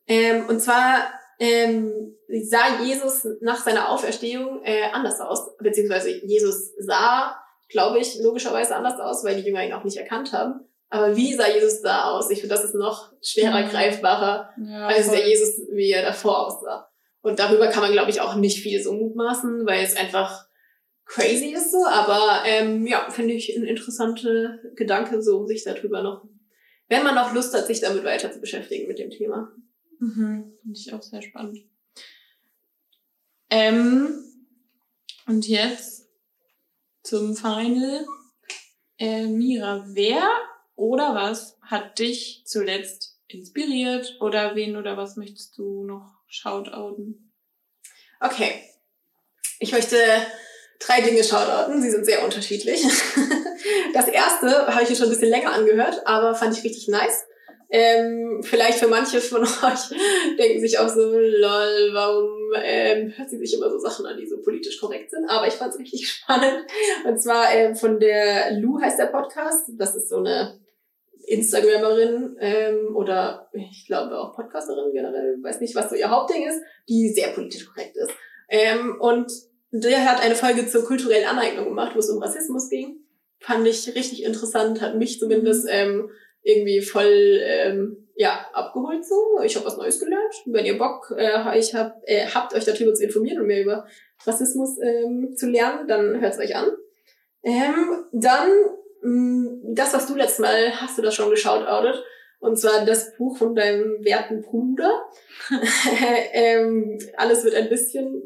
Ähm, 0.08 0.46
und 0.48 0.60
zwar 0.60 1.12
ähm, 1.40 2.16
sah 2.44 2.82
Jesus 2.84 3.28
nach 3.42 3.64
seiner 3.64 3.90
Auferstehung 3.90 4.62
äh, 4.64 4.92
anders 4.92 5.20
aus. 5.20 5.58
Beziehungsweise 5.58 6.10
Jesus 6.10 6.74
sah, 6.78 7.43
glaube 7.74 8.00
ich, 8.00 8.16
logischerweise 8.22 8.76
anders 8.78 9.00
aus, 9.02 9.26
weil 9.26 9.36
die 9.36 9.46
Jünger 9.48 9.66
ihn 9.66 9.74
auch 9.74 9.84
nicht 9.84 9.98
erkannt 9.98 10.32
haben. 10.32 10.62
Aber 10.90 11.18
wie 11.18 11.34
sah 11.34 11.50
Jesus 11.50 11.82
da 11.82 12.12
aus? 12.12 12.30
Ich 12.30 12.40
finde, 12.40 12.56
das 12.56 12.64
ist 12.64 12.76
noch 12.76 13.12
schwerer 13.22 13.66
Mhm. 13.66 13.70
greifbarer 13.70 14.50
Ja, 14.64 14.88
als 14.88 15.10
der. 15.10 15.28
Jesus, 15.28 15.60
wie 15.72 15.92
er 15.92 16.04
davor 16.04 16.48
aussah. 16.48 16.88
Und 17.22 17.40
darüber 17.40 17.68
kann 17.68 17.82
man, 17.82 17.92
glaube 17.92 18.12
ich, 18.12 18.22
auch 18.22 18.36
nicht 18.36 18.60
viel 18.62 18.82
so 18.82 18.94
mutmaßen, 18.94 19.66
weil 19.66 19.84
es 19.84 19.96
einfach 19.98 20.46
crazy 21.06 21.48
ist 21.54 21.72
so. 21.72 21.84
Aber 21.86 22.44
ähm, 22.46 22.86
ja, 22.88 23.10
finde 23.10 23.34
ich 23.34 23.56
ein 23.58 23.64
interessanter 23.64 24.60
Gedanke, 24.76 25.22
so 25.22 25.40
um 25.40 25.48
sich 25.48 25.64
darüber 25.64 26.04
noch, 26.04 26.26
wenn 26.90 27.04
man 27.04 27.16
noch 27.16 27.34
Lust 27.34 27.54
hat, 27.56 27.66
sich 27.66 27.80
damit 27.82 28.04
weiter 28.04 28.32
zu 28.32 28.40
beschäftigen 28.40 28.88
mit 28.88 29.00
dem 29.00 29.10
Thema. 29.10 29.52
Mhm. 30.00 30.54
Finde 30.62 30.80
ich 30.80 30.94
auch 30.94 31.02
sehr 31.02 31.22
spannend. 31.22 31.60
Ähm, 33.50 34.10
und 35.28 35.48
jetzt 35.48 36.03
zum 37.04 37.36
Final. 37.36 38.06
Äh, 38.98 39.26
Mira, 39.26 39.86
wer 39.90 40.28
oder 40.76 41.14
was 41.14 41.58
hat 41.62 42.00
dich 42.00 42.44
zuletzt 42.46 43.20
inspiriert? 43.28 44.18
Oder 44.22 44.56
wen 44.56 44.78
oder 44.78 44.98
was 44.98 45.16
möchtest 45.16 45.58
du 45.58 45.84
noch 45.86 46.20
shoutouten? 46.28 47.32
Okay. 48.20 48.64
Ich 49.60 49.72
möchte 49.72 49.98
drei 50.80 51.02
Dinge 51.02 51.24
shoutouten. 51.24 51.82
Sie 51.82 51.92
sind 51.92 52.06
sehr 52.06 52.24
unterschiedlich. 52.24 52.84
Das 53.94 54.08
erste 54.10 54.68
habe 54.68 54.84
ich 54.84 54.90
mir 54.90 54.96
schon 54.96 55.06
ein 55.06 55.12
bisschen 55.12 55.30
länger 55.30 55.54
angehört, 55.54 56.06
aber 56.06 56.36
fand 56.36 56.58
ich 56.58 56.66
richtig 56.66 56.90
nice. 56.90 57.24
Ähm, 57.76 58.44
vielleicht 58.44 58.78
für 58.78 58.88
manche 58.88 59.20
von 59.20 59.42
euch 59.42 60.38
denken 60.38 60.62
sich 60.62 60.78
auch 60.78 60.88
so, 60.88 61.02
lol, 61.02 61.90
warum 61.92 62.52
ähm, 62.62 63.12
hört 63.18 63.32
sie 63.32 63.40
sich 63.40 63.56
immer 63.56 63.68
so 63.72 63.80
Sachen 63.80 64.06
an, 64.06 64.16
die 64.16 64.28
so 64.28 64.40
politisch 64.44 64.80
korrekt 64.80 65.10
sind. 65.10 65.28
Aber 65.28 65.48
ich 65.48 65.56
fand 65.56 65.74
es 65.74 65.80
richtig 65.80 66.08
spannend. 66.12 66.68
Und 67.04 67.20
zwar 67.20 67.52
ähm, 67.52 67.76
von 67.76 68.00
der 68.00 68.52
Lou 68.60 68.80
heißt 68.80 69.00
der 69.00 69.08
Podcast. 69.08 69.72
Das 69.76 69.96
ist 69.96 70.10
so 70.10 70.18
eine 70.18 70.60
Instagrammerin 71.26 72.38
ähm, 72.40 72.96
oder 72.96 73.50
ich 73.54 73.88
glaube 73.88 74.20
auch 74.20 74.36
Podcasterin 74.36 74.92
generell, 74.94 75.38
weiß 75.42 75.60
nicht, 75.60 75.74
was 75.74 75.90
so 75.90 75.96
ihr 75.96 76.12
Hauptding 76.12 76.48
ist, 76.48 76.62
die 76.88 77.10
sehr 77.10 77.30
politisch 77.30 77.66
korrekt 77.66 77.98
ist. 77.98 78.12
Ähm, 78.50 78.98
und 79.00 79.32
der 79.72 80.06
hat 80.06 80.22
eine 80.22 80.36
Folge 80.36 80.68
zur 80.68 80.86
kulturellen 80.86 81.28
Aneignung 81.28 81.66
gemacht, 81.66 81.96
wo 81.96 82.00
es 82.00 82.10
um 82.12 82.22
Rassismus 82.22 82.70
ging. 82.70 82.98
Fand 83.40 83.66
ich 83.66 83.96
richtig 83.96 84.24
interessant, 84.24 84.80
hat 84.82 84.96
mich 84.96 85.20
zumindest 85.20 85.66
ähm, 85.72 86.12
irgendwie 86.44 86.82
voll 86.82 87.40
ähm, 87.42 88.10
ja 88.16 88.46
abgeholt 88.54 89.06
so. 89.06 89.40
Ich 89.44 89.56
habe 89.56 89.66
was 89.66 89.78
Neues 89.78 90.00
gelernt. 90.00 90.34
Wenn 90.46 90.66
ihr 90.66 90.78
Bock 90.78 91.14
äh, 91.18 91.58
ich 91.58 91.74
hab, 91.74 92.02
äh, 92.06 92.28
habt, 92.28 92.54
euch 92.54 92.66
darüber 92.66 92.94
zu 92.94 93.04
informieren 93.04 93.40
und 93.40 93.48
mehr 93.48 93.62
über 93.62 93.88
Rassismus 94.26 94.78
ähm, 94.82 95.34
zu 95.36 95.50
lernen, 95.50 95.88
dann 95.88 96.22
hört's 96.22 96.40
euch 96.40 96.56
an. 96.56 96.68
Ähm, 97.44 98.06
dann 98.12 98.50
mh, 99.02 99.74
das, 99.74 99.94
was 99.94 100.08
du 100.08 100.16
letztes 100.16 100.40
Mal 100.40 100.82
hast 100.82 100.98
du 100.98 101.02
das 101.02 101.16
schon 101.16 101.30
geschaut, 101.30 101.68
Audit. 101.68 102.04
Und 102.40 102.58
zwar 102.58 102.86
das 102.86 103.16
Buch 103.16 103.38
von 103.38 103.56
deinem 103.56 104.04
werten 104.04 104.42
Bruder. 104.42 105.06
ähm, 106.34 106.98
alles 107.16 107.46
wird 107.46 107.56
ein 107.56 107.70
bisschen 107.70 108.22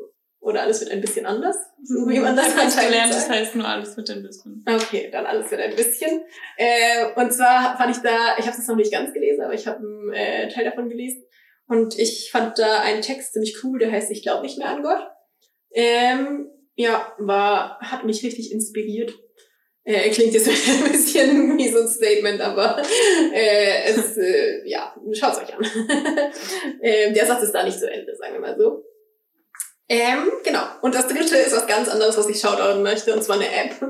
oder 0.47 0.61
alles 0.61 0.79
wird 0.79 0.91
ein 0.91 1.01
bisschen 1.01 1.25
anders, 1.25 1.57
so 1.83 2.07
wie 2.07 2.19
man 2.19 2.33
das 2.33 2.53
ich 2.53 2.61
anscheinend 2.61 2.91
gelernt, 2.91 3.13
das 3.13 3.29
heißt 3.29 3.55
nur 3.55 3.67
alles 3.67 3.97
mit 3.97 4.09
ein 4.09 4.23
bisschen. 4.23 4.63
Okay, 4.65 5.09
dann 5.11 5.25
alles 5.25 5.51
wird 5.51 5.59
ein 5.59 5.75
bisschen. 5.75 6.21
Äh, 6.55 7.07
und 7.17 7.33
zwar 7.33 7.77
fand 7.77 7.93
ich 7.93 8.01
da, 8.01 8.37
ich 8.39 8.47
habe 8.47 8.57
es 8.57 8.65
noch 8.65 8.77
nicht 8.77 8.93
ganz 8.93 9.13
gelesen, 9.13 9.41
aber 9.43 9.53
ich 9.53 9.67
habe 9.67 9.79
einen 9.79 10.13
äh, 10.13 10.47
Teil 10.47 10.63
davon 10.63 10.87
gelesen. 10.87 11.25
Und 11.67 11.99
ich 11.99 12.29
fand 12.31 12.57
da 12.57 12.79
einen 12.79 13.01
Text 13.01 13.33
ziemlich 13.33 13.61
cool, 13.61 13.77
der 13.77 13.91
heißt 13.91 14.09
Ich 14.11 14.23
glaube 14.23 14.43
nicht 14.43 14.57
mehr 14.57 14.69
an 14.69 14.83
Gott. 14.83 15.05
Ähm, 15.73 16.49
ja, 16.75 17.13
war, 17.17 17.77
hat 17.81 18.05
mich 18.05 18.23
richtig 18.23 18.53
inspiriert. 18.53 19.13
Äh, 19.83 20.09
klingt 20.11 20.33
jetzt 20.33 20.47
ein 20.47 20.91
bisschen 20.91 21.57
wie 21.57 21.67
so 21.67 21.79
ein 21.79 21.89
Statement, 21.89 22.39
aber 22.39 22.81
äh, 23.33 23.89
es, 23.89 24.15
äh, 24.15 24.61
ja, 24.65 24.95
schaut's 25.11 25.39
euch 25.39 25.53
an. 25.53 25.65
ähm, 26.81 27.13
der 27.13 27.25
Satz 27.25 27.43
ist 27.43 27.51
da 27.51 27.65
nicht 27.65 27.79
zu 27.79 27.91
Ende, 27.91 28.15
sagen 28.15 28.33
wir 28.33 28.39
mal 28.39 28.57
so. 28.57 28.85
Ähm, 29.89 30.31
genau. 30.43 30.63
Und 30.81 30.95
das 30.95 31.07
dritte 31.07 31.37
ist 31.37 31.55
was 31.55 31.65
ganz 31.65 31.87
anderes, 31.87 32.17
was 32.17 32.27
ich 32.27 32.39
shoutouten 32.39 32.83
möchte, 32.83 33.13
und 33.13 33.23
zwar 33.23 33.37
eine 33.37 33.47
App. 33.47 33.71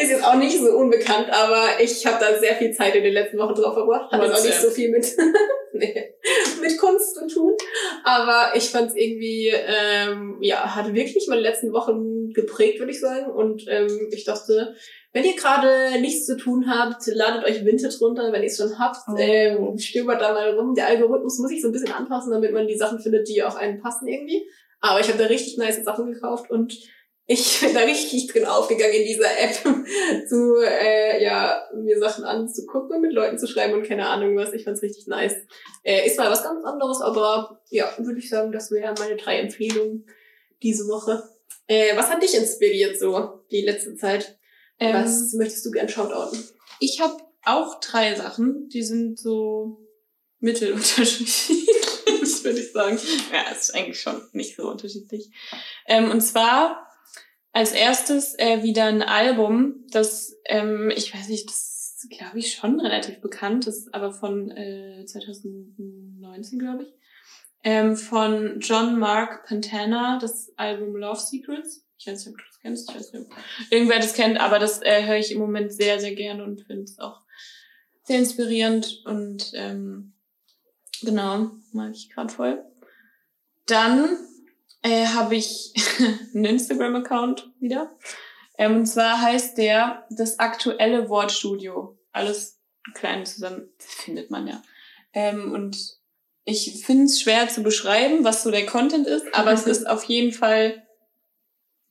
ist 0.00 0.10
jetzt 0.10 0.24
auch 0.24 0.36
nicht 0.36 0.58
so 0.58 0.70
unbekannt, 0.76 1.28
aber 1.30 1.80
ich 1.80 2.06
habe 2.06 2.18
da 2.20 2.38
sehr 2.38 2.54
viel 2.54 2.72
Zeit 2.72 2.94
in 2.94 3.02
den 3.02 3.12
letzten 3.12 3.38
Wochen 3.38 3.54
drauf 3.54 3.74
verbracht. 3.74 4.12
Hat 4.12 4.20
auch 4.20 4.44
nicht 4.44 4.60
so 4.60 4.70
viel 4.70 4.90
mit, 4.90 5.06
nee, 5.72 6.14
mit 6.60 6.78
Kunst 6.78 7.16
zu 7.16 7.26
tun. 7.26 7.54
Aber 8.04 8.52
ich 8.54 8.70
fand 8.70 8.90
es 8.90 8.96
irgendwie, 8.96 9.48
ähm, 9.48 10.38
ja, 10.40 10.74
hat 10.76 10.94
wirklich 10.94 11.26
meine 11.28 11.42
letzten 11.42 11.72
Wochen 11.72 12.32
geprägt, 12.32 12.78
würde 12.78 12.92
ich 12.92 13.00
sagen. 13.00 13.30
Und 13.32 13.64
ähm, 13.68 14.08
ich 14.12 14.24
dachte, 14.24 14.76
wenn 15.14 15.24
ihr 15.24 15.36
gerade 15.36 16.00
nichts 16.00 16.26
zu 16.26 16.36
tun 16.36 16.68
habt, 16.68 17.06
ladet 17.06 17.44
euch 17.44 17.64
Vinted 17.64 18.00
runter, 18.00 18.32
wenn 18.32 18.42
ihr 18.42 18.48
es 18.48 18.56
schon 18.56 18.76
habt. 18.80 18.96
Oh. 19.06 19.16
Ähm, 19.16 19.78
stöbert 19.78 20.20
da 20.20 20.32
mal 20.32 20.50
rum. 20.58 20.74
Der 20.74 20.88
Algorithmus 20.88 21.38
muss 21.38 21.50
sich 21.50 21.62
so 21.62 21.68
ein 21.68 21.72
bisschen 21.72 21.92
anpassen, 21.92 22.32
damit 22.32 22.52
man 22.52 22.66
die 22.66 22.76
Sachen 22.76 22.98
findet, 22.98 23.28
die 23.28 23.40
auf 23.44 23.54
einen 23.54 23.80
passen 23.80 24.08
irgendwie. 24.08 24.44
Aber 24.80 24.98
ich 24.98 25.06
habe 25.06 25.18
da 25.18 25.26
richtig 25.26 25.56
nice 25.56 25.84
Sachen 25.84 26.12
gekauft 26.12 26.50
und 26.50 26.76
ich 27.26 27.60
bin 27.62 27.74
da 27.74 27.82
richtig 27.82 28.26
drin 28.26 28.44
aufgegangen 28.44 28.92
in 28.92 29.06
dieser 29.06 29.30
App, 29.38 29.54
zu 30.28 30.56
äh, 30.60 31.22
ja 31.22 31.62
mir 31.76 32.00
Sachen 32.00 32.24
anzugucken 32.24 32.96
und 32.96 33.02
mit 33.02 33.12
Leuten 33.12 33.38
zu 33.38 33.46
schreiben 33.46 33.74
und 33.74 33.86
keine 33.86 34.08
Ahnung 34.08 34.36
was. 34.36 34.52
Ich 34.52 34.64
fand's 34.64 34.82
richtig 34.82 35.06
nice. 35.06 35.36
Äh, 35.84 36.08
ist 36.08 36.18
mal 36.18 36.28
was 36.28 36.42
ganz 36.42 36.64
anderes, 36.64 37.00
aber 37.00 37.60
ja, 37.70 37.88
würde 37.98 38.18
ich 38.18 38.28
sagen, 38.28 38.50
das 38.50 38.72
wären 38.72 38.96
meine 38.98 39.14
drei 39.14 39.38
Empfehlungen 39.38 40.06
diese 40.60 40.88
Woche. 40.88 41.22
Äh, 41.68 41.96
was 41.96 42.10
hat 42.10 42.20
dich 42.20 42.34
inspiriert 42.34 42.98
so 42.98 43.44
die 43.52 43.62
letzte 43.62 43.94
Zeit? 43.94 44.38
Ähm, 44.78 44.94
was 44.94 45.32
möchtest 45.34 45.64
du 45.66 45.70
gern 45.70 45.88
shoutouten? 45.88 46.42
Ich 46.80 47.00
habe 47.00 47.16
auch 47.44 47.80
drei 47.80 48.14
Sachen, 48.14 48.68
die 48.68 48.82
sind 48.82 49.18
so 49.18 49.78
mittelunterschiedlich, 50.40 51.68
würde 52.44 52.60
ich 52.60 52.72
sagen. 52.72 52.98
Ja, 53.32 53.50
ist 53.52 53.74
eigentlich 53.74 54.00
schon 54.00 54.20
nicht 54.32 54.56
so 54.56 54.70
unterschiedlich. 54.70 55.30
Ähm, 55.86 56.10
und 56.10 56.20
zwar 56.20 56.88
als 57.52 57.72
erstes 57.72 58.34
äh, 58.38 58.62
wieder 58.62 58.84
ein 58.86 59.02
Album, 59.02 59.84
das, 59.90 60.36
ähm, 60.46 60.90
ich 60.94 61.14
weiß 61.14 61.28
nicht, 61.28 61.48
das 61.48 62.06
glaube 62.10 62.38
ich 62.38 62.52
schon 62.52 62.80
relativ 62.80 63.20
bekannt 63.20 63.66
ist, 63.66 63.94
aber 63.94 64.12
von 64.12 64.50
äh, 64.50 65.04
2019, 65.06 66.58
glaube 66.58 66.82
ich. 66.82 66.94
ähm, 67.62 67.96
von 67.96 68.60
John 68.60 68.98
Mark 68.98 69.46
Pantana, 69.46 70.18
das 70.20 70.52
Album 70.56 70.96
Love 70.96 71.20
Secrets. 71.20 71.83
Ich 71.98 72.06
weiß 72.06 72.26
nicht, 72.26 72.34
ob 72.34 72.38
du 72.38 72.44
das 72.44 72.60
kennst, 72.60 72.90
ich 72.90 72.96
weiß 72.96 73.12
nicht, 73.12 73.26
ob 73.26 73.36
irgendwer 73.70 73.98
das 73.98 74.14
kennt, 74.14 74.38
aber 74.38 74.58
das 74.58 74.82
äh, 74.82 75.06
höre 75.06 75.16
ich 75.16 75.30
im 75.32 75.38
Moment 75.38 75.72
sehr, 75.72 76.00
sehr 76.00 76.14
gerne 76.14 76.44
und 76.44 76.62
finde 76.62 76.82
es 76.84 76.98
auch 76.98 77.20
sehr 78.02 78.18
inspirierend 78.18 79.02
und 79.06 79.52
ähm, 79.54 80.14
genau, 81.02 81.50
mag 81.72 81.92
ich 81.94 82.10
gerade 82.10 82.32
voll. 82.32 82.64
Dann 83.66 84.18
äh, 84.82 85.06
habe 85.06 85.36
ich 85.36 85.72
einen 86.34 86.44
Instagram-Account 86.44 87.50
wieder. 87.58 87.96
Ähm, 88.58 88.76
und 88.76 88.86
zwar 88.86 89.20
heißt 89.20 89.58
der 89.58 90.06
das 90.10 90.38
aktuelle 90.38 91.08
Wortstudio. 91.08 91.98
Alles 92.12 92.60
klein 92.92 93.24
zusammen 93.24 93.70
findet 93.78 94.30
man 94.30 94.46
ja. 94.46 94.62
Ähm, 95.14 95.52
und 95.52 95.98
ich 96.44 96.84
finde 96.84 97.04
es 97.04 97.20
schwer 97.20 97.48
zu 97.48 97.62
beschreiben, 97.62 98.24
was 98.24 98.42
so 98.42 98.50
der 98.50 98.66
Content 98.66 99.06
ist, 99.06 99.26
aber 99.34 99.52
es 99.52 99.66
ist 99.66 99.88
auf 99.88 100.04
jeden 100.04 100.32
Fall 100.32 100.83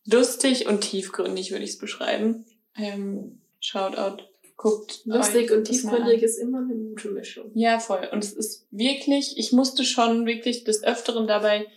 lustig 0.05 0.67
und 0.67 0.81
tiefgründig, 0.81 1.51
würde 1.51 1.63
ich 1.63 1.71
es 1.71 1.77
beschreiben. 1.77 2.45
Ähm, 2.75 3.41
Shoutout, 3.59 4.23
guckt. 4.57 5.01
Lustig 5.05 5.51
und 5.51 5.65
tiefgründig 5.65 6.21
ist 6.23 6.37
immer 6.37 6.59
eine 6.59 6.75
gute 6.75 7.11
Mischung. 7.11 7.51
Ja, 7.53 7.79
voll. 7.79 8.09
Und 8.11 8.23
es 8.23 8.33
ist 8.33 8.67
wirklich, 8.71 9.37
ich 9.37 9.51
musste 9.51 9.83
schon 9.83 10.25
wirklich 10.25 10.63
des 10.63 10.83
Öfteren 10.83 11.27
dabei 11.27 11.67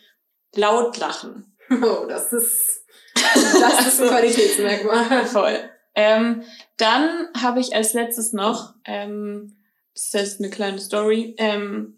laut 0.55 0.97
lachen. 0.99 1.57
Oh, 1.71 2.07
das 2.09 2.33
ist, 2.33 2.85
das 3.15 3.87
ist 3.89 4.01
ein 4.01 4.09
Qualitätsmerkmal. 4.09 5.27
Voll. 5.27 5.59
Ähm, 5.95 6.43
dann 6.77 7.29
habe 7.37 7.61
ich 7.61 7.75
als 7.75 7.95
letztes 7.95 8.33
noch, 8.33 8.75
ähm, 8.85 9.57
das 9.95 10.05
ist 10.05 10.15
jetzt 10.15 10.41
eine 10.41 10.51
kleine 10.51 10.79
Story, 10.79 11.35
ähm, 11.39 11.97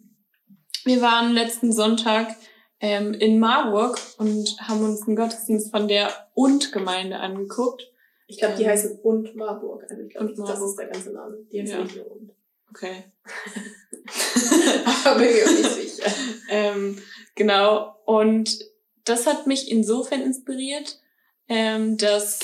wir 0.85 1.03
waren 1.03 1.33
letzten 1.33 1.73
Sonntag 1.73 2.35
ähm, 2.81 3.15
in 3.15 3.39
Marburg 3.39 3.99
und 4.19 4.57
haben 4.61 4.85
uns 4.85 5.07
einen 5.07 5.17
Gottesdienst 5.17 5.71
von 5.71 5.89
der 5.89 6.11
Und-Gemeinde 6.35 7.19
angeguckt. 7.19 7.91
Ich 8.27 8.39
glaube, 8.39 8.57
die 8.57 8.65
Ähm, 8.65 8.71
heißen 8.71 8.99
Und 9.01 9.35
Marburg. 9.35 9.85
Also 9.89 10.03
ich 10.03 10.11
glaube, 10.11 10.35
das 10.35 10.61
ist 10.61 10.77
der 10.77 10.87
ganze 10.87 11.13
Name. 11.13 11.39
Die 11.51 11.63
heißen 11.63 11.77
Ja. 11.77 11.83
nicht 11.83 11.97
nur 11.97 12.11
Und. 12.13 12.33
Okay. 12.71 13.05
Aber 15.05 15.19
bin 15.19 15.33
mir 15.33 15.45
auch 15.45 15.51
nicht 15.51 15.97
sicher. 15.97 16.13
ähm, 16.51 16.99
genau. 17.35 17.97
Und 18.05 18.59
das 19.05 19.27
hat 19.27 19.47
mich 19.47 19.71
insofern 19.71 20.21
inspiriert, 20.23 21.01
ähm, 21.49 21.97
dass 21.97 22.39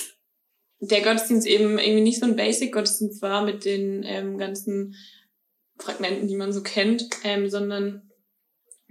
der 0.81 1.03
Gottesdienst 1.03 1.47
eben 1.47 1.79
irgendwie 1.79 2.03
nicht 2.03 2.21
so 2.21 2.27
ein 2.27 2.37
Basic-Gottesdienst 2.37 3.23
war 3.23 3.43
mit 3.45 3.65
den 3.65 4.03
ähm, 4.05 4.39
ganzen 4.39 4.95
Fragmenten, 5.79 6.29
die 6.29 6.37
man 6.37 6.53
so 6.53 6.63
kennt, 6.63 7.09
ähm, 7.25 7.49
sondern 7.49 8.11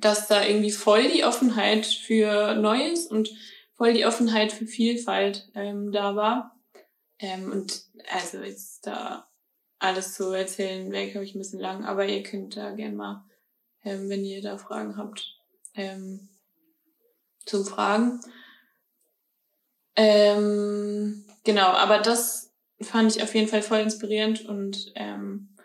dass 0.04 0.28
da 0.28 0.46
irgendwie 0.46 0.72
voll 0.72 1.10
die 1.10 1.24
Offenheit 1.24 1.86
für 1.86 2.56
Neues 2.56 3.08
und 3.08 3.30
voll 3.76 3.94
die 3.94 4.06
Offenheit 4.06 4.52
für 4.52 4.66
Vielfalt 4.66 5.50
ähm, 5.56 5.92
da 5.92 6.16
war. 6.16 6.60
Ähm, 7.20 7.52
und 7.52 7.84
also 8.12 8.40
jetzt 8.40 8.86
da 8.86 9.28
alles 9.80 10.14
zu 10.14 10.32
erzählen 10.32 10.92
wäre, 10.92 11.10
glaube 11.10 11.26
ich, 11.26 11.36
ein 11.36 11.40
bisschen 11.40 11.60
lang, 11.60 11.86
aber 11.86 12.06
ihr 12.06 12.24
könnt 12.24 12.56
da 12.56 12.72
gern 12.72 12.96
mal, 12.96 13.26
ähm, 13.84 14.10
wenn 14.10 14.24
ihr 14.24 14.42
da 14.42 14.58
Fragen 14.58 14.98
habt, 14.98 15.38
ähm, 15.76 16.30
zum 17.46 17.66
Fragen. 17.66 18.22
Ähm, 19.96 21.26
genau, 21.44 21.68
aber 21.68 22.00
das 22.00 22.54
fand 22.82 23.16
ich 23.16 23.24
auf 23.24 23.36
jeden 23.36 23.48
Fall 23.48 23.62
voll 23.62 23.80
inspirierend 23.80 24.46
und 24.46 24.92
ähm, 24.96 25.56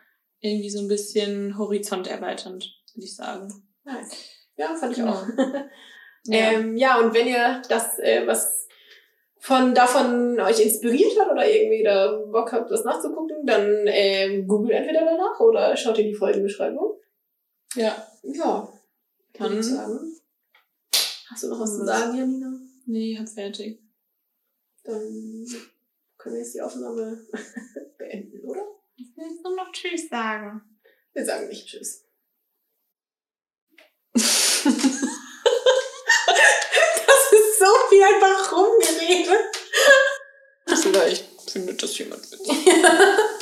irgendwie 0.40 0.70
so 0.70 0.80
ein 0.80 0.88
bisschen 0.88 1.56
horizont 1.58 2.06
erweiternd, 2.06 2.76
würde 2.94 3.06
ich 3.06 3.16
sagen. 3.16 3.67
Nice. 3.92 4.12
Ja, 4.56 4.74
fand 4.74 4.92
ich 4.92 4.98
Genau. 4.98 5.12
auch. 5.12 5.26
Ja. 6.24 6.50
Ähm, 6.52 6.76
ja, 6.76 6.98
und 7.00 7.14
wenn 7.14 7.26
ihr 7.28 7.62
das, 7.70 7.98
äh, 8.00 8.26
was 8.26 8.66
von 9.38 9.72
davon 9.74 10.38
euch 10.40 10.60
inspiriert 10.60 11.18
hat 11.18 11.30
oder 11.30 11.48
irgendwie 11.48 11.82
da 11.82 12.10
Bock 12.30 12.52
habt, 12.52 12.70
das 12.70 12.84
nachzugucken, 12.84 13.46
dann 13.46 13.86
ähm, 13.86 14.46
googelt 14.46 14.72
entweder 14.72 15.04
danach 15.06 15.38
oder 15.40 15.74
schaut 15.76 15.96
in 15.98 16.08
die 16.08 16.14
Folgenbeschreibung. 16.14 17.00
Ja. 17.76 18.06
Ja, 18.24 18.70
kann 19.32 19.58
ich 19.58 19.64
sagen. 19.64 20.16
Hast 21.30 21.44
du 21.44 21.48
noch 21.48 21.60
was 21.60 21.76
zu 21.76 21.86
Was? 21.86 21.86
sagen, 21.86 22.18
Janina? 22.18 22.52
Nee, 22.84 23.16
hab 23.18 23.28
fertig. 23.28 23.80
Dann 24.84 25.46
können 26.18 26.34
wir 26.34 26.40
jetzt 26.42 26.54
die 26.54 26.60
Aufnahme 26.60 27.26
beenden, 27.98 28.40
oder? 28.44 28.66
Ich 28.96 29.16
will 29.16 29.24
jetzt 29.30 29.42
nur 29.44 29.54
noch 29.56 29.70
Tschüss 29.72 30.08
sagen. 30.10 30.60
Wir 31.14 31.24
sagen 31.24 31.48
nicht 31.48 31.66
Tschüss. 31.68 32.04
Das 34.64 34.74
ist 37.32 37.58
so 37.58 37.66
viel 37.88 38.02
einfach 38.02 38.52
rumgeredet. 38.52 39.58
Vielleicht 40.82 41.24
findet 41.50 41.82
das 41.82 41.98
jemand 41.98 42.22
witzig. 42.30 42.56